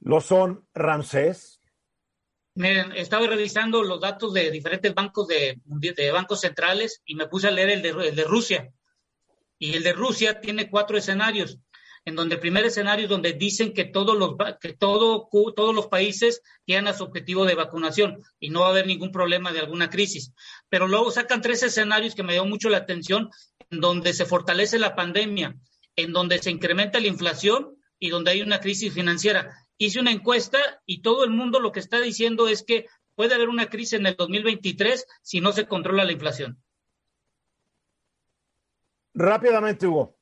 ¿Lo 0.01 0.21
son, 0.21 0.67
Ramsés? 0.75 1.63
Miren, 2.57 2.91
estaba 2.93 3.25
revisando 3.29 3.85
los 3.85 4.01
datos 4.01 4.35
de 4.35 4.51
diferentes 4.51 4.93
bancos 4.95 5.29
de, 5.29 5.61
de 5.65 6.11
bancos 6.11 6.41
centrales 6.41 7.03
y 7.05 7.15
me 7.15 7.29
puse 7.29 7.47
a 7.47 7.53
leer 7.53 7.71
el 7.71 7.83
de, 7.83 7.91
el 8.09 8.17
de 8.17 8.25
Rusia. 8.25 8.73
Y 9.61 9.77
el 9.77 9.85
de 9.85 9.93
Rusia 9.93 10.41
tiene 10.41 10.69
cuatro 10.69 10.99
escenarios 10.99 11.61
en 12.05 12.17
donde 12.17 12.35
el 12.35 12.41
primer 12.41 12.67
escenario 12.67 13.05
es 13.05 13.11
donde 13.11 13.33
dicen 13.33 13.73
que 13.73 13.85
todos 13.85 14.17
los 14.17 14.37
que 14.61 14.75
todo, 14.75 15.29
todos 15.55 15.75
los 15.75 15.87
países 15.87 16.43
llegan 16.67 16.87
a 16.87 16.93
su 16.93 17.05
objetivo 17.05 17.47
de 17.47 17.55
vacunación 17.55 18.23
y 18.39 18.51
no 18.51 18.61
va 18.61 18.67
a 18.67 18.71
haber 18.71 18.87
ningún 18.87 19.11
problema 19.11 19.53
de 19.53 19.61
alguna 19.61 19.89
crisis. 19.89 20.33
Pero 20.69 20.87
luego 20.87 21.11
sacan 21.11 21.41
tres 21.41 21.63
escenarios 21.63 22.15
que 22.15 22.23
me 22.23 22.35
dio 22.35 22.45
mucho 22.45 22.69
la 22.69 22.79
atención, 22.79 23.31
en 23.71 23.81
donde 23.81 24.13
se 24.13 24.27
fortalece 24.27 24.79
la 24.79 24.95
pandemia, 24.95 25.57
en 25.97 26.13
donde 26.13 26.39
se 26.39 26.51
incrementa 26.51 27.01
la 27.01 27.07
inflación 27.07 27.77
y 27.99 28.11
donde 28.11 28.33
hay 28.33 28.43
una 28.43 28.61
crisis 28.61 28.93
financiera. 28.93 29.57
Hice 29.79 30.01
una 30.01 30.13
encuesta 30.13 30.59
y 30.85 31.01
todo 31.01 31.25
el 31.25 31.31
mundo 31.31 31.59
lo 31.59 31.73
que 31.73 31.81
está 31.81 32.01
diciendo 32.01 32.49
es 32.49 32.63
que 32.63 32.87
puede 33.15 33.35
haber 33.35 33.49
una 33.49 33.71
crisis 33.71 33.95
en 33.95 34.07
el 34.07 34.17
2023 34.17 35.07
si 35.23 35.41
no 35.41 35.53
se 35.53 35.67
controla 35.67 36.05
la 36.05 36.13
inflación. 36.13 36.59
Rápidamente, 39.15 39.87
Hugo. 39.87 40.17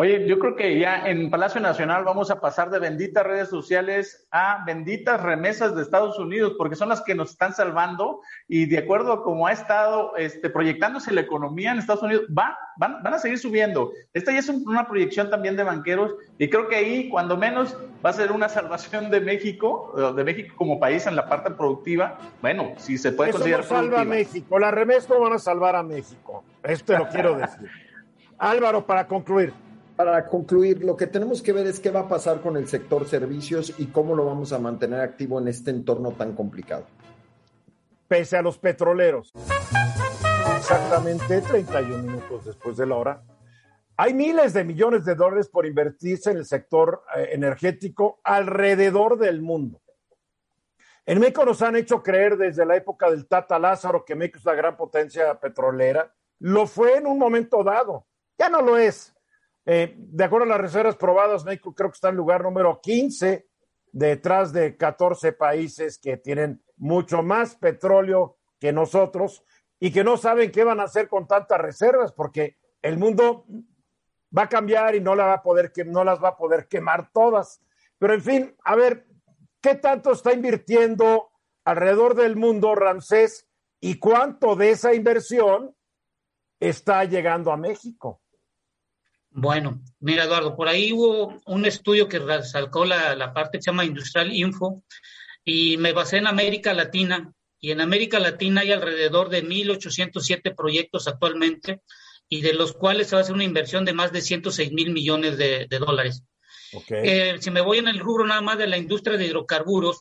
Oye, 0.00 0.28
yo 0.28 0.38
creo 0.38 0.54
que 0.54 0.78
ya 0.78 1.08
en 1.08 1.28
Palacio 1.28 1.60
Nacional 1.60 2.04
vamos 2.04 2.30
a 2.30 2.40
pasar 2.40 2.70
de 2.70 2.78
benditas 2.78 3.26
redes 3.26 3.48
sociales 3.48 4.28
a 4.30 4.62
benditas 4.64 5.20
remesas 5.20 5.74
de 5.74 5.82
Estados 5.82 6.20
Unidos, 6.20 6.54
porque 6.56 6.76
son 6.76 6.88
las 6.88 7.02
que 7.02 7.16
nos 7.16 7.30
están 7.30 7.52
salvando 7.52 8.20
y 8.46 8.66
de 8.66 8.78
acuerdo 8.78 9.12
a 9.12 9.24
cómo 9.24 9.48
ha 9.48 9.52
estado 9.52 10.14
este, 10.16 10.50
proyectándose 10.50 11.12
la 11.12 11.22
economía 11.22 11.72
en 11.72 11.80
Estados 11.80 12.04
Unidos, 12.04 12.26
va, 12.26 12.56
van, 12.76 13.02
van 13.02 13.14
a 13.14 13.18
seguir 13.18 13.40
subiendo. 13.40 13.90
Esta 14.14 14.30
ya 14.30 14.38
es 14.38 14.48
una 14.48 14.86
proyección 14.86 15.30
también 15.30 15.56
de 15.56 15.64
banqueros 15.64 16.14
y 16.38 16.48
creo 16.48 16.68
que 16.68 16.76
ahí, 16.76 17.08
cuando 17.08 17.36
menos, 17.36 17.76
va 18.06 18.10
a 18.10 18.12
ser 18.12 18.30
una 18.30 18.48
salvación 18.48 19.10
de 19.10 19.20
México, 19.20 20.12
de 20.14 20.22
México 20.22 20.54
como 20.56 20.78
país 20.78 21.08
en 21.08 21.16
la 21.16 21.28
parte 21.28 21.50
productiva. 21.50 22.18
Bueno, 22.40 22.74
si 22.76 22.98
se 22.98 23.10
puede 23.10 23.30
Eso 23.30 23.40
considerar. 23.40 23.64
No 23.64 23.68
salva 23.68 24.02
a 24.02 24.04
México, 24.04 24.60
las 24.60 24.72
remesas 24.72 25.10
no 25.10 25.18
van 25.18 25.32
a 25.32 25.38
salvar 25.40 25.74
a 25.74 25.82
México. 25.82 26.44
Esto 26.62 26.96
lo 26.96 27.08
quiero 27.08 27.36
decir. 27.36 27.68
Álvaro, 28.38 28.86
para 28.86 29.04
concluir 29.08 29.52
para 29.98 30.28
concluir, 30.28 30.84
lo 30.84 30.96
que 30.96 31.08
tenemos 31.08 31.42
que 31.42 31.52
ver 31.52 31.66
es 31.66 31.80
qué 31.80 31.90
va 31.90 32.00
a 32.02 32.08
pasar 32.08 32.40
con 32.40 32.56
el 32.56 32.68
sector 32.68 33.08
servicios 33.08 33.74
y 33.78 33.86
cómo 33.86 34.14
lo 34.14 34.26
vamos 34.26 34.52
a 34.52 34.60
mantener 34.60 35.00
activo 35.00 35.40
en 35.40 35.48
este 35.48 35.72
entorno 35.72 36.12
tan 36.12 36.36
complicado. 36.36 36.86
Pese 38.06 38.36
a 38.36 38.42
los 38.42 38.58
petroleros. 38.58 39.32
Exactamente 40.56 41.40
31 41.40 42.04
minutos 42.04 42.44
después 42.44 42.76
de 42.76 42.86
la 42.86 42.94
hora. 42.94 43.24
Hay 43.96 44.14
miles 44.14 44.52
de 44.52 44.62
millones 44.62 45.04
de 45.04 45.16
dólares 45.16 45.48
por 45.48 45.66
invertirse 45.66 46.30
en 46.30 46.36
el 46.36 46.46
sector 46.46 47.02
eh, 47.16 47.30
energético 47.32 48.20
alrededor 48.22 49.18
del 49.18 49.42
mundo. 49.42 49.80
En 51.06 51.18
México 51.18 51.44
nos 51.44 51.60
han 51.60 51.74
hecho 51.74 52.04
creer 52.04 52.36
desde 52.36 52.64
la 52.64 52.76
época 52.76 53.10
del 53.10 53.26
Tata 53.26 53.58
Lázaro 53.58 54.04
que 54.04 54.14
México 54.14 54.38
es 54.38 54.44
la 54.44 54.54
gran 54.54 54.76
potencia 54.76 55.40
petrolera. 55.40 56.14
Lo 56.38 56.68
fue 56.68 56.98
en 56.98 57.08
un 57.08 57.18
momento 57.18 57.64
dado. 57.64 58.06
Ya 58.38 58.48
no 58.48 58.62
lo 58.62 58.78
es 58.78 59.17
eh, 59.70 59.94
de 59.98 60.24
acuerdo 60.24 60.46
a 60.46 60.48
las 60.48 60.62
reservas 60.62 60.96
probadas, 60.96 61.44
México 61.44 61.74
creo 61.74 61.90
que 61.90 61.96
está 61.96 62.08
en 62.08 62.16
lugar 62.16 62.42
número 62.42 62.80
15 62.80 63.46
detrás 63.92 64.50
de 64.50 64.78
14 64.78 65.34
países 65.34 65.98
que 65.98 66.16
tienen 66.16 66.62
mucho 66.78 67.22
más 67.22 67.54
petróleo 67.54 68.38
que 68.58 68.72
nosotros 68.72 69.44
y 69.78 69.92
que 69.92 70.04
no 70.04 70.16
saben 70.16 70.52
qué 70.52 70.64
van 70.64 70.80
a 70.80 70.84
hacer 70.84 71.06
con 71.06 71.26
tantas 71.26 71.60
reservas 71.60 72.12
porque 72.12 72.56
el 72.80 72.96
mundo 72.96 73.44
va 74.36 74.44
a 74.44 74.48
cambiar 74.48 74.94
y 74.94 75.02
no, 75.02 75.14
la 75.14 75.26
va 75.26 75.34
a 75.34 75.42
poder, 75.42 75.70
no 75.84 76.02
las 76.02 76.24
va 76.24 76.28
a 76.28 76.36
poder 76.38 76.66
quemar 76.66 77.10
todas. 77.12 77.60
Pero 77.98 78.14
en 78.14 78.22
fin, 78.22 78.56
a 78.64 78.74
ver, 78.74 79.06
¿qué 79.60 79.74
tanto 79.74 80.12
está 80.12 80.32
invirtiendo 80.32 81.28
alrededor 81.66 82.14
del 82.14 82.36
mundo 82.36 82.74
Ramsés 82.74 83.46
y 83.80 83.98
cuánto 83.98 84.56
de 84.56 84.70
esa 84.70 84.94
inversión 84.94 85.76
está 86.58 87.04
llegando 87.04 87.52
a 87.52 87.58
México? 87.58 88.22
Bueno, 89.40 89.80
mira 90.00 90.24
Eduardo, 90.24 90.56
por 90.56 90.66
ahí 90.66 90.92
hubo 90.92 91.40
un 91.46 91.64
estudio 91.64 92.08
que 92.08 92.20
sacó 92.42 92.84
la, 92.84 93.14
la 93.14 93.32
parte 93.32 93.58
que 93.58 93.62
se 93.62 93.70
llama 93.70 93.84
Industrial 93.84 94.32
Info 94.32 94.82
y 95.44 95.76
me 95.76 95.92
basé 95.92 96.16
en 96.16 96.26
América 96.26 96.74
Latina 96.74 97.32
y 97.60 97.70
en 97.70 97.80
América 97.80 98.18
Latina 98.18 98.62
hay 98.62 98.72
alrededor 98.72 99.28
de 99.28 99.44
1.807 99.44 100.56
proyectos 100.56 101.06
actualmente 101.06 101.82
y 102.28 102.40
de 102.40 102.52
los 102.52 102.72
cuales 102.72 103.06
se 103.06 103.14
va 103.14 103.20
a 103.20 103.22
hacer 103.22 103.34
una 103.36 103.44
inversión 103.44 103.84
de 103.84 103.92
más 103.92 104.10
de 104.10 104.22
106 104.22 104.72
mil 104.72 104.90
millones 104.90 105.38
de, 105.38 105.66
dólares. 105.70 106.24
Okay. 106.72 107.02
Eh, 107.04 107.36
si 107.38 107.52
me 107.52 107.60
voy 107.60 107.78
en 107.78 107.86
el 107.86 108.00
rubro 108.00 108.26
nada 108.26 108.40
más 108.40 108.58
de 108.58 108.66
la 108.66 108.76
industria 108.76 109.16
de 109.16 109.26
hidrocarburos, 109.26 110.00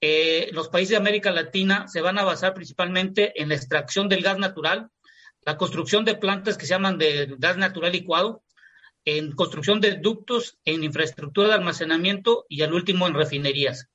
eh, 0.00 0.50
los 0.52 0.68
países 0.70 0.90
de 0.90 0.96
América 0.96 1.30
Latina 1.30 1.86
se 1.86 2.00
van 2.00 2.18
a 2.18 2.24
basar 2.24 2.52
principalmente 2.52 3.40
en 3.40 3.48
la 3.48 3.54
extracción 3.54 4.08
del 4.08 4.22
gas 4.22 4.38
natural, 4.38 4.88
la 5.44 5.56
construcción 5.56 6.04
de 6.04 6.16
plantas 6.16 6.58
que 6.58 6.66
se 6.66 6.70
llaman 6.70 6.98
de 6.98 7.36
gas 7.38 7.56
natural 7.56 7.92
licuado, 7.92 8.42
en 9.04 9.32
construcción 9.32 9.80
de 9.80 9.96
ductos, 9.96 10.58
en 10.64 10.84
infraestructura 10.84 11.48
de 11.48 11.54
almacenamiento 11.54 12.46
y 12.48 12.62
al 12.62 12.72
último 12.72 13.06
en 13.06 13.14
refinerías. 13.14 13.88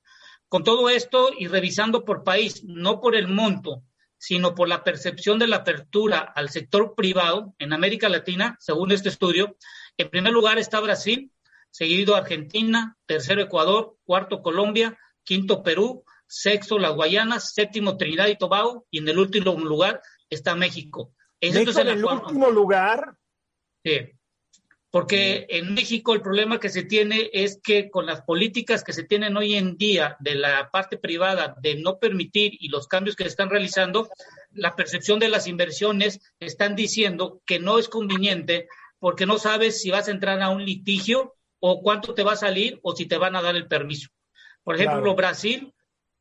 Con 0.50 0.64
todo 0.64 0.90
esto 0.90 1.32
y 1.38 1.48
revisando 1.48 2.06
por 2.06 2.24
país, 2.24 2.64
no 2.64 3.02
por 3.02 3.16
el 3.16 3.28
monto, 3.28 3.84
sino 4.18 4.56
por 4.56 4.68
la 4.68 4.84
percepción 4.84 5.40
de 5.40 5.48
la 5.48 5.58
apertura 5.58 6.20
al 6.20 6.50
sector 6.50 6.96
privado 6.96 7.54
en 7.60 7.74
América 7.74 8.10
Latina, 8.10 8.58
según 8.60 8.92
este 8.92 9.10
estudio, 9.10 9.58
en 9.98 10.10
primer 10.10 10.34
lugar 10.34 10.58
está 10.58 10.80
Brasil, 10.80 11.32
seguido 11.70 12.16
Argentina, 12.16 12.98
tercero 13.06 13.42
Ecuador, 13.42 13.98
cuarto 14.04 14.42
Colombia, 14.42 14.98
quinto 15.24 15.64
Perú, 15.64 16.04
sexto 16.28 16.80
las 16.80 16.94
Guayanas, 16.94 17.54
séptimo 17.54 17.98
Trinidad 17.98 18.28
y 18.28 18.38
Tobago 18.38 18.86
y 18.90 19.00
en 19.00 19.10
el 19.10 19.20
último 19.20 19.54
lugar 19.60 20.02
está 20.30 20.56
México. 20.56 21.14
¿México 21.42 21.80
en 21.80 21.88
el 21.88 22.04
último 22.04 22.50
lugar? 22.50 23.16
Sí. 23.84 24.17
Porque 24.98 25.46
en 25.50 25.76
México 25.76 26.16
el 26.16 26.24
problema 26.24 26.60
que 26.60 26.70
se 26.70 26.82
tiene 26.82 27.30
es 27.32 27.60
que 27.62 27.92
con 27.92 28.08
las 28.08 28.24
políticas 28.24 28.84
que 28.84 28.94
se 28.94 29.04
tienen 29.04 29.38
hoy 29.38 29.54
en 29.54 29.78
día 29.78 30.18
de 30.20 30.34
la 30.34 30.72
parte 30.72 30.98
privada 30.98 31.56
de 31.62 31.76
no 31.76 32.00
permitir 32.00 32.54
y 32.60 32.70
los 32.70 32.88
cambios 32.88 33.16
que 33.16 33.24
se 33.24 33.30
están 33.30 33.52
realizando, 33.52 34.10
la 34.50 34.76
percepción 34.76 35.20
de 35.20 35.30
las 35.30 35.46
inversiones 35.46 36.20
están 36.40 36.76
diciendo 36.76 37.44
que 37.46 37.60
no 37.60 37.78
es 37.78 37.90
conveniente 37.90 38.70
porque 38.98 39.28
no 39.28 39.38
sabes 39.38 39.80
si 39.80 39.92
vas 39.92 40.08
a 40.08 40.12
entrar 40.12 40.42
a 40.42 40.50
un 40.50 40.66
litigio 40.66 41.36
o 41.60 41.84
cuánto 41.84 42.16
te 42.16 42.24
va 42.24 42.32
a 42.32 42.38
salir 42.38 42.80
o 42.82 42.96
si 42.96 43.06
te 43.06 43.18
van 43.18 43.36
a 43.36 43.44
dar 43.44 43.56
el 43.56 43.68
permiso. 43.68 44.10
Por 44.64 44.78
ejemplo, 44.78 45.02
claro. 45.02 45.16
Brasil, 45.16 45.74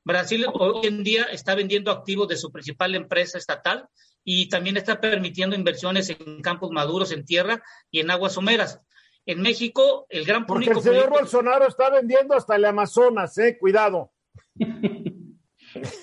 Brasil 0.04 0.44
hoy 0.52 0.86
en 0.86 1.02
día 1.02 1.22
está 1.24 1.54
vendiendo 1.54 1.90
activos 1.90 2.28
de 2.28 2.36
su 2.36 2.52
principal 2.52 2.94
empresa 2.94 3.38
estatal 3.38 3.88
y 4.28 4.48
también 4.48 4.76
está 4.76 5.00
permitiendo 5.00 5.54
inversiones 5.54 6.10
en 6.10 6.42
campos 6.42 6.72
maduros, 6.72 7.12
en 7.12 7.24
tierra 7.24 7.62
y 7.92 8.00
en 8.00 8.10
aguas 8.10 8.32
someras. 8.32 8.80
En 9.24 9.40
México, 9.40 10.06
el 10.08 10.24
gran 10.24 10.46
Porque 10.46 10.70
el 10.70 10.80
señor 10.80 11.04
proyecto... 11.04 11.20
Bolsonaro 11.20 11.68
está 11.68 11.90
vendiendo 11.90 12.34
hasta 12.34 12.56
el 12.56 12.64
Amazonas, 12.64 13.38
eh, 13.38 13.56
cuidado. 13.56 14.12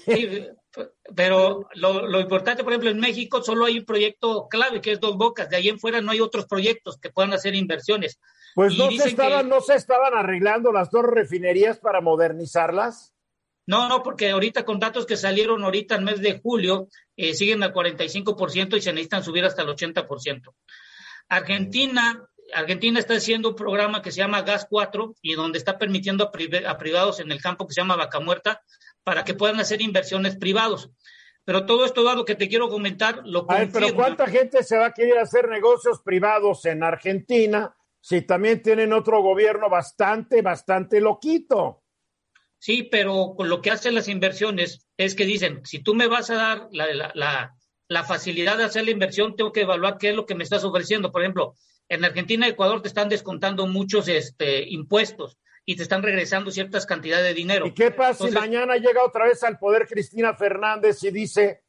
Sí, 0.05 0.47
pero 1.13 1.67
lo, 1.75 2.07
lo, 2.07 2.19
importante, 2.21 2.63
por 2.63 2.71
ejemplo, 2.71 2.89
en 2.89 2.99
México 2.99 3.43
solo 3.43 3.65
hay 3.65 3.79
un 3.79 3.85
proyecto 3.85 4.47
clave 4.47 4.79
que 4.79 4.93
es 4.93 4.99
Dos 5.01 5.17
Bocas, 5.17 5.49
de 5.49 5.57
ahí 5.57 5.67
en 5.67 5.79
fuera 5.79 6.01
no 6.01 6.11
hay 6.11 6.21
otros 6.21 6.45
proyectos 6.45 6.97
que 6.97 7.09
puedan 7.09 7.33
hacer 7.33 7.55
inversiones. 7.55 8.19
Pues 8.55 8.77
no 8.77 8.89
se, 8.89 9.09
estaban, 9.09 9.43
que... 9.43 9.49
no 9.49 9.61
se 9.61 9.75
estaban 9.75 10.13
arreglando 10.13 10.71
las 10.71 10.89
dos 10.89 11.03
refinerías 11.03 11.77
para 11.79 11.99
modernizarlas. 11.99 13.12
No, 13.65 13.87
no, 13.87 14.03
porque 14.03 14.31
ahorita 14.31 14.65
con 14.65 14.79
datos 14.79 15.05
que 15.05 15.15
salieron 15.15 15.63
ahorita 15.63 15.95
en 15.95 16.03
mes 16.03 16.19
de 16.19 16.39
julio, 16.39 16.89
eh, 17.15 17.33
siguen 17.33 17.63
al 17.63 17.73
45% 17.73 18.77
y 18.77 18.81
se 18.81 18.91
necesitan 18.91 19.23
subir 19.23 19.45
hasta 19.45 19.61
el 19.61 19.69
80%. 19.69 20.53
Argentina, 21.29 22.27
Argentina 22.53 22.99
está 22.99 23.15
haciendo 23.15 23.49
un 23.49 23.55
programa 23.55 24.01
que 24.01 24.11
se 24.11 24.17
llama 24.17 24.41
Gas 24.41 24.67
4 24.69 25.15
y 25.21 25.33
donde 25.33 25.57
está 25.57 25.77
permitiendo 25.77 26.25
a, 26.25 26.69
a 26.69 26.77
privados 26.77 27.19
en 27.19 27.31
el 27.31 27.41
campo 27.41 27.65
que 27.65 27.73
se 27.73 27.81
llama 27.81 27.95
Vaca 27.95 28.19
Muerta 28.19 28.61
para 29.03 29.23
que 29.23 29.33
puedan 29.33 29.59
hacer 29.59 29.81
inversiones 29.81 30.35
privados. 30.35 30.91
Pero 31.45 31.65
todo 31.65 31.85
esto, 31.85 32.03
dado 32.03 32.23
que 32.23 32.35
te 32.35 32.47
quiero 32.47 32.69
comentar, 32.69 33.21
lo 33.25 33.45
a 33.49 33.59
ver, 33.59 33.69
pero 33.71 33.93
¿cuánta 33.93 34.27
gente 34.27 34.63
se 34.63 34.77
va 34.77 34.87
a 34.87 34.93
querer 34.93 35.19
hacer 35.19 35.49
negocios 35.49 36.01
privados 36.01 36.65
en 36.65 36.83
Argentina 36.83 37.75
si 37.99 38.21
también 38.21 38.61
tienen 38.61 38.93
otro 38.93 39.21
gobierno 39.21 39.69
bastante, 39.69 40.41
bastante 40.41 41.01
loquito? 41.01 41.82
Sí, 42.63 42.83
pero 42.83 43.33
con 43.35 43.49
lo 43.49 43.61
que 43.61 43.71
hacen 43.71 43.93
las 43.93 44.07
inversiones 44.07 44.87
es 44.95 45.15
que 45.15 45.25
dicen, 45.25 45.65
si 45.65 45.79
tú 45.79 45.95
me 45.95 46.07
vas 46.07 46.29
a 46.29 46.35
dar 46.35 46.69
la, 46.71 46.93
la, 46.93 47.11
la, 47.13 47.57
la, 47.89 48.03
facilidad 48.05 48.57
de 48.57 48.63
hacer 48.63 48.85
la 48.85 48.91
inversión, 48.91 49.35
tengo 49.35 49.51
que 49.51 49.63
evaluar 49.63 49.97
qué 49.97 50.11
es 50.11 50.15
lo 50.15 50.25
que 50.25 50.33
me 50.33 50.45
estás 50.45 50.63
ofreciendo. 50.63 51.11
Por 51.11 51.23
ejemplo, 51.23 51.55
en 51.89 52.05
Argentina 52.05 52.47
y 52.47 52.51
Ecuador 52.51 52.81
te 52.81 52.87
están 52.87 53.09
descontando 53.09 53.67
muchos 53.67 54.07
este, 54.07 54.63
impuestos 54.69 55.37
y 55.65 55.75
te 55.75 55.83
están 55.83 56.03
regresando 56.03 56.51
ciertas 56.51 56.85
cantidades 56.85 57.25
de 57.25 57.33
dinero. 57.33 57.67
¿Y 57.67 57.73
qué 57.73 57.91
pasa 57.91 58.23
Entonces, 58.23 58.41
si 58.41 58.49
mañana 58.49 58.77
llega 58.77 59.03
otra 59.03 59.25
vez 59.25 59.43
al 59.43 59.59
poder 59.59 59.85
Cristina 59.85 60.33
Fernández 60.33 61.03
y 61.03 61.11
dice, 61.11 61.65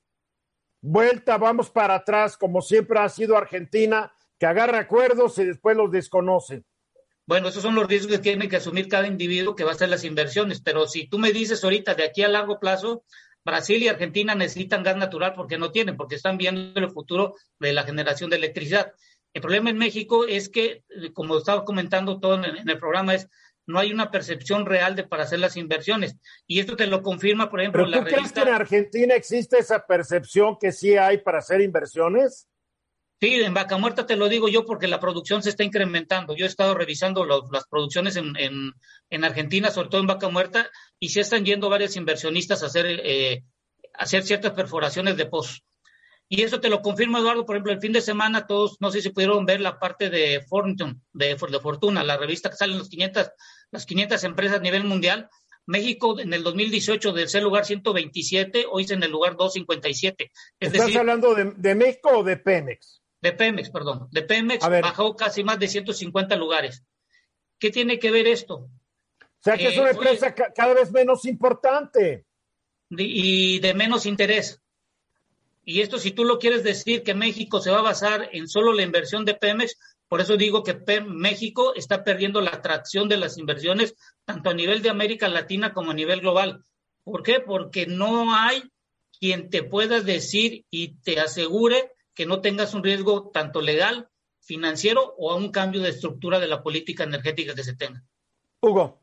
vuelta, 0.80 1.38
vamos 1.38 1.70
para 1.70 1.97
atrás, 1.97 2.36
como 2.36 2.62
siempre 2.62 3.01
ha 3.01 3.09
sido 3.09 3.36
Argentina, 3.36 4.14
que 4.38 4.47
agarra 4.47 4.78
acuerdos 4.78 5.36
y 5.38 5.45
después 5.45 5.76
los 5.76 5.90
desconoce? 5.90 6.62
Bueno, 7.27 7.49
esos 7.49 7.62
son 7.62 7.75
los 7.75 7.89
riesgos 7.89 8.12
que 8.12 8.18
tiene 8.18 8.49
que 8.49 8.57
asumir 8.57 8.89
cada 8.89 9.07
individuo 9.07 9.57
que 9.57 9.64
va 9.64 9.70
a 9.70 9.75
hacer 9.75 9.89
las 9.89 10.05
inversiones. 10.05 10.61
Pero 10.61 10.87
si 10.87 11.07
tú 11.07 11.18
me 11.18 11.33
dices 11.33 11.64
ahorita 11.64 11.95
de 11.95 12.05
aquí 12.05 12.22
a 12.22 12.29
largo 12.29 12.61
plazo, 12.61 13.05
Brasil 13.45 13.83
y 13.83 13.89
Argentina 13.89 14.35
necesitan 14.35 14.83
gas 14.83 14.97
natural 14.97 15.33
porque 15.35 15.59
no 15.59 15.70
tienen, 15.70 15.97
porque 15.97 16.16
están 16.16 16.39
viendo 16.39 16.79
el 16.81 16.91
futuro 16.91 17.35
de 17.59 17.72
la 17.72 17.85
generación 17.85 18.31
de 18.31 18.37
electricidad. 18.37 18.93
El 19.33 19.43
problema 19.43 19.70
en 19.70 19.79
México 19.79 20.27
es 20.27 20.49
que, 20.49 20.85
eh, 20.89 21.12
como 21.12 21.39
estaba 21.39 21.64
comentando 21.64 22.20
todo 22.20 22.43
en 22.43 22.68
el 22.68 22.79
programa, 22.79 23.14
es 23.14 23.29
no 23.66 23.79
hay 23.79 23.93
una 23.93 24.11
percepción 24.11 24.66
real 24.66 24.95
de 24.95 25.05
para 25.05 25.25
hacer 25.25 25.39
las 25.39 25.57
inversiones. 25.57 26.16
Y 26.47 26.61
esto 26.61 26.77
te 26.77 26.87
lo 26.87 27.03
confirma, 27.03 27.51
por 27.51 27.61
ejemplo, 27.61 27.85
¿Pero 27.85 28.01
tú 28.01 28.11
crees 28.11 28.33
que 28.33 28.41
en 28.41 28.49
Argentina 28.49 29.14
existe 29.14 29.59
esa 29.59 29.87
percepción 29.87 30.57
que 30.61 30.72
sí 30.72 30.97
hay 30.97 31.18
para 31.18 31.39
hacer 31.39 31.61
inversiones? 31.61 32.49
Sí, 33.21 33.35
en 33.35 33.55
Vaca 33.55 33.79
Muerta 33.79 34.07
te 34.07 34.17
lo 34.17 34.29
digo 34.29 34.49
yo 34.49 34.65
porque 34.65 34.89
la 34.89 35.01
producción 35.01 35.43
se 35.43 35.51
está 35.51 35.65
incrementando. 35.65 36.35
Yo 36.37 36.45
he 36.45 36.49
estado 36.49 36.75
revisando 36.75 37.25
las 37.25 37.67
producciones 37.71 38.17
en, 38.17 38.35
en, 38.37 39.25
Argentina, 39.25 39.71
sobre 39.71 39.89
todo 39.89 40.01
en 40.01 40.07
Vaca 40.07 40.29
Muerta, 40.29 40.69
y 40.99 41.09
se 41.09 41.21
están 41.21 41.45
yendo 41.45 41.71
varios 41.71 41.97
inversionistas 41.97 42.62
a 42.62 42.67
hacer, 42.67 42.87
eh, 42.87 43.45
hacer 43.95 44.25
ciertas 44.25 44.53
perforaciones 44.53 45.17
de 45.17 45.27
pozos. 45.27 45.62
Y 46.29 46.43
eso 46.43 46.61
te 46.61 46.69
lo 46.69 46.83
confirma 46.83 47.19
Eduardo, 47.19 47.45
por 47.45 47.57
ejemplo, 47.57 47.73
el 47.73 47.81
fin 47.81 47.93
de 47.93 48.01
semana 48.01 48.47
todos, 48.47 48.77
no 48.81 48.91
sé 48.91 49.03
si 49.03 49.11
pudieron 49.11 49.45
ver 49.47 49.61
la 49.61 49.79
parte 49.79 50.11
de 50.11 50.43
Fortune, 50.49 50.97
de, 51.12 51.37
de 51.37 51.61
Fortuna, 51.61 52.03
la 52.03 52.17
revista 52.17 52.51
que 52.51 52.57
salen 52.57 52.79
los 52.79 52.89
500, 52.89 53.31
las 53.71 53.87
500 53.87 54.25
empresas 54.25 54.59
a 54.59 54.62
nivel 54.62 54.85
mundial. 54.85 55.29
México 55.67 56.19
en 56.19 56.35
el 56.35 56.43
2018 56.43 57.12
del 57.12 57.29
ser 57.29 57.43
lugar 57.43 57.65
127, 57.65 58.67
hoy 58.71 58.85
es 58.85 58.91
en 58.91 59.03
el 59.03 59.11
lugar 59.11 59.37
257. 59.37 60.31
Es 60.61 60.73
¿Estás 60.73 60.97
hablando 60.97 61.35
de, 61.35 61.53
de, 61.57 61.75
México 61.75 62.11
o 62.19 62.23
de 62.23 62.37
Pemex? 62.37 63.03
De 63.25 63.33
Pemex, 63.33 63.70
perdón. 63.70 64.07
De 64.11 64.20
Pemex 64.20 64.68
bajó 64.68 65.16
casi 65.16 65.43
más 65.43 65.59
de 65.59 65.66
150 65.66 66.37
lugares. 66.37 66.85
¿Qué 67.59 67.70
tiene 67.70 67.99
que 67.99 68.11
ver 68.11 68.27
esto? 68.27 68.57
O 68.57 69.43
sea 69.43 69.57
que 69.57 69.68
es 69.68 69.79
una 69.79 69.89
eh, 69.89 69.93
empresa 69.93 70.35
cada 70.35 70.75
vez 70.75 70.93
menos 70.93 71.25
importante. 71.25 72.27
y 72.91 73.61
de 73.61 73.72
menos 73.72 74.05
interés. 74.05 74.61
Y 75.64 75.81
esto, 75.81 75.99
si 75.99 76.11
tú 76.11 76.27
lo 76.27 76.39
quieres 76.39 76.64
decir 76.64 77.03
que 77.03 77.14
México 77.14 77.62
se 77.62 77.70
va 77.70 77.79
a 77.79 77.93
basar 77.93 78.29
en 78.33 78.47
solo 78.47 78.75
la 78.75 78.83
inversión 78.83 79.25
de 79.25 79.33
Pemex, 79.33 79.79
por 80.07 80.20
eso 80.20 80.37
digo 80.37 80.62
que 80.62 80.79
México 81.01 81.75
está 81.75 82.05
perdiendo 82.05 82.43
la 82.43 82.51
atracción 82.51 83.09
de 83.09 83.16
las 83.16 83.39
inversiones 83.39 83.95
tanto 84.27 84.51
a 84.51 84.55
nivel 84.55 84.83
de 84.83 84.91
América 84.91 85.29
Latina 85.31 85.72
como 85.72 85.93
a 85.93 85.95
nivel 85.95 86.20
global. 86.20 86.62
¿Por 87.05 87.22
qué? 87.22 87.41
Porque 87.41 87.87
no 87.87 88.37
hay 88.37 88.64
quien 89.18 89.49
te 89.49 89.62
pueda 89.62 90.03
decir 90.03 90.66
y 90.68 90.97
te 90.97 91.20
asegure 91.20 91.93
que 92.15 92.27
no 92.27 92.41
tengas 92.41 92.75
un 92.75 92.83
riesgo 92.83 93.31
tanto 93.31 93.61
legal, 93.61 94.09
financiero 94.41 95.15
o 95.19 95.33
a 95.33 95.37
un 95.37 95.51
cambio 95.51 95.81
de 95.81 95.89
estructura 95.89 96.39
de 96.39 96.49
la 96.49 96.62
política 96.62 97.05
energética 97.05 97.55
que 97.55 97.65
se 97.65 97.77
tenga. 97.77 98.03
Hugo. 98.61 99.01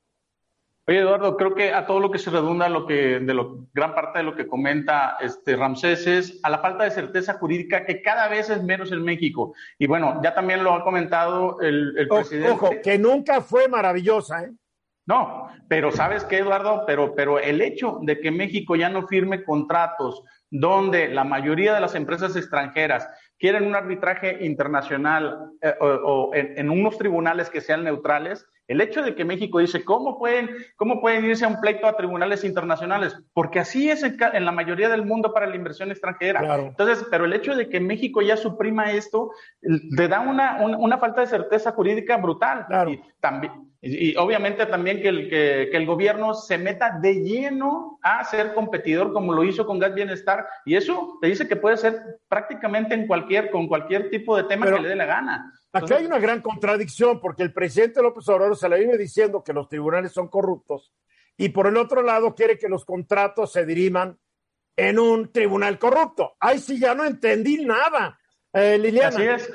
Oye, 0.88 1.00
Eduardo, 1.00 1.38
creo 1.38 1.54
que 1.54 1.74
a 1.74 1.86
todo 1.86 2.00
lo 2.00 2.10
que 2.10 2.18
se 2.18 2.32
redunda, 2.32 2.68
lo 2.68 2.88
que, 2.88 3.20
de 3.20 3.34
lo, 3.34 3.68
gran 3.72 3.94
parte 3.94 4.20
de 4.20 4.24
lo 4.24 4.36
que 4.36 4.48
comenta 4.48 5.16
este 5.20 5.56
Ramsés 5.56 6.08
es 6.08 6.40
a 6.42 6.50
la 6.50 6.58
falta 6.58 6.84
de 6.84 6.92
certeza 6.92 7.36
jurídica 7.36 7.86
que 7.86 8.02
cada 8.02 8.28
vez 8.28 8.50
es 8.50 8.64
menos 8.64 8.92
en 8.92 9.04
México. 9.04 9.54
Y 9.78 9.86
bueno, 9.86 10.20
ya 10.24 10.34
también 10.34 10.64
lo 10.64 10.74
ha 10.74 10.84
comentado 10.84 11.62
el, 11.62 11.94
el 11.98 12.08
presidente. 12.08 12.52
Ojo, 12.52 12.72
que 12.84 12.98
nunca 12.98 13.42
fue 13.42 13.68
maravillosa, 13.68 14.44
¿eh? 14.44 14.52
No, 15.06 15.48
pero 15.68 15.92
¿sabes 15.92 16.24
qué, 16.24 16.40
Eduardo? 16.40 16.84
Pero, 16.86 17.14
pero 17.16 17.40
el 17.40 17.62
hecho 17.62 18.00
de 18.02 18.20
que 18.20 18.32
México 18.32 18.76
ya 18.76 18.90
no 18.90 19.08
firme 19.08 19.44
contratos 19.44 20.24
donde 20.52 21.08
la 21.08 21.24
mayoría 21.24 21.74
de 21.74 21.80
las 21.80 21.96
empresas 21.96 22.36
extranjeras 22.36 23.08
quieren 23.40 23.66
un 23.66 23.76
arbitraje 23.76 24.46
internacional 24.46 25.50
eh, 25.62 25.74
o, 25.80 26.32
en, 26.34 26.70
unos 26.70 26.98
tribunales 26.98 27.50
que 27.50 27.62
sean 27.62 27.84
neutrales, 27.84 28.46
el 28.68 28.82
hecho 28.82 29.02
de 29.02 29.16
que 29.16 29.26
México 29.26 29.60
dice, 29.60 29.84
¿cómo 29.84 30.20
pueden, 30.20 30.50
cómo 30.76 31.02
pueden 31.02 31.26
irse 31.26 31.46
a 31.46 31.48
un 31.48 31.60
pleito 31.60 31.88
a 31.88 31.98
tribunales 31.98 32.44
internacionales? 32.44 33.18
Porque 33.34 33.60
así 33.60 33.90
es 33.90 34.04
en, 34.04 34.46
la 34.46 34.52
mayoría 34.52 34.90
del 34.90 35.06
mundo 35.06 35.34
para 35.34 35.48
la 35.48 35.56
inversión 35.56 35.90
extranjera. 35.90 36.58
Entonces, 36.58 37.06
pero 37.10 37.26
el 37.26 37.34
hecho 37.34 37.56
de 37.56 37.68
que 37.68 37.80
México 37.80 38.22
ya 38.22 38.38
suprima 38.38 38.92
esto, 38.92 39.32
le 39.62 40.08
da 40.08 40.20
una, 40.20 40.64
una, 40.64 40.98
falta 41.00 41.22
de 41.22 41.28
certeza 41.28 41.72
jurídica 41.72 42.18
brutal. 42.18 42.66
Y 42.88 43.02
también, 43.20 43.71
y, 43.84 44.16
obviamente 44.16 44.68
también 44.68 45.02
que 45.02 45.08
el, 45.08 45.30
que, 45.30 45.64
el 45.72 45.86
gobierno 45.88 46.36
se 46.36 46.60
meta 46.60 47.00
de 47.02 47.16
lleno 47.16 48.00
a 48.04 48.24
ser 48.24 48.54
competidor 48.54 49.12
como 49.12 49.34
lo 49.34 49.44
hizo 49.44 49.66
con 49.66 49.80
Gas 49.80 49.96
Bienestar. 49.96 50.46
Y 50.66 50.76
eso 50.76 51.18
te 51.20 51.28
dice 51.28 51.48
que 51.48 51.56
puede 51.56 51.78
ser 51.78 52.20
prácticamente 52.28 52.94
en 52.94 53.08
cualquier, 53.08 53.50
con 53.50 53.68
cualquier 53.68 54.12
tipo 54.12 54.38
de 54.38 54.44
tema 54.44 54.68
que 54.68 54.80
le 54.80 54.90
dé 54.90 54.96
la 54.96 55.06
gana. 55.08 55.52
Aquí 55.74 55.94
hay 55.94 56.06
una 56.06 56.20
gran 56.20 56.42
contradicción 56.42 57.20
porque 57.20 57.42
el 57.42 57.54
presidente 57.54 58.04
López 58.04 58.28
Obrador 58.30 58.56
se 58.56 58.70
le 58.70 58.80
vive 58.80 58.98
diciendo 58.98 59.44
que 59.44 59.54
los 59.54 59.68
tribunales 59.68 60.12
son 60.12 60.28
corruptos 60.28 60.94
y 61.38 61.50
por 61.50 61.66
el 61.66 61.78
otro 61.78 62.04
lado 62.04 62.36
quiere 62.36 62.60
que 62.60 62.70
los 62.70 62.86
contratos 62.86 63.52
se 63.52 63.66
diriman 63.66 64.20
en 64.76 65.00
un 65.00 65.32
tribunal 65.32 65.80
corrupto. 65.80 66.36
Ay, 66.40 66.60
sí, 66.60 66.80
ya 66.80 66.94
no 66.94 67.04
entendí 67.06 67.66
nada. 67.66 68.20
Eh, 68.54 68.78
Liliana. 68.78 69.08
Así 69.10 69.24
es. 69.24 69.52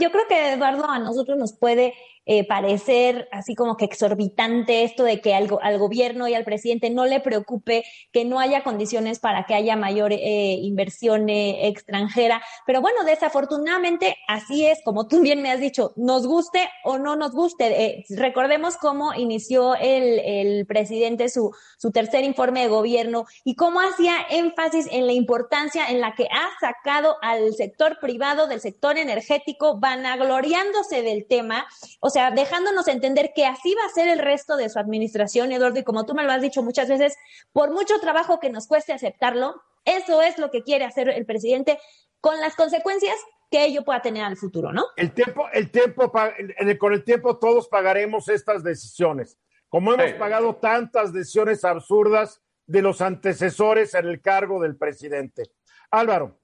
Yo 0.00 0.10
creo 0.10 0.26
que 0.28 0.52
Eduardo 0.52 0.88
a 0.88 0.98
nosotros 0.98 1.38
nos 1.38 1.58
puede 1.58 1.94
eh, 2.26 2.46
parecer 2.46 3.28
así 3.32 3.54
como 3.54 3.76
que 3.76 3.84
exorbitante 3.84 4.84
esto 4.84 5.04
de 5.04 5.20
que 5.20 5.34
al, 5.34 5.48
al, 5.60 5.78
gobierno 5.78 6.26
y 6.26 6.34
al 6.34 6.44
presidente 6.44 6.88
no 6.88 7.04
le 7.04 7.20
preocupe 7.20 7.84
que 8.12 8.24
no 8.24 8.40
haya 8.40 8.64
condiciones 8.64 9.18
para 9.18 9.44
que 9.44 9.54
haya 9.54 9.76
mayor 9.76 10.12
eh, 10.12 10.58
inversión 10.62 11.28
eh, 11.28 11.68
extranjera. 11.68 12.42
Pero 12.66 12.80
bueno, 12.80 13.04
desafortunadamente 13.04 14.16
así 14.26 14.64
es, 14.66 14.78
como 14.84 15.06
tú 15.06 15.20
bien 15.20 15.42
me 15.42 15.50
has 15.50 15.60
dicho, 15.60 15.92
nos 15.96 16.26
guste 16.26 16.68
o 16.84 16.98
no 16.98 17.14
nos 17.16 17.32
guste. 17.32 18.04
recordemos 18.10 18.76
cómo 18.76 19.12
inició 19.14 19.74
el, 19.74 20.18
el 20.20 20.66
presidente 20.66 21.28
su, 21.28 21.54
su 21.76 21.90
tercer 21.90 22.24
informe 22.24 22.62
de 22.62 22.68
gobierno 22.68 23.26
y 23.44 23.54
cómo 23.54 23.80
hacía 23.80 24.16
énfasis 24.30 24.86
en 24.90 25.06
la 25.06 25.12
importancia 25.12 25.88
en 25.88 26.00
la 26.00 26.14
que 26.14 26.24
ha 26.24 26.48
sacado 26.58 27.16
al 27.20 27.52
sector 27.54 27.98
privado 28.00 28.46
del 28.46 28.60
sector 28.60 28.96
energético, 28.96 29.78
vanagloriándose 29.78 31.02
del 31.02 31.26
tema. 31.26 31.66
Sea, 32.14 32.30
dejándonos 32.30 32.88
entender 32.88 33.32
que 33.34 33.44
así 33.44 33.74
va 33.74 33.84
a 33.84 33.90
ser 33.90 34.08
el 34.08 34.18
resto 34.18 34.56
de 34.56 34.70
su 34.70 34.78
administración, 34.78 35.52
Eduardo, 35.52 35.80
y 35.80 35.84
como 35.84 36.06
tú 36.06 36.14
me 36.14 36.24
lo 36.24 36.32
has 36.32 36.40
dicho 36.40 36.62
muchas 36.62 36.88
veces, 36.88 37.16
por 37.52 37.70
mucho 37.70 37.98
trabajo 38.00 38.40
que 38.40 38.50
nos 38.50 38.66
cueste 38.66 38.92
aceptarlo, 38.92 39.60
eso 39.84 40.22
es 40.22 40.38
lo 40.38 40.50
que 40.50 40.62
quiere 40.62 40.84
hacer 40.86 41.10
el 41.10 41.26
presidente 41.26 41.78
con 42.20 42.40
las 42.40 42.56
consecuencias 42.56 43.16
que 43.50 43.66
ello 43.66 43.84
pueda 43.84 44.00
tener 44.00 44.24
al 44.24 44.36
futuro, 44.36 44.72
¿no? 44.72 44.86
El 44.96 45.12
tiempo, 45.12 45.46
el 45.52 45.70
tiempo, 45.70 46.10
con 46.10 46.92
el 46.92 47.04
tiempo 47.04 47.36
todos 47.38 47.68
pagaremos 47.68 48.28
estas 48.28 48.64
decisiones. 48.64 49.38
Como 49.68 49.92
hemos 49.92 50.12
pagado 50.14 50.56
tantas 50.56 51.12
decisiones 51.12 51.64
absurdas 51.64 52.40
de 52.66 52.80
los 52.80 53.00
antecesores 53.00 53.92
en 53.94 54.06
el 54.06 54.22
cargo 54.22 54.62
del 54.62 54.76
presidente. 54.76 55.50
Álvaro. 55.90 56.40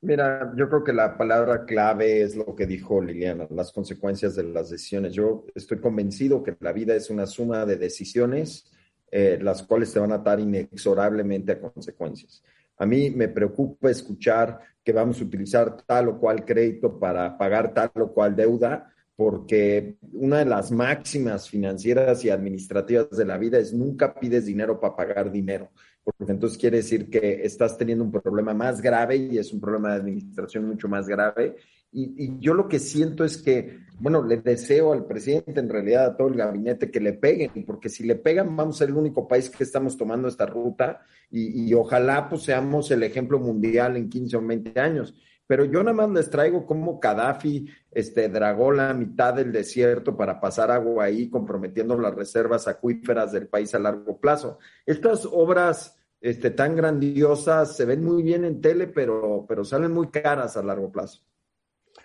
Mira, 0.00 0.52
yo 0.56 0.68
creo 0.68 0.84
que 0.84 0.92
la 0.92 1.18
palabra 1.18 1.64
clave 1.64 2.22
es 2.22 2.36
lo 2.36 2.54
que 2.54 2.66
dijo 2.66 3.02
Liliana, 3.02 3.48
las 3.50 3.72
consecuencias 3.72 4.36
de 4.36 4.44
las 4.44 4.70
decisiones. 4.70 5.12
Yo 5.12 5.44
estoy 5.56 5.80
convencido 5.80 6.42
que 6.44 6.56
la 6.60 6.72
vida 6.72 6.94
es 6.94 7.10
una 7.10 7.26
suma 7.26 7.66
de 7.66 7.76
decisiones, 7.76 8.70
eh, 9.10 9.38
las 9.42 9.64
cuales 9.64 9.88
se 9.88 9.98
van 9.98 10.12
a 10.12 10.16
atar 10.16 10.38
inexorablemente 10.38 11.50
a 11.50 11.60
consecuencias. 11.60 12.44
A 12.76 12.86
mí 12.86 13.10
me 13.10 13.26
preocupa 13.26 13.90
escuchar 13.90 14.60
que 14.84 14.92
vamos 14.92 15.20
a 15.20 15.24
utilizar 15.24 15.82
tal 15.82 16.10
o 16.10 16.18
cual 16.20 16.44
crédito 16.44 16.96
para 17.00 17.36
pagar 17.36 17.74
tal 17.74 17.90
o 17.94 18.12
cual 18.12 18.36
deuda, 18.36 18.94
porque 19.18 19.96
una 20.12 20.38
de 20.38 20.44
las 20.44 20.70
máximas 20.70 21.50
financieras 21.50 22.24
y 22.24 22.30
administrativas 22.30 23.10
de 23.10 23.24
la 23.24 23.36
vida 23.36 23.58
es 23.58 23.72
nunca 23.72 24.14
pides 24.14 24.46
dinero 24.46 24.78
para 24.78 24.94
pagar 24.94 25.32
dinero 25.32 25.70
porque 26.16 26.32
entonces 26.32 26.58
quiere 26.58 26.78
decir 26.78 27.10
que 27.10 27.44
estás 27.44 27.76
teniendo 27.76 28.02
un 28.02 28.10
problema 28.10 28.54
más 28.54 28.80
grave 28.80 29.16
y 29.16 29.36
es 29.36 29.52
un 29.52 29.60
problema 29.60 29.90
de 29.90 29.96
administración 29.96 30.66
mucho 30.66 30.88
más 30.88 31.06
grave. 31.06 31.56
Y, 31.92 32.38
yo 32.38 32.54
lo 32.54 32.66
que 32.66 32.78
siento 32.78 33.24
es 33.24 33.36
que, 33.36 33.80
bueno, 33.98 34.24
le 34.24 34.38
deseo 34.38 34.94
al 34.94 35.04
presidente, 35.04 35.60
en 35.60 35.68
realidad 35.68 36.06
a 36.06 36.16
todo 36.16 36.28
el 36.28 36.36
gabinete, 36.36 36.90
que 36.90 37.00
le 37.00 37.12
peguen, 37.12 37.50
porque 37.66 37.90
si 37.90 38.04
le 38.04 38.14
pegan 38.14 38.56
vamos 38.56 38.76
a 38.76 38.78
ser 38.78 38.88
el 38.88 38.96
único 38.96 39.28
país 39.28 39.50
que 39.50 39.64
estamos 39.64 39.98
tomando 39.98 40.28
esta 40.28 40.46
ruta 40.46 41.02
y, 41.30 41.68
y 41.68 41.74
ojalá 41.74 42.28
pues 42.28 42.42
seamos 42.42 42.90
el 42.90 43.02
ejemplo 43.02 43.38
mundial 43.38 43.96
en 43.98 44.08
15 44.08 44.36
o 44.36 44.46
20 44.46 44.80
años 44.80 45.14
pero 45.48 45.64
yo 45.64 45.82
nada 45.82 45.94
más 45.94 46.10
les 46.10 46.30
traigo 46.30 46.66
cómo 46.66 47.00
Gaddafi 47.00 47.66
este, 47.90 48.28
dragó 48.28 48.70
la 48.70 48.92
mitad 48.92 49.32
del 49.32 49.50
desierto 49.50 50.14
para 50.14 50.38
pasar 50.40 50.70
agua 50.70 51.04
ahí, 51.04 51.30
comprometiendo 51.30 51.98
las 51.98 52.14
reservas 52.14 52.68
acuíferas 52.68 53.32
del 53.32 53.48
país 53.48 53.74
a 53.74 53.78
largo 53.78 54.20
plazo. 54.20 54.58
Estas 54.84 55.24
obras 55.24 55.98
este, 56.20 56.50
tan 56.50 56.76
grandiosas, 56.76 57.74
se 57.74 57.86
ven 57.86 58.04
muy 58.04 58.22
bien 58.22 58.44
en 58.44 58.60
tele, 58.60 58.88
pero, 58.88 59.46
pero 59.48 59.64
salen 59.64 59.92
muy 59.92 60.10
caras 60.10 60.58
a 60.58 60.62
largo 60.62 60.92
plazo. 60.92 61.22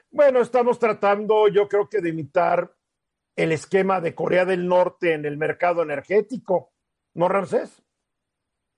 Bueno, 0.10 0.40
estamos 0.40 0.80
tratando, 0.80 1.50
yo 1.50 1.68
creo 1.68 1.90
que 1.90 2.00
de 2.00 2.10
imitar 2.10 2.74
el 3.36 3.52
esquema 3.52 4.00
de 4.00 4.16
Corea 4.16 4.46
del 4.46 4.70
Norte 4.70 5.16
en 5.16 5.26
el 5.26 5.36
mercado 5.36 5.84
energético, 5.84 6.72
¿no, 7.14 7.28
Ramsés? 7.28 7.84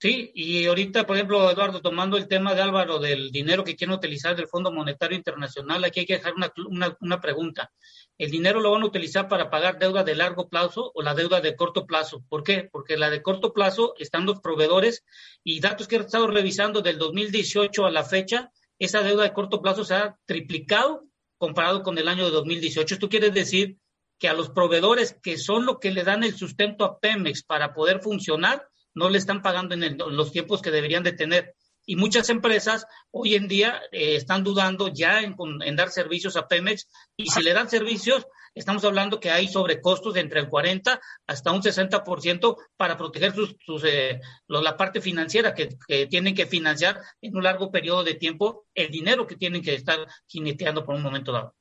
Sí, 0.06 0.32
y 0.36 0.68
ahorita, 0.68 1.08
por 1.08 1.16
ejemplo, 1.16 1.50
Eduardo, 1.50 1.82
tomando 1.82 2.16
el 2.16 2.28
tema 2.28 2.54
de 2.54 2.62
Álvaro 2.62 3.00
del 3.00 3.32
dinero 3.32 3.64
que 3.64 3.76
quieren 3.76 3.96
utilizar 3.96 4.36
del 4.36 4.48
Fondo 4.48 4.72
Monetario 4.72 5.18
Internacional, 5.18 5.84
aquí 5.84 6.02
hay 6.02 6.06
que 6.06 6.18
dejar 6.18 6.36
una, 6.36 6.54
una, 6.70 6.96
una, 7.02 7.20
pregunta. 7.20 7.72
¿El 8.16 8.30
dinero 8.30 8.60
lo 8.60 8.70
van 8.70 8.84
a 8.84 8.86
utilizar 8.86 9.28
para 9.28 9.50
pagar 9.50 9.80
deuda 9.80 10.04
de 10.04 10.14
largo 10.14 10.48
plazo 10.48 10.92
o 10.94 11.02
la 11.02 11.16
deuda 11.16 11.42
de 11.42 11.56
corto 11.56 11.88
plazo? 11.88 12.24
¿Por 12.30 12.44
qué? 12.44 12.70
Porque 12.72 12.98
la 12.98 13.10
de 13.10 13.24
corto 13.24 13.52
plazo 13.52 13.96
están 13.98 14.28
los 14.28 14.42
proveedores 14.42 15.04
y 15.44 15.60
datos 15.60 15.88
que 15.88 15.96
he 15.96 16.00
estado 16.00 16.28
revisando 16.28 16.84
del 16.84 17.00
2018 17.00 17.84
a 17.84 17.90
la 17.90 18.04
fecha, 18.04 18.52
esa 18.78 19.02
deuda 19.02 19.24
de 19.24 19.34
corto 19.34 19.60
plazo 19.60 19.84
se 19.84 19.96
ha 19.96 20.20
triplicado 20.28 21.08
comparado 21.40 21.82
con 21.82 21.98
el 21.98 22.08
año 22.08 22.26
de 22.26 22.32
2018. 22.32 22.94
Esto 22.94 23.10
quiere 23.10 23.32
decir 23.32 23.80
que 24.20 24.28
a 24.28 24.36
los 24.36 24.52
proveedores 24.52 25.18
que 25.24 25.40
son 25.40 25.66
lo 25.66 25.80
que 25.80 25.90
le 25.90 26.04
dan 26.04 26.24
el 26.24 26.36
sustento 26.36 26.86
a 26.86 27.00
Pemex 27.00 27.42
para 27.42 27.74
poder 27.74 28.02
funcionar, 28.02 28.68
no 28.96 29.10
le 29.10 29.18
están 29.18 29.42
pagando 29.42 29.76
en, 29.76 29.98
los 29.98 30.32
tiempos 30.32 30.62
que 30.62 30.72
deberían 30.72 31.04
de 31.04 31.14
tener. 31.14 31.56
Y 31.86 31.98
muchas 31.98 32.30
empresas 32.30 32.88
hoy 33.12 33.36
en 33.36 33.48
día 33.48 33.80
eh, 33.92 34.16
están 34.16 34.44
dudando 34.44 34.88
ya 34.88 35.22
en, 35.22 35.36
dar 35.76 35.90
servicios 35.92 36.36
a 36.36 36.48
Pemex 36.48 36.88
y 37.16 37.28
si 37.28 37.44
le 37.44 37.54
dan 37.54 37.70
servicios, 37.70 38.26
estamos 38.56 38.84
hablando 38.86 39.20
que 39.20 39.30
hay 39.30 39.48
sobrecostos 39.48 40.16
entre 40.16 40.40
el 40.40 40.50
40 40.50 41.00
hasta 41.28 41.52
un 41.52 41.62
60% 41.62 42.58
para 42.76 42.98
proteger 42.98 43.34
sus, 43.36 43.84
eh, 43.84 44.20
la 44.48 44.76
parte 44.76 45.00
financiera 45.00 45.54
que, 45.54 45.78
tienen 46.10 46.34
que 46.34 46.48
financiar 46.48 47.00
en 47.22 47.36
un 47.36 47.44
largo 47.44 47.70
periodo 47.70 48.04
de 48.04 48.16
tiempo 48.16 48.66
el 48.74 48.90
dinero 48.90 49.28
que 49.28 49.36
tienen 49.36 49.62
que 49.62 49.76
estar 49.76 50.00
jineteando 50.26 50.84
por 50.84 50.96
un 50.96 51.04
momento 51.04 51.32
dado. 51.32 51.54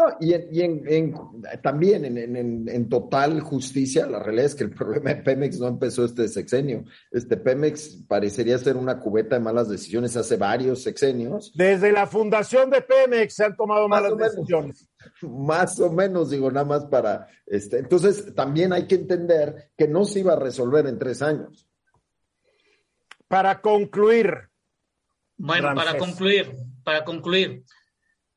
Claro, 0.00 0.16
y, 0.20 0.62
en, 0.62 1.14
también 1.62 2.04
en, 2.06 2.88
total 2.88 3.40
justicia, 3.40 4.06
la 4.06 4.18
realidad 4.18 4.46
es 4.46 4.54
que 4.54 4.64
el 4.64 4.70
problema 4.74 5.10
de 5.10 5.16
Pemex 5.16 5.58
no 5.58 5.68
empezó 5.68 6.04
este 6.04 6.28
sexenio. 6.28 6.84
Este 7.10 7.36
Pemex 7.36 8.04
parecería 8.08 8.56
ser 8.58 8.76
una 8.76 8.98
cubeta 8.98 9.36
de 9.36 9.42
malas 9.42 9.68
decisiones 9.68 10.16
hace 10.16 10.36
varios 10.36 10.82
sexenios. 10.82 11.52
Desde 11.54 11.92
la 11.92 12.06
fundación 12.06 12.70
de 12.70 12.80
Pemex 12.80 13.34
se 13.34 13.44
han 13.44 13.56
tomado 13.56 13.88
malas 13.88 14.16
decisiones. 14.16 14.88
Más 15.22 15.78
o 15.80 15.90
menos, 15.92 16.30
digo, 16.30 16.50
nada 16.50 16.66
más 16.66 16.84
para... 16.86 17.26
este 17.46 17.78
Entonces, 17.78 18.34
también 18.34 18.72
hay 18.72 18.86
que 18.86 18.96
entender 18.96 19.70
que 19.76 19.88
no 19.88 20.04
se 20.04 20.20
iba 20.20 20.34
a 20.34 20.38
resolver 20.38 20.86
en 20.86 20.98
tres 20.98 21.22
años. 21.22 21.66
Para 23.28 23.60
concluir. 23.60 24.50
Bueno, 25.38 25.74
para 25.74 25.96
concluir, 25.96 26.52
para 26.84 27.04
concluir, 27.04 27.64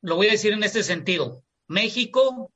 lo 0.00 0.16
voy 0.16 0.28
a 0.28 0.32
decir 0.32 0.54
en 0.54 0.62
este 0.62 0.82
sentido 0.82 1.43
México, 1.66 2.52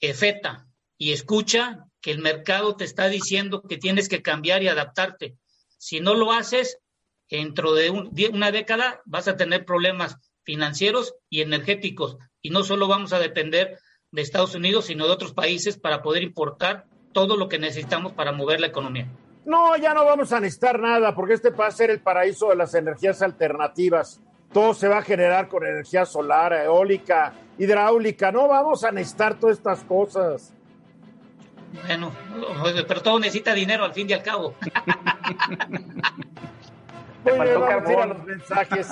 efeta 0.00 0.66
y 0.96 1.12
escucha 1.12 1.86
que 2.00 2.10
el 2.10 2.18
mercado 2.18 2.76
te 2.76 2.84
está 2.84 3.08
diciendo 3.08 3.62
que 3.62 3.76
tienes 3.76 4.08
que 4.08 4.22
cambiar 4.22 4.62
y 4.62 4.68
adaptarte. 4.68 5.36
Si 5.78 6.00
no 6.00 6.14
lo 6.14 6.32
haces, 6.32 6.78
dentro 7.30 7.74
de 7.74 7.90
una 8.32 8.50
década 8.50 9.02
vas 9.04 9.28
a 9.28 9.36
tener 9.36 9.64
problemas 9.64 10.16
financieros 10.44 11.14
y 11.28 11.42
energéticos. 11.42 12.16
Y 12.40 12.50
no 12.50 12.62
solo 12.62 12.88
vamos 12.88 13.12
a 13.12 13.18
depender 13.18 13.78
de 14.10 14.22
Estados 14.22 14.54
Unidos, 14.54 14.86
sino 14.86 15.06
de 15.06 15.12
otros 15.12 15.34
países 15.34 15.78
para 15.78 16.02
poder 16.02 16.22
importar 16.22 16.86
todo 17.12 17.36
lo 17.36 17.48
que 17.48 17.58
necesitamos 17.58 18.12
para 18.12 18.32
mover 18.32 18.60
la 18.60 18.68
economía. 18.68 19.10
No, 19.44 19.76
ya 19.76 19.94
no 19.94 20.04
vamos 20.04 20.32
a 20.32 20.40
necesitar 20.40 20.78
nada, 20.80 21.14
porque 21.14 21.34
este 21.34 21.50
va 21.50 21.66
a 21.66 21.70
ser 21.70 21.90
el 21.90 22.00
paraíso 22.00 22.48
de 22.48 22.56
las 22.56 22.74
energías 22.74 23.22
alternativas 23.22 24.20
todo 24.52 24.74
se 24.74 24.88
va 24.88 24.98
a 24.98 25.02
generar 25.02 25.48
con 25.48 25.64
energía 25.64 26.04
solar, 26.06 26.52
eólica, 26.52 27.34
hidráulica. 27.58 28.32
No 28.32 28.48
vamos 28.48 28.84
a 28.84 28.90
necesitar 28.90 29.38
todas 29.38 29.58
estas 29.58 29.84
cosas. 29.84 30.54
Bueno, 31.86 32.12
pero 32.86 33.02
todo 33.02 33.18
necesita 33.18 33.52
dinero 33.52 33.84
al 33.84 33.92
fin 33.92 34.08
y 34.08 34.14
al 34.14 34.22
cabo. 34.22 34.54
Muy 37.24 37.46
bien, 37.46 37.60
vamos 37.60 37.88
a 37.88 37.92
ir 37.92 37.98
a 37.98 38.06
los 38.06 38.24
mensajes 38.24 38.88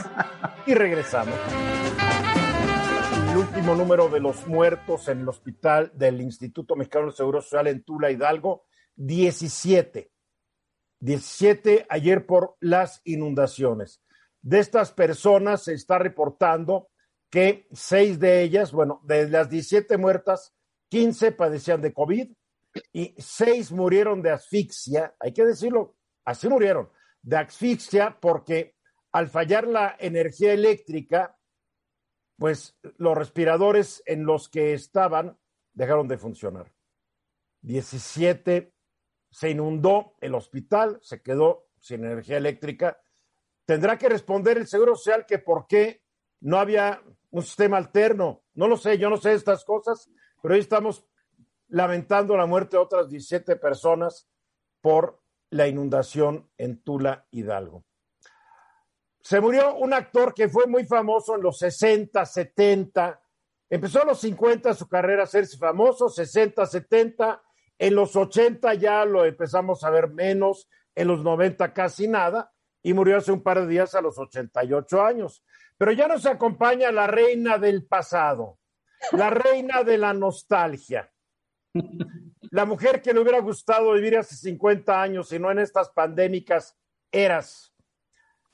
y 0.67 0.75
regresamos. 0.75 1.35
El 3.31 3.37
último 3.39 3.75
número 3.75 4.09
de 4.09 4.21
los 4.21 4.47
muertos 4.47 5.09
en 5.09 5.21
el 5.21 5.29
hospital 5.29 5.91
del 5.95 6.21
Instituto 6.21 6.77
Mexicano 6.77 7.07
de 7.07 7.13
Seguro 7.13 7.41
Social 7.41 7.69
en 7.69 7.83
Tula 7.83 8.11
Hidalgo, 8.11 8.67
17. 8.97 10.11
17 11.01 11.87
ayer 11.89 12.27
por 12.27 12.57
las 12.61 13.01
inundaciones 13.05 14.03
de 14.47 14.61
estas 14.61 14.93
personas 14.93 15.65
se 15.65 15.75
está 15.75 15.99
reportando 15.99 16.89
que 17.29 17.67
seis 17.73 18.21
de 18.21 18.43
ellas, 18.43 18.71
bueno, 18.71 19.01
de 19.03 19.29
las 19.29 19.51
17 19.51 19.97
muertas, 19.97 20.55
15 20.89 21.33
padecían 21.33 21.83
de 21.83 21.93
COVID 21.93 22.31
y 22.93 23.15
seis 23.19 23.73
murieron 23.73 24.23
de 24.23 24.31
asfixia, 24.31 25.17
hay 25.19 25.33
que 25.33 25.45
decirlo, 25.45 25.97
así 26.25 26.49
murieron, 26.49 26.89
de 27.23 27.39
asfixia 27.39 28.19
porque 28.21 28.77
al 29.11 29.27
fallar 29.27 29.67
la 29.67 29.97
energía 29.99 30.53
eléctrica, 30.53 31.37
pues 32.39 32.79
los 32.99 33.19
respiradores 33.19 34.01
en 34.07 34.27
los 34.27 34.49
que 34.49 34.75
estaban 34.75 35.37
dejaron 35.73 36.07
de 36.07 36.19
funcionar. 36.19 36.73
17 37.63 38.73
se 39.29 39.51
inundó 39.51 40.15
el 40.21 40.37
hospital, 40.37 41.01
se 41.03 41.21
quedó 41.21 41.67
sin 41.81 42.05
energía 42.05 42.37
eléctrica 42.37 43.01
tendrá 43.67 43.99
que 43.99 44.09
responder 44.09 44.57
el 44.57 44.69
Seguro 44.69 44.95
Social 44.95 45.27
que 45.27 45.39
por 45.39 45.67
qué 45.67 46.01
no 46.41 46.59
había 46.59 47.03
un 47.31 47.43
sistema 47.43 47.77
alterno. 47.77 48.45
No 48.55 48.69
lo 48.69 48.77
sé, 48.77 48.97
yo 48.97 49.11
no 49.11 49.17
sé 49.19 49.35
estas 49.35 49.65
cosas, 49.65 50.09
pero 50.41 50.55
hoy 50.55 50.61
estamos 50.61 51.05
lamentando 51.69 52.37
la 52.37 52.47
muerte 52.47 52.77
de 52.77 52.83
otras 52.83 53.09
17 53.11 53.57
personas 53.57 54.29
por 54.81 55.21
la 55.51 55.67
inundación 55.67 56.49
en 56.57 56.83
Tula 56.83 57.27
Hidalgo. 57.31 57.85
Se 59.21 59.41
murió 59.41 59.75
un 59.75 59.93
actor 59.93 60.33
que 60.33 60.49
fue 60.49 60.67
muy 60.67 60.85
famoso 60.85 61.35
en 61.35 61.43
los 61.43 61.59
60, 61.59 62.25
70. 62.25 63.21
Empezó 63.69 64.03
a 64.03 64.07
los 64.07 64.21
50 64.21 64.73
su 64.75 64.87
carrera 64.87 65.23
a 65.23 65.25
hacerse 65.25 65.59
famoso, 65.59 66.09
60, 66.09 66.65
70. 66.65 67.43
En 67.79 67.95
los 67.97 68.15
80 68.15 68.75
ya 68.75 69.05
lo 69.05 69.25
empezamos 69.25 69.83
a 69.83 69.91
ver 69.91 70.11
menos, 70.11 70.69
en 70.95 71.09
los 71.09 71.25
90 71.25 71.75
casi 71.75 72.07
nada 72.07 72.53
y 72.87 72.95
murió 72.95 73.17
hace 73.17 73.33
un 73.33 73.43
par 73.43 73.61
de 73.61 73.67
días 73.67 73.97
a 73.97 74.01
los 74.01 74.17
88 74.17 75.03
años. 75.03 75.43
Pero 75.77 75.91
ya 75.91 76.07
nos 76.07 76.25
acompaña 76.25 76.93
la 76.93 77.09
reina 77.09 77.59
del 77.59 77.85
pasado, 77.85 78.61
la 79.11 79.29
reina 79.29 79.83
de 79.83 79.99
la 79.99 80.15
nostalgia, 80.15 81.11
la 82.53 82.65
mujer 82.65 83.03
que 83.03 83.13
le 83.13 83.19
hubiera 83.19 83.41
gustado 83.41 83.93
vivir 83.95 84.17
hace 84.17 84.37
50 84.37 85.03
años 85.03 85.33
y 85.33 85.41
no 85.41 85.51
en 85.51 85.59
estas 85.59 85.91
pandémicas 85.91 86.79
eras. 87.11 87.75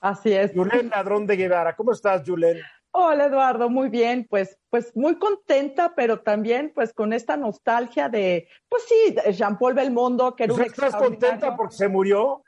Así 0.01 0.33
es. 0.33 0.53
Julen 0.53 0.89
Ladrón 0.89 1.27
de 1.27 1.37
Guevara. 1.37 1.77
¿Cómo 1.77 1.93
estás, 1.93 2.23
Julen? 2.27 2.59
Hola, 2.91 3.27
Eduardo. 3.27 3.69
Muy 3.69 3.91
bien. 3.91 4.27
Pues, 4.31 4.59
pues 4.71 4.97
muy 4.97 5.19
contenta, 5.19 5.93
pero 5.95 6.21
también 6.21 6.73
pues 6.75 6.95
con 6.95 7.13
esta 7.13 7.37
nostalgia 7.37 8.09
de, 8.09 8.49
pues 8.67 8.85
sí, 8.89 9.15
Jean-Paul 9.31 9.75
Belmondo, 9.75 10.35
que 10.35 10.45
era 10.45 10.55
pues 10.55 10.69
¿Estás 10.69 10.97
contenta 10.97 11.55
porque 11.55 11.77
se 11.77 11.89
murió? 11.89 12.43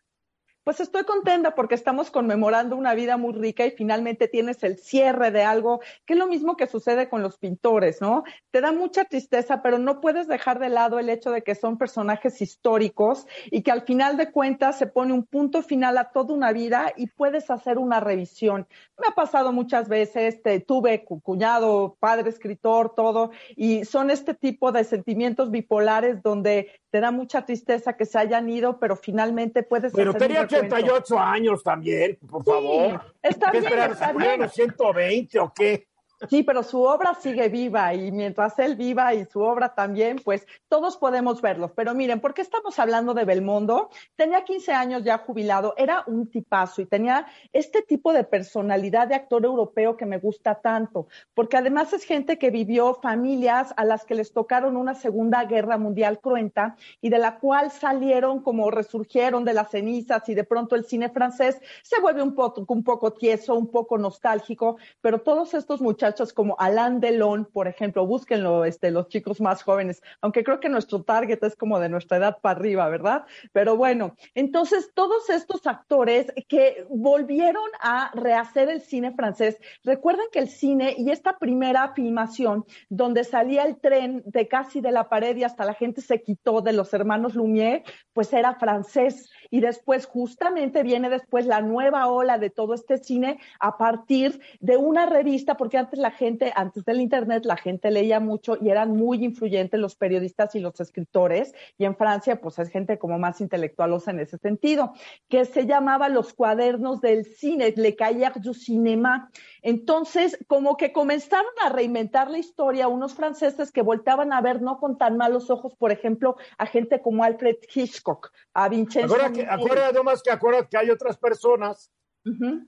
Pues 0.64 0.80
estoy 0.80 1.04
contenta 1.04 1.54
porque 1.54 1.74
estamos 1.74 2.10
conmemorando 2.10 2.74
una 2.74 2.94
vida 2.94 3.18
muy 3.18 3.34
rica 3.34 3.66
y 3.66 3.72
finalmente 3.72 4.28
tienes 4.28 4.62
el 4.64 4.78
cierre 4.78 5.30
de 5.30 5.42
algo, 5.42 5.80
que 6.06 6.14
es 6.14 6.18
lo 6.18 6.26
mismo 6.26 6.56
que 6.56 6.66
sucede 6.66 7.10
con 7.10 7.22
los 7.22 7.36
pintores, 7.36 8.00
¿no? 8.00 8.24
Te 8.50 8.62
da 8.62 8.72
mucha 8.72 9.04
tristeza, 9.04 9.60
pero 9.60 9.78
no 9.78 10.00
puedes 10.00 10.26
dejar 10.26 10.58
de 10.58 10.70
lado 10.70 10.98
el 10.98 11.10
hecho 11.10 11.30
de 11.30 11.42
que 11.42 11.54
son 11.54 11.76
personajes 11.76 12.40
históricos 12.40 13.26
y 13.50 13.62
que 13.62 13.72
al 13.72 13.82
final 13.82 14.16
de 14.16 14.32
cuentas 14.32 14.78
se 14.78 14.86
pone 14.86 15.12
un 15.12 15.26
punto 15.26 15.60
final 15.60 15.98
a 15.98 16.10
toda 16.12 16.32
una 16.32 16.50
vida 16.52 16.94
y 16.96 17.08
puedes 17.08 17.50
hacer 17.50 17.76
una 17.76 18.00
revisión. 18.00 18.66
Me 18.98 19.08
ha 19.08 19.14
pasado 19.14 19.52
muchas 19.52 19.90
veces, 19.90 20.42
te, 20.42 20.60
tuve 20.60 21.04
cuñado, 21.04 21.98
padre, 22.00 22.30
escritor, 22.30 22.94
todo, 22.94 23.32
y 23.54 23.84
son 23.84 24.08
este 24.08 24.32
tipo 24.32 24.72
de 24.72 24.84
sentimientos 24.84 25.50
bipolares 25.50 26.22
donde 26.22 26.80
te 26.94 27.00
da 27.00 27.10
mucha 27.10 27.44
tristeza 27.44 27.96
que 27.96 28.06
se 28.06 28.18
hayan 28.18 28.48
ido, 28.48 28.78
pero 28.78 28.94
finalmente 28.94 29.64
puedes 29.64 29.92
Pero 29.92 30.14
tenía 30.14 30.46
88 30.57 31.18
años 31.18 31.62
también, 31.62 32.18
por 32.28 32.44
favor. 32.44 33.00
Está 33.22 33.50
¿Qué 33.50 33.61
bien, 33.61 33.80
está 33.90 34.12
bien. 34.12 34.48
120 34.48 35.38
o 35.40 35.52
qué? 35.55 35.86
Sí, 36.28 36.42
pero 36.42 36.62
su 36.62 36.82
obra 36.82 37.14
sigue 37.14 37.48
viva 37.48 37.94
y 37.94 38.10
mientras 38.10 38.58
él 38.58 38.76
viva 38.76 39.14
y 39.14 39.24
su 39.26 39.40
obra 39.40 39.74
también, 39.74 40.20
pues 40.24 40.46
todos 40.68 40.96
podemos 40.96 41.42
verlos. 41.42 41.72
Pero 41.74 41.94
miren, 41.94 42.20
¿por 42.20 42.34
qué 42.34 42.42
estamos 42.42 42.78
hablando 42.78 43.14
de 43.14 43.24
Belmondo? 43.24 43.90
Tenía 44.16 44.44
15 44.44 44.72
años 44.72 45.04
ya 45.04 45.18
jubilado, 45.18 45.74
era 45.76 46.04
un 46.06 46.28
tipazo 46.28 46.82
y 46.82 46.86
tenía 46.86 47.26
este 47.52 47.82
tipo 47.82 48.12
de 48.12 48.24
personalidad 48.24 49.08
de 49.08 49.14
actor 49.14 49.44
europeo 49.44 49.96
que 49.96 50.06
me 50.06 50.18
gusta 50.18 50.56
tanto, 50.56 51.08
porque 51.34 51.56
además 51.56 51.92
es 51.92 52.04
gente 52.04 52.38
que 52.38 52.50
vivió 52.50 52.94
familias 52.94 53.74
a 53.76 53.84
las 53.84 54.04
que 54.04 54.14
les 54.14 54.32
tocaron 54.32 54.76
una 54.76 54.94
Segunda 54.94 55.44
Guerra 55.44 55.78
Mundial 55.78 56.20
cruenta 56.20 56.76
y 57.00 57.10
de 57.10 57.18
la 57.18 57.38
cual 57.38 57.70
salieron 57.70 58.42
como 58.42 58.70
resurgieron 58.70 59.44
de 59.44 59.54
las 59.54 59.70
cenizas 59.70 60.28
y 60.28 60.34
de 60.34 60.44
pronto 60.44 60.74
el 60.74 60.84
cine 60.84 61.10
francés 61.10 61.60
se 61.82 62.00
vuelve 62.00 62.22
un 62.22 62.34
poco, 62.34 62.64
un 62.68 62.84
poco 62.84 63.12
tieso, 63.12 63.54
un 63.54 63.70
poco 63.70 63.98
nostálgico, 63.98 64.76
pero 65.00 65.20
todos 65.20 65.54
estos 65.54 65.80
muchachos 65.80 66.13
como 66.34 66.56
Alain 66.58 67.00
Delon, 67.00 67.44
por 67.44 67.68
ejemplo, 67.68 68.06
búsquenlo, 68.06 68.64
este, 68.64 68.90
los 68.90 69.08
chicos 69.08 69.40
más 69.40 69.62
jóvenes, 69.62 70.02
aunque 70.20 70.44
creo 70.44 70.60
que 70.60 70.68
nuestro 70.68 71.02
target 71.02 71.42
es 71.42 71.56
como 71.56 71.80
de 71.80 71.88
nuestra 71.88 72.18
edad 72.18 72.38
para 72.40 72.58
arriba, 72.58 72.88
¿verdad? 72.88 73.24
Pero 73.52 73.76
bueno, 73.76 74.16
entonces 74.34 74.92
todos 74.94 75.28
estos 75.30 75.66
actores 75.66 76.32
que 76.48 76.86
volvieron 76.88 77.68
a 77.80 78.10
rehacer 78.14 78.68
el 78.68 78.80
cine 78.80 79.12
francés, 79.12 79.58
recuerden 79.82 80.26
que 80.32 80.38
el 80.38 80.48
cine 80.48 80.94
y 80.96 81.10
esta 81.10 81.38
primera 81.38 81.92
filmación 81.94 82.64
donde 82.88 83.24
salía 83.24 83.64
el 83.64 83.78
tren 83.78 84.22
de 84.26 84.48
casi 84.48 84.80
de 84.80 84.92
la 84.92 85.08
pared 85.08 85.36
y 85.36 85.44
hasta 85.44 85.64
la 85.64 85.74
gente 85.74 86.00
se 86.00 86.22
quitó 86.22 86.60
de 86.60 86.72
los 86.72 86.92
hermanos 86.94 87.34
Lumière, 87.34 87.82
pues 88.12 88.32
era 88.32 88.54
francés. 88.54 89.30
Y 89.50 89.60
después, 89.60 90.06
justamente 90.06 90.82
viene 90.82 91.10
después 91.10 91.46
la 91.46 91.60
nueva 91.60 92.08
ola 92.08 92.38
de 92.38 92.50
todo 92.50 92.74
este 92.74 92.98
cine 92.98 93.38
a 93.60 93.76
partir 93.76 94.40
de 94.60 94.76
una 94.76 95.06
revista, 95.06 95.56
porque 95.56 95.78
antes 95.78 95.98
la 96.05 96.11
gente, 96.11 96.52
antes 96.55 96.84
del 96.84 97.00
Internet, 97.00 97.46
la 97.46 97.57
gente 97.57 97.90
leía 97.90 98.20
mucho 98.20 98.59
y 98.61 98.68
eran 98.68 98.94
muy 98.94 99.24
influyentes 99.24 99.80
los 99.80 99.96
periodistas 99.96 100.55
y 100.55 100.61
los 100.61 100.78
escritores. 100.78 101.55
Y 101.78 101.86
en 101.86 101.96
Francia, 101.96 102.42
pues 102.42 102.59
es 102.59 102.68
gente 102.68 102.98
como 102.98 103.18
más 103.18 103.40
intelectualosa 103.40 104.11
en 104.11 104.20
ese 104.20 104.36
sentido, 104.36 104.92
que 105.30 105.46
se 105.46 105.64
llamaba 105.64 106.11
Los 106.11 106.34
Cuadernos 106.34 107.00
del 107.00 107.24
Cine, 107.24 107.72
Le 107.74 107.96
Cahiers 107.96 108.42
du 108.42 108.52
Cinéma. 108.52 109.30
Entonces, 109.62 110.36
como 110.46 110.76
que 110.76 110.92
comenzaron 110.92 111.55
a 111.64 111.70
reinventar 111.70 112.30
la 112.30 112.36
historia 112.36 112.86
unos 112.86 113.14
franceses 113.14 113.72
que 113.72 113.80
voltaban 113.80 114.34
a 114.34 114.42
ver 114.42 114.61
no 114.61 114.78
con 114.78 114.98
tan 114.98 115.16
malos 115.16 115.48
ojos, 115.48 115.74
por 115.74 115.90
ejemplo, 115.90 116.36
a 116.59 116.66
gente 116.66 117.00
como 117.00 117.24
Alfred 117.24 117.57
Hitchcock, 117.74 118.30
a 118.52 118.68
Vincenzo. 118.68 119.14
Acuérdate, 119.14 119.46
acuérdate 119.48 119.94
nomás 119.94 120.22
que 120.22 120.30
acuérdate 120.30 120.68
que 120.68 120.76
hay 120.76 120.90
otras 120.90 121.16
personas, 121.16 121.90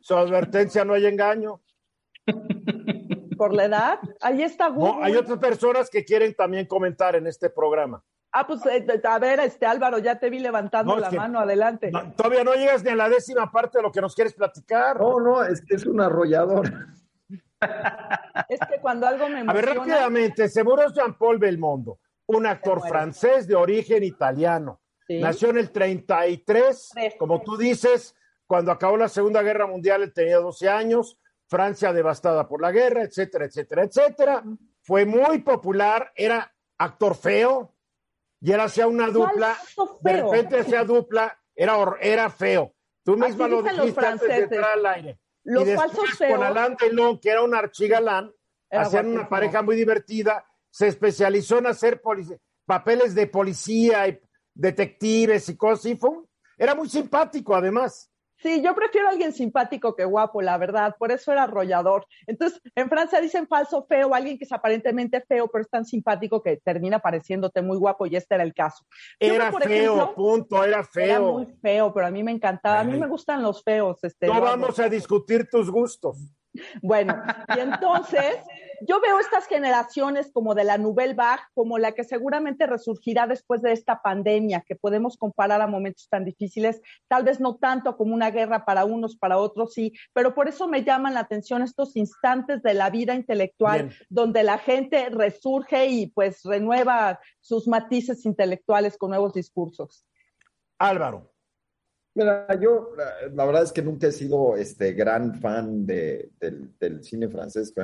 su 0.00 0.14
advertencia 0.14 0.86
no 0.86 0.94
hay 0.94 1.04
engaño. 1.04 1.60
Por 3.36 3.54
la 3.54 3.64
edad, 3.66 3.98
ahí 4.20 4.42
está 4.42 4.68
Google. 4.68 4.94
No, 5.00 5.04
hay 5.04 5.16
otras 5.16 5.38
personas 5.38 5.90
que 5.90 6.04
quieren 6.04 6.34
también 6.34 6.66
comentar 6.66 7.14
en 7.16 7.26
este 7.26 7.50
programa. 7.50 8.02
Ah, 8.32 8.46
pues 8.46 8.60
eh, 8.66 8.84
a 9.04 9.18
ver, 9.18 9.40
este 9.40 9.64
Álvaro, 9.64 9.98
ya 9.98 10.18
te 10.18 10.28
vi 10.28 10.38
levantando 10.40 10.94
No, 10.94 11.00
la 11.00 11.08
que- 11.08 11.16
mano, 11.16 11.38
adelante. 11.40 11.90
No, 11.90 12.12
todavía 12.12 12.44
no 12.44 12.52
llegas 12.54 12.84
ni 12.84 12.90
a 12.90 12.96
la 12.96 13.08
décima 13.08 13.50
parte 13.50 13.78
de 13.78 13.82
lo 13.82 13.90
que 13.92 14.00
nos 14.02 14.14
quieres 14.14 14.34
platicar. 14.34 15.00
No, 15.00 15.20
no, 15.20 15.42
es 15.44 15.62
que 15.62 15.76
es 15.76 15.86
un 15.86 16.00
arrollador. 16.00 16.70
Es 18.48 18.60
que 18.60 18.80
cuando 18.80 19.06
algo 19.06 19.28
me 19.28 19.40
A 19.40 19.52
ver, 19.52 19.64
emociona, 19.68 19.94
rápidamente, 19.94 20.48
seguro 20.48 20.82
es 20.82 20.92
Jean-Paul 20.92 21.38
Belmondo, 21.38 21.98
un 22.26 22.46
actor 22.46 22.86
francés 22.86 23.46
de 23.46 23.54
origen 23.54 24.02
italiano. 24.04 24.80
Sí. 25.06 25.20
Nació 25.20 25.50
en 25.50 25.58
el 25.58 25.70
33, 25.70 26.90
Tres. 26.92 27.14
como 27.18 27.40
tú 27.42 27.56
dices, 27.56 28.14
cuando 28.46 28.70
acabó 28.72 28.96
la 28.96 29.08
Segunda 29.08 29.40
Guerra 29.42 29.66
Mundial, 29.66 30.02
él 30.02 30.12
tenía 30.12 30.36
12 30.38 30.68
años, 30.68 31.18
Francia 31.48 31.92
devastada 31.92 32.48
por 32.48 32.60
la 32.60 32.72
guerra, 32.72 33.02
etcétera, 33.02 33.44
etcétera, 33.46 33.84
etcétera. 33.84 34.44
Fue 34.82 35.04
muy 35.04 35.40
popular, 35.40 36.12
era 36.14 36.52
actor 36.78 37.14
feo, 37.16 37.74
y 38.40 38.52
él 38.52 38.60
hacía 38.60 38.86
una 38.86 39.08
dupla, 39.08 39.56
de 40.00 40.12
repente 40.22 40.58
hacía 40.60 40.84
dupla, 40.84 41.38
era, 41.54 41.76
era 42.00 42.30
feo. 42.30 42.74
Tú 43.04 43.16
misma 43.16 43.48
lo 43.48 43.62
dicen 43.62 43.76
los 43.76 43.86
dijiste 43.86 44.06
antes 44.06 44.28
de 44.28 44.34
entrar 44.56 44.72
al 44.78 44.86
aire. 44.86 45.18
Los 45.44 45.62
y 45.62 45.66
después 45.66 45.92
falsos 45.92 46.08
con 46.10 46.18
feos. 46.18 46.42
Alain 46.42 46.76
Delon, 46.80 47.20
que 47.20 47.30
era 47.30 47.42
un 47.42 47.54
archigalán, 47.54 48.32
Era 48.68 48.82
hacían 48.82 49.06
una 49.06 49.28
pareja 49.28 49.62
muy 49.62 49.76
divertida, 49.76 50.44
se 50.70 50.88
especializó 50.88 51.58
en 51.58 51.66
hacer 51.68 52.02
papeles 52.66 53.14
de 53.14 53.26
policía 53.28 54.08
y 54.08 54.20
detectives 54.54 55.48
y 55.48 55.56
cosas 55.56 55.78
así. 55.80 55.96
Fue 55.96 56.10
un- 56.10 56.28
era 56.58 56.74
muy 56.74 56.88
simpático, 56.88 57.54
además. 57.54 58.10
Sí, 58.46 58.62
yo 58.62 58.76
prefiero 58.76 59.08
a 59.08 59.10
alguien 59.10 59.32
simpático 59.32 59.96
que 59.96 60.04
guapo, 60.04 60.40
la 60.40 60.56
verdad, 60.56 60.94
por 60.96 61.10
eso 61.10 61.32
era 61.32 61.42
arrollador. 61.42 62.06
Entonces, 62.28 62.60
en 62.76 62.88
Francia 62.88 63.20
dicen 63.20 63.48
falso 63.48 63.84
feo, 63.88 64.14
alguien 64.14 64.38
que 64.38 64.44
es 64.44 64.52
aparentemente 64.52 65.20
feo, 65.20 65.48
pero 65.48 65.62
es 65.62 65.68
tan 65.68 65.84
simpático 65.84 66.40
que 66.40 66.58
termina 66.58 67.00
pareciéndote 67.00 67.60
muy 67.60 67.76
guapo, 67.76 68.06
y 68.06 68.14
este 68.14 68.36
era 68.36 68.44
el 68.44 68.54
caso. 68.54 68.84
Era 69.18 69.50
por 69.50 69.64
feo, 69.64 69.94
ejemplo, 69.94 70.14
punto, 70.14 70.62
era 70.62 70.76
Era 70.76 70.84
feo. 70.84 71.32
muy 71.32 71.46
feo, 71.60 71.92
pero 71.92 72.06
a 72.06 72.10
mí 72.12 72.22
me 72.22 72.30
encantaba. 72.30 72.78
A 72.78 72.84
mí 72.84 72.96
me 72.96 73.08
gustan 73.08 73.42
los 73.42 73.64
feos. 73.64 74.04
Este, 74.04 74.28
No 74.28 74.40
vamos 74.40 74.78
a 74.78 74.88
discutir 74.88 75.48
tus 75.50 75.68
gustos. 75.68 76.16
Bueno, 76.80 77.20
y 77.56 77.58
entonces 77.58 78.36
yo 78.82 79.00
veo 79.00 79.18
estas 79.18 79.46
generaciones 79.46 80.30
como 80.32 80.54
de 80.54 80.64
la 80.64 80.78
Nouvelle 80.78 81.14
Vague, 81.14 81.42
como 81.54 81.78
la 81.78 81.92
que 81.92 82.04
seguramente 82.04 82.66
resurgirá 82.66 83.26
después 83.26 83.62
de 83.62 83.72
esta 83.72 84.02
pandemia, 84.02 84.64
que 84.66 84.76
podemos 84.76 85.16
comparar 85.16 85.60
a 85.60 85.66
momentos 85.66 86.08
tan 86.08 86.24
difíciles, 86.24 86.80
tal 87.08 87.24
vez 87.24 87.40
no 87.40 87.56
tanto 87.56 87.96
como 87.96 88.14
una 88.14 88.30
guerra 88.30 88.64
para 88.64 88.84
unos, 88.84 89.16
para 89.16 89.38
otros 89.38 89.74
sí, 89.74 89.92
pero 90.12 90.34
por 90.34 90.48
eso 90.48 90.68
me 90.68 90.84
llaman 90.84 91.14
la 91.14 91.20
atención 91.20 91.62
estos 91.62 91.96
instantes 91.96 92.62
de 92.62 92.74
la 92.74 92.90
vida 92.90 93.14
intelectual, 93.14 93.84
Bien. 93.84 93.98
donde 94.08 94.42
la 94.42 94.58
gente 94.58 95.08
resurge 95.10 95.86
y 95.86 96.06
pues 96.08 96.42
renueva 96.44 97.20
sus 97.40 97.68
matices 97.68 98.24
intelectuales 98.24 98.96
con 98.96 99.10
nuevos 99.10 99.32
discursos. 99.32 100.06
Álvaro. 100.78 101.35
Mira, 102.16 102.46
yo 102.58 102.92
la, 103.34 103.44
verdad 103.44 103.64
es 103.64 103.72
que 103.72 103.82
nunca 103.82 104.06
he 104.06 104.12
sido 104.12 104.56
este 104.56 104.94
gran 104.94 105.38
fan 105.38 105.84
de, 105.84 106.30
del, 106.40 107.04
cine 107.04 107.28
francés. 107.28 107.74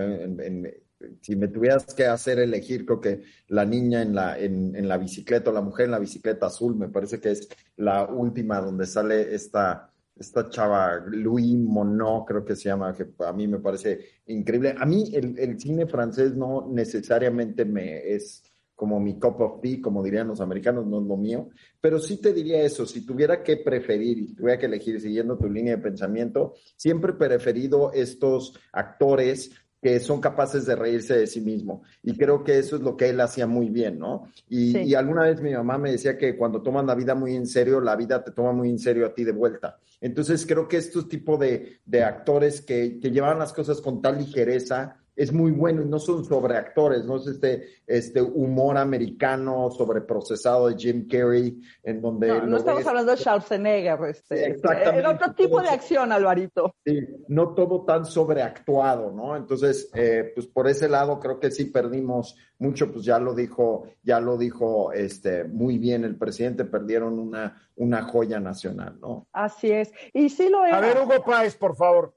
Si 1.21 1.37
me 1.37 1.49
tuvieras 1.49 1.85
que 1.95 2.07
hacer 2.07 2.39
elegir, 2.39 2.87
creo 2.87 2.99
que 2.99 3.25
la 3.49 3.67
niña 3.67 4.01
en 4.01 4.15
la, 4.15 4.39
en, 4.39 4.75
en 4.75 4.89
la 4.89 4.97
bicicleta 4.97 5.51
o 5.51 5.53
la 5.53 5.61
mujer 5.61 5.85
en 5.85 5.91
la 5.91 5.99
bicicleta 5.99 6.47
azul, 6.47 6.75
me 6.77 6.89
parece 6.89 7.21
que 7.21 7.33
es 7.33 7.47
la 7.77 8.07
última 8.07 8.59
donde 8.63 8.87
sale 8.87 9.35
esta, 9.35 9.93
esta 10.17 10.49
chava, 10.49 11.05
Louis 11.09 11.59
Monod, 11.59 12.25
creo 12.25 12.43
que 12.43 12.57
se 12.57 12.71
llama, 12.71 12.95
que 12.95 13.09
a 13.27 13.35
mí 13.35 13.47
me 13.47 13.59
parece 13.59 14.01
increíble. 14.29 14.75
A 14.79 14.87
mí 14.87 15.15
el, 15.15 15.39
el 15.39 15.61
cine 15.61 15.87
francés 15.87 16.35
no 16.35 16.71
necesariamente 16.71 17.67
me 17.67 18.15
es 18.15 18.51
como 18.83 18.99
mi 18.99 19.17
cup 19.17 19.41
of 19.41 19.61
tea, 19.61 19.79
como 19.81 20.03
dirían 20.03 20.27
los 20.27 20.41
americanos, 20.41 20.85
no 20.89 21.01
es 21.01 21.07
lo 21.07 21.17
mío, 21.17 21.51
pero 21.81 22.01
sí 22.01 22.17
te 22.17 22.33
diría 22.33 22.63
eso, 22.65 22.85
si 22.85 23.07
tuviera 23.07 23.41
que 23.41 23.59
preferir 23.59 24.19
y 24.19 24.35
tuviera 24.35 24.59
que 24.59 24.67
elegir 24.67 25.01
siguiendo 25.01 25.39
tu 25.39 25.49
línea 25.49 25.77
de 25.77 25.83
pensamiento, 25.85 26.55
siempre 26.75 27.13
he 27.13 27.15
preferido 27.15 27.93
estos 27.93 28.59
actores 28.73 29.53
que 29.81 30.01
son 30.01 30.21
capaces 30.21 30.67
de 30.67 30.75
reírse 30.75 31.17
de 31.17 31.29
sí 31.29 31.41
mismo. 31.41 31.83
Y 32.03 32.17
creo 32.17 32.43
que 32.43 32.59
eso 32.59 32.75
es 32.75 32.83
lo 32.83 32.97
que 32.97 33.09
él 33.11 33.21
hacía 33.21 33.47
muy 33.47 33.69
bien, 33.69 34.01
¿no? 34.01 34.25
Y, 34.49 34.73
Sí. 34.73 34.79
y 34.83 34.95
alguna 34.97 35.23
vez 35.23 35.41
mi 35.41 35.53
mamá 35.53 35.79
me 35.79 35.93
decía 35.93 36.19
que 36.19 36.37
cuando 36.37 36.61
toman 36.61 36.85
la 36.89 36.97
vida 36.97 37.15
muy 37.15 37.37
en 37.37 37.47
serio, 37.47 37.81
la 37.81 37.95
vida 37.95 38.25
te 38.25 38.33
toma 38.33 38.51
muy 38.51 38.69
en 38.69 38.81
serio 38.81 39.07
a 39.07 39.15
ti 39.15 39.23
de 39.23 39.31
vuelta. 39.33 39.79
Entonces 40.01 40.45
creo 40.45 40.67
que 40.67 40.79
estos 40.79 41.09
tipos 41.09 41.39
de, 41.39 41.79
de 41.87 42.03
actores 42.03 42.61
que, 42.63 42.99
que 42.99 43.13
llevan 43.13 43.39
las 43.39 43.53
cosas 43.53 43.81
con 43.81 44.03
tal 44.03 44.19
ligereza 44.19 44.97
es 45.15 45.33
muy 45.33 45.51
bueno 45.51 45.83
y 45.83 45.87
no 45.87 45.99
son 45.99 46.25
sobreactores, 46.25 47.05
no 47.05 47.17
es 47.17 47.27
este, 47.27 47.69
este 47.87 48.23
humor 48.23 48.79
americano 48.79 49.71
sobreprocesado 49.71 50.69
de 50.69 50.77
Jim 50.77 51.07
Carrey, 51.07 51.61
en 51.83 52.01
donde 52.01 52.29
No, 52.29 52.57
estamos 52.57 52.81
ves- 52.81 52.87
hablando 52.87 53.13
de 53.13 53.19
Schwarzenegger, 53.19 53.99
este, 54.09 54.37
Sí, 54.37 54.43
exactamente. 54.53 55.07
otro 55.07 55.35
tipo 55.35 55.61
de 55.61 55.69
acción, 55.69 56.13
Alvarito. 56.13 56.75
Sí, 56.85 56.99
no 57.29 57.55
todo 57.55 57.85
tan 57.85 58.07
sobreactuado, 58.07 59.13
¿no? 59.13 59.37
Entonces, 59.37 59.91
eh, 59.95 60.33
pues 60.35 60.47
por 60.47 60.67
ese 60.69 60.89
lado 60.89 61.21
creo 61.21 61.39
que 61.39 61.51
sí 61.51 61.67
perdimos 61.67 62.37
mucho, 62.59 62.91
pues 62.93 63.05
ya 63.05 63.19
lo 63.19 63.35
dijo, 63.35 63.85
ya 64.03 64.21
lo 64.21 64.39
dijo 64.39 64.93
este 64.93 65.45
muy 65.45 65.79
bien 65.79 66.05
el 66.05 66.17
presidente, 66.17 66.65
perdieron 66.65 67.19
una, 67.19 67.61
una 67.77 68.03
joya 68.03 68.41
nacional, 68.41 68.99
¿no? 69.01 69.27
Así 69.33 69.71
es. 69.71 69.93
Y 70.15 70.29
sí 70.31 70.49
lo 70.49 70.65
era. 70.65 70.79
A 70.79 70.81
ver, 70.81 70.97
Hugo 70.99 71.23
Páez, 71.25 71.57
por 71.57 71.77
favor. 71.77 72.15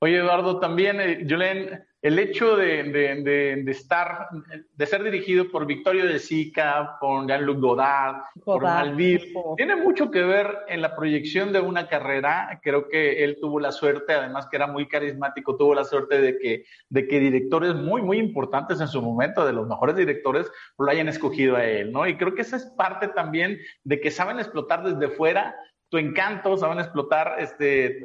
Oye, 0.00 0.18
Eduardo, 0.18 0.58
también, 0.58 1.00
eh, 1.00 1.24
Julen, 1.28 1.84
el 2.02 2.18
hecho 2.18 2.56
de, 2.56 2.82
de- 2.82 3.22
de- 3.22 3.62
de 3.62 3.70
estar, 3.70 4.26
de 4.76 4.86
ser 4.86 5.04
dirigido 5.04 5.48
por 5.50 5.66
Victorio 5.66 6.04
de 6.04 6.18
Sica, 6.18 6.96
por 7.00 7.26
Jean-Luc 7.28 7.60
Godard, 7.60 8.16
por 8.44 8.60
Godard, 8.62 8.96
ojo. 9.36 9.54
tiene 9.56 9.76
mucho 9.76 10.10
que 10.10 10.20
ver 10.22 10.48
en 10.66 10.82
la 10.82 10.96
proyección 10.96 11.52
de 11.52 11.60
una 11.60 11.86
carrera. 11.88 12.58
Creo 12.62 12.88
que 12.88 13.22
él 13.22 13.38
tuvo 13.40 13.60
la 13.60 13.70
suerte, 13.70 14.14
además 14.14 14.48
que 14.50 14.56
era 14.56 14.66
muy 14.66 14.88
carismático, 14.88 15.56
tuvo 15.56 15.76
la 15.76 15.84
suerte 15.84 16.20
de 16.20 16.38
que, 16.38 16.64
de 16.88 17.06
que 17.06 17.20
directores 17.20 17.74
muy, 17.76 18.02
muy 18.02 18.18
importantes 18.18 18.80
en 18.80 18.88
su 18.88 19.00
momento, 19.00 19.46
de 19.46 19.52
los 19.52 19.68
mejores 19.68 19.94
directores, 19.94 20.50
lo 20.76 20.90
hayan 20.90 21.08
escogido 21.08 21.54
a 21.54 21.64
él, 21.64 21.92
¿no? 21.92 22.06
Y 22.08 22.16
creo 22.16 22.34
que 22.34 22.42
esa 22.42 22.56
es 22.56 22.64
parte 22.76 23.08
también 23.08 23.58
de 23.84 24.00
que 24.00 24.10
saben 24.10 24.40
explotar 24.40 24.82
desde 24.82 25.14
fuera 25.14 25.54
tu 25.88 25.98
encanto, 25.98 26.56
saben 26.56 26.80
explotar 26.80 27.36
este 27.38 28.00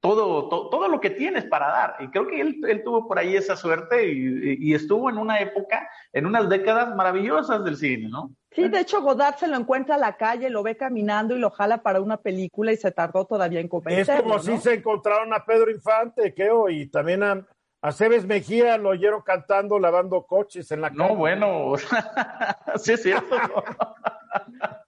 todo, 0.00 0.48
to- 0.48 0.68
todo 0.70 0.88
lo 0.88 1.00
que 1.00 1.10
tienes 1.10 1.44
para 1.46 1.68
dar. 1.68 1.96
Y 2.00 2.08
creo 2.08 2.26
que 2.28 2.40
él, 2.40 2.60
él 2.68 2.82
tuvo 2.84 3.06
por 3.08 3.18
ahí 3.18 3.34
esa 3.36 3.56
suerte 3.56 4.06
y, 4.12 4.18
y- 4.18 4.56
y 4.70 4.74
estuvo 4.74 5.10
en 5.10 5.18
una 5.18 5.40
época, 5.40 5.88
en 6.12 6.26
unas 6.26 6.48
décadas 6.48 6.94
maravillosas 6.94 7.64
del 7.64 7.76
cine, 7.76 8.08
¿no? 8.08 8.30
Sí, 8.52 8.68
de 8.68 8.80
hecho, 8.80 9.02
Godard 9.02 9.36
se 9.36 9.46
lo 9.46 9.56
encuentra 9.56 9.96
a 9.96 9.98
la 9.98 10.16
calle, 10.16 10.50
lo 10.50 10.62
ve 10.62 10.76
caminando 10.76 11.36
y 11.36 11.38
lo 11.38 11.50
jala 11.50 11.82
para 11.82 12.00
una 12.00 12.16
película 12.16 12.72
y 12.72 12.76
se 12.76 12.90
tardó 12.90 13.24
todavía 13.26 13.60
en 13.60 13.66
Es 13.66 13.70
convencerlo, 13.70 14.22
como 14.22 14.34
¿no? 14.36 14.42
si 14.42 14.56
se 14.58 14.74
encontraron 14.74 15.32
a 15.34 15.44
Pedro 15.44 15.70
Infante, 15.70 16.32
creo, 16.34 16.68
y 16.68 16.88
también 16.88 17.22
a, 17.22 17.46
a 17.82 17.92
Cebes 17.92 18.24
Mejía 18.26 18.76
lo 18.78 18.88
oyeron 18.90 19.20
cantando, 19.22 19.78
lavando 19.78 20.22
coches 20.24 20.70
en 20.72 20.80
la 20.80 20.90
No, 20.90 21.04
calle. 21.08 21.16
bueno, 21.16 21.72
sí 22.76 22.92
es 22.94 23.02
cierto. 23.02 23.36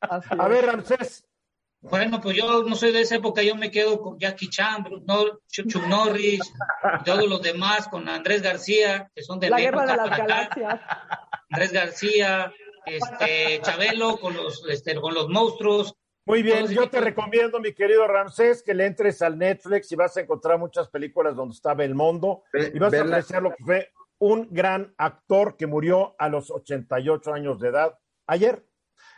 A 0.09 0.17
es. 0.19 0.49
ver, 0.49 0.67
Ramsés, 0.67 1.29
Bueno, 1.83 2.21
pues 2.21 2.37
yo 2.37 2.63
no 2.63 2.77
soy 2.77 2.93
de 2.93 3.01
esa 3.01 3.17
época, 3.17 3.43
yo 3.43 3.57
me 3.57 3.71
quedo 3.71 4.01
con 4.01 4.19
Jackie 4.19 4.51
Chan, 4.51 4.85
Chuck 5.49 5.87
Norris, 5.87 6.41
y 7.01 7.05
todos 7.05 7.27
los 7.27 7.41
demás, 7.41 7.89
con 7.89 8.07
Andrés 8.09 8.43
García, 8.43 9.11
que 9.15 9.23
son 9.23 9.41
de 9.41 9.49
la 9.49 9.59
guerra 9.59 9.87
de 9.87 9.97
las 9.97 10.19
galaxias. 10.19 10.81
Andrés 11.51 11.73
García, 11.73 12.53
este, 12.85 13.61
Chabelo 13.63 14.19
con 14.19 14.37
los, 14.37 14.63
este, 14.69 14.95
con 14.97 15.15
los 15.15 15.29
monstruos. 15.29 15.95
Muy 16.27 16.43
bien, 16.43 16.69
yo 16.69 16.89
te 16.91 17.01
recomiendo, 17.01 17.61
mi 17.61 17.73
querido 17.73 18.07
Ramsés, 18.07 18.63
que 18.63 18.75
le 18.75 18.85
entres 18.87 19.23
al 19.23 19.39
Netflix 19.39 19.91
y 19.91 19.97
vas 19.97 20.17
a 20.17 20.21
encontrar 20.21 20.59
muchas 20.59 20.89
películas 20.89 21.35
donde 21.35 21.55
está 21.55 21.73
Belmondo 21.73 22.43
y 22.53 22.79
vas 22.79 22.93
a 22.93 23.01
apreciar 23.01 23.43
lo 23.43 23.51
que 23.51 23.65
fue 23.65 23.91
un 24.19 24.49
gran 24.51 24.95
actor 24.99 25.57
que 25.57 25.67
murió 25.67 26.15
a 26.19 26.29
los 26.29 26.51
88 26.51 27.33
años 27.33 27.59
de 27.59 27.69
edad 27.69 27.99
ayer. 28.27 28.65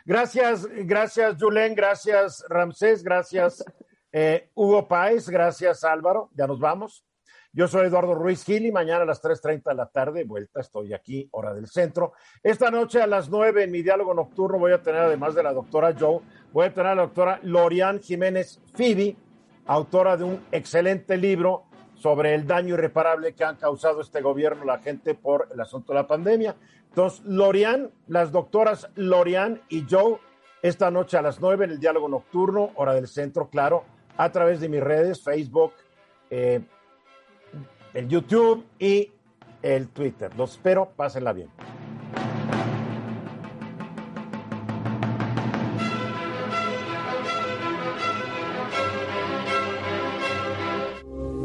Gracias, 0.05 0.67
gracias 0.69 1.37
Julen, 1.39 1.75
gracias 1.75 2.43
Ramsés, 2.49 3.03
gracias 3.03 3.63
eh, 4.11 4.49
Hugo 4.53 4.85
Páez, 4.85 5.29
gracias 5.29 5.85
Álvaro, 5.85 6.29
ya 6.35 6.45
nos 6.45 6.59
vamos. 6.59 7.05
Yo 7.53 7.69
soy 7.69 7.87
Eduardo 7.87 8.13
Ruiz 8.13 8.43
Gil 8.43 8.65
y 8.65 8.71
mañana 8.71 9.03
a 9.03 9.05
las 9.05 9.23
3.30 9.23 9.63
de 9.63 9.75
la 9.75 9.85
tarde, 9.85 10.25
vuelta, 10.25 10.59
estoy 10.59 10.93
aquí, 10.93 11.29
hora 11.31 11.53
del 11.53 11.67
centro. 11.67 12.13
Esta 12.41 12.69
noche 12.69 13.01
a 13.01 13.07
las 13.07 13.29
9 13.29 13.63
en 13.63 13.71
mi 13.71 13.81
diálogo 13.81 14.13
nocturno 14.13 14.59
voy 14.59 14.73
a 14.73 14.81
tener, 14.81 15.01
además 15.01 15.35
de 15.35 15.43
la 15.43 15.53
doctora 15.53 15.95
Joe, 15.97 16.19
voy 16.51 16.65
a 16.65 16.73
tener 16.73 16.87
a 16.87 16.95
la 16.95 17.03
doctora 17.03 17.39
Lorian 17.43 18.01
Jiménez 18.01 18.59
Fibi, 18.75 19.15
autora 19.67 20.17
de 20.17 20.25
un 20.25 20.45
excelente 20.51 21.15
libro 21.15 21.63
sobre 22.03 22.35
el 22.35 22.45
daño 22.45 22.73
irreparable 22.73 23.31
que 23.31 23.45
han 23.45 23.55
causado 23.55 24.01
este 24.01 24.19
gobierno 24.19 24.65
la 24.65 24.79
gente 24.79 25.15
por 25.15 25.47
el 25.53 25.61
asunto 25.61 25.93
de 25.93 25.99
la 25.99 26.05
pandemia. 26.05 26.53
Entonces, 26.89 27.21
Lorian, 27.23 27.91
las 28.07 28.33
doctoras 28.33 28.89
Lorian 28.95 29.61
y 29.69 29.85
Joe, 29.89 30.17
esta 30.61 30.91
noche 30.91 31.15
a 31.17 31.21
las 31.21 31.39
9 31.39 31.63
en 31.63 31.71
el 31.71 31.79
diálogo 31.79 32.09
nocturno, 32.09 32.71
hora 32.75 32.93
del 32.93 33.07
centro, 33.07 33.47
claro, 33.47 33.85
a 34.17 34.29
través 34.33 34.59
de 34.59 34.67
mis 34.67 34.83
redes, 34.83 35.23
Facebook, 35.23 35.71
eh, 36.29 36.59
el 37.93 38.09
YouTube 38.09 38.65
y 38.77 39.09
el 39.61 39.87
Twitter. 39.87 40.35
Los 40.35 40.51
espero, 40.51 40.91
pásenla 40.97 41.31
bien. 41.31 41.47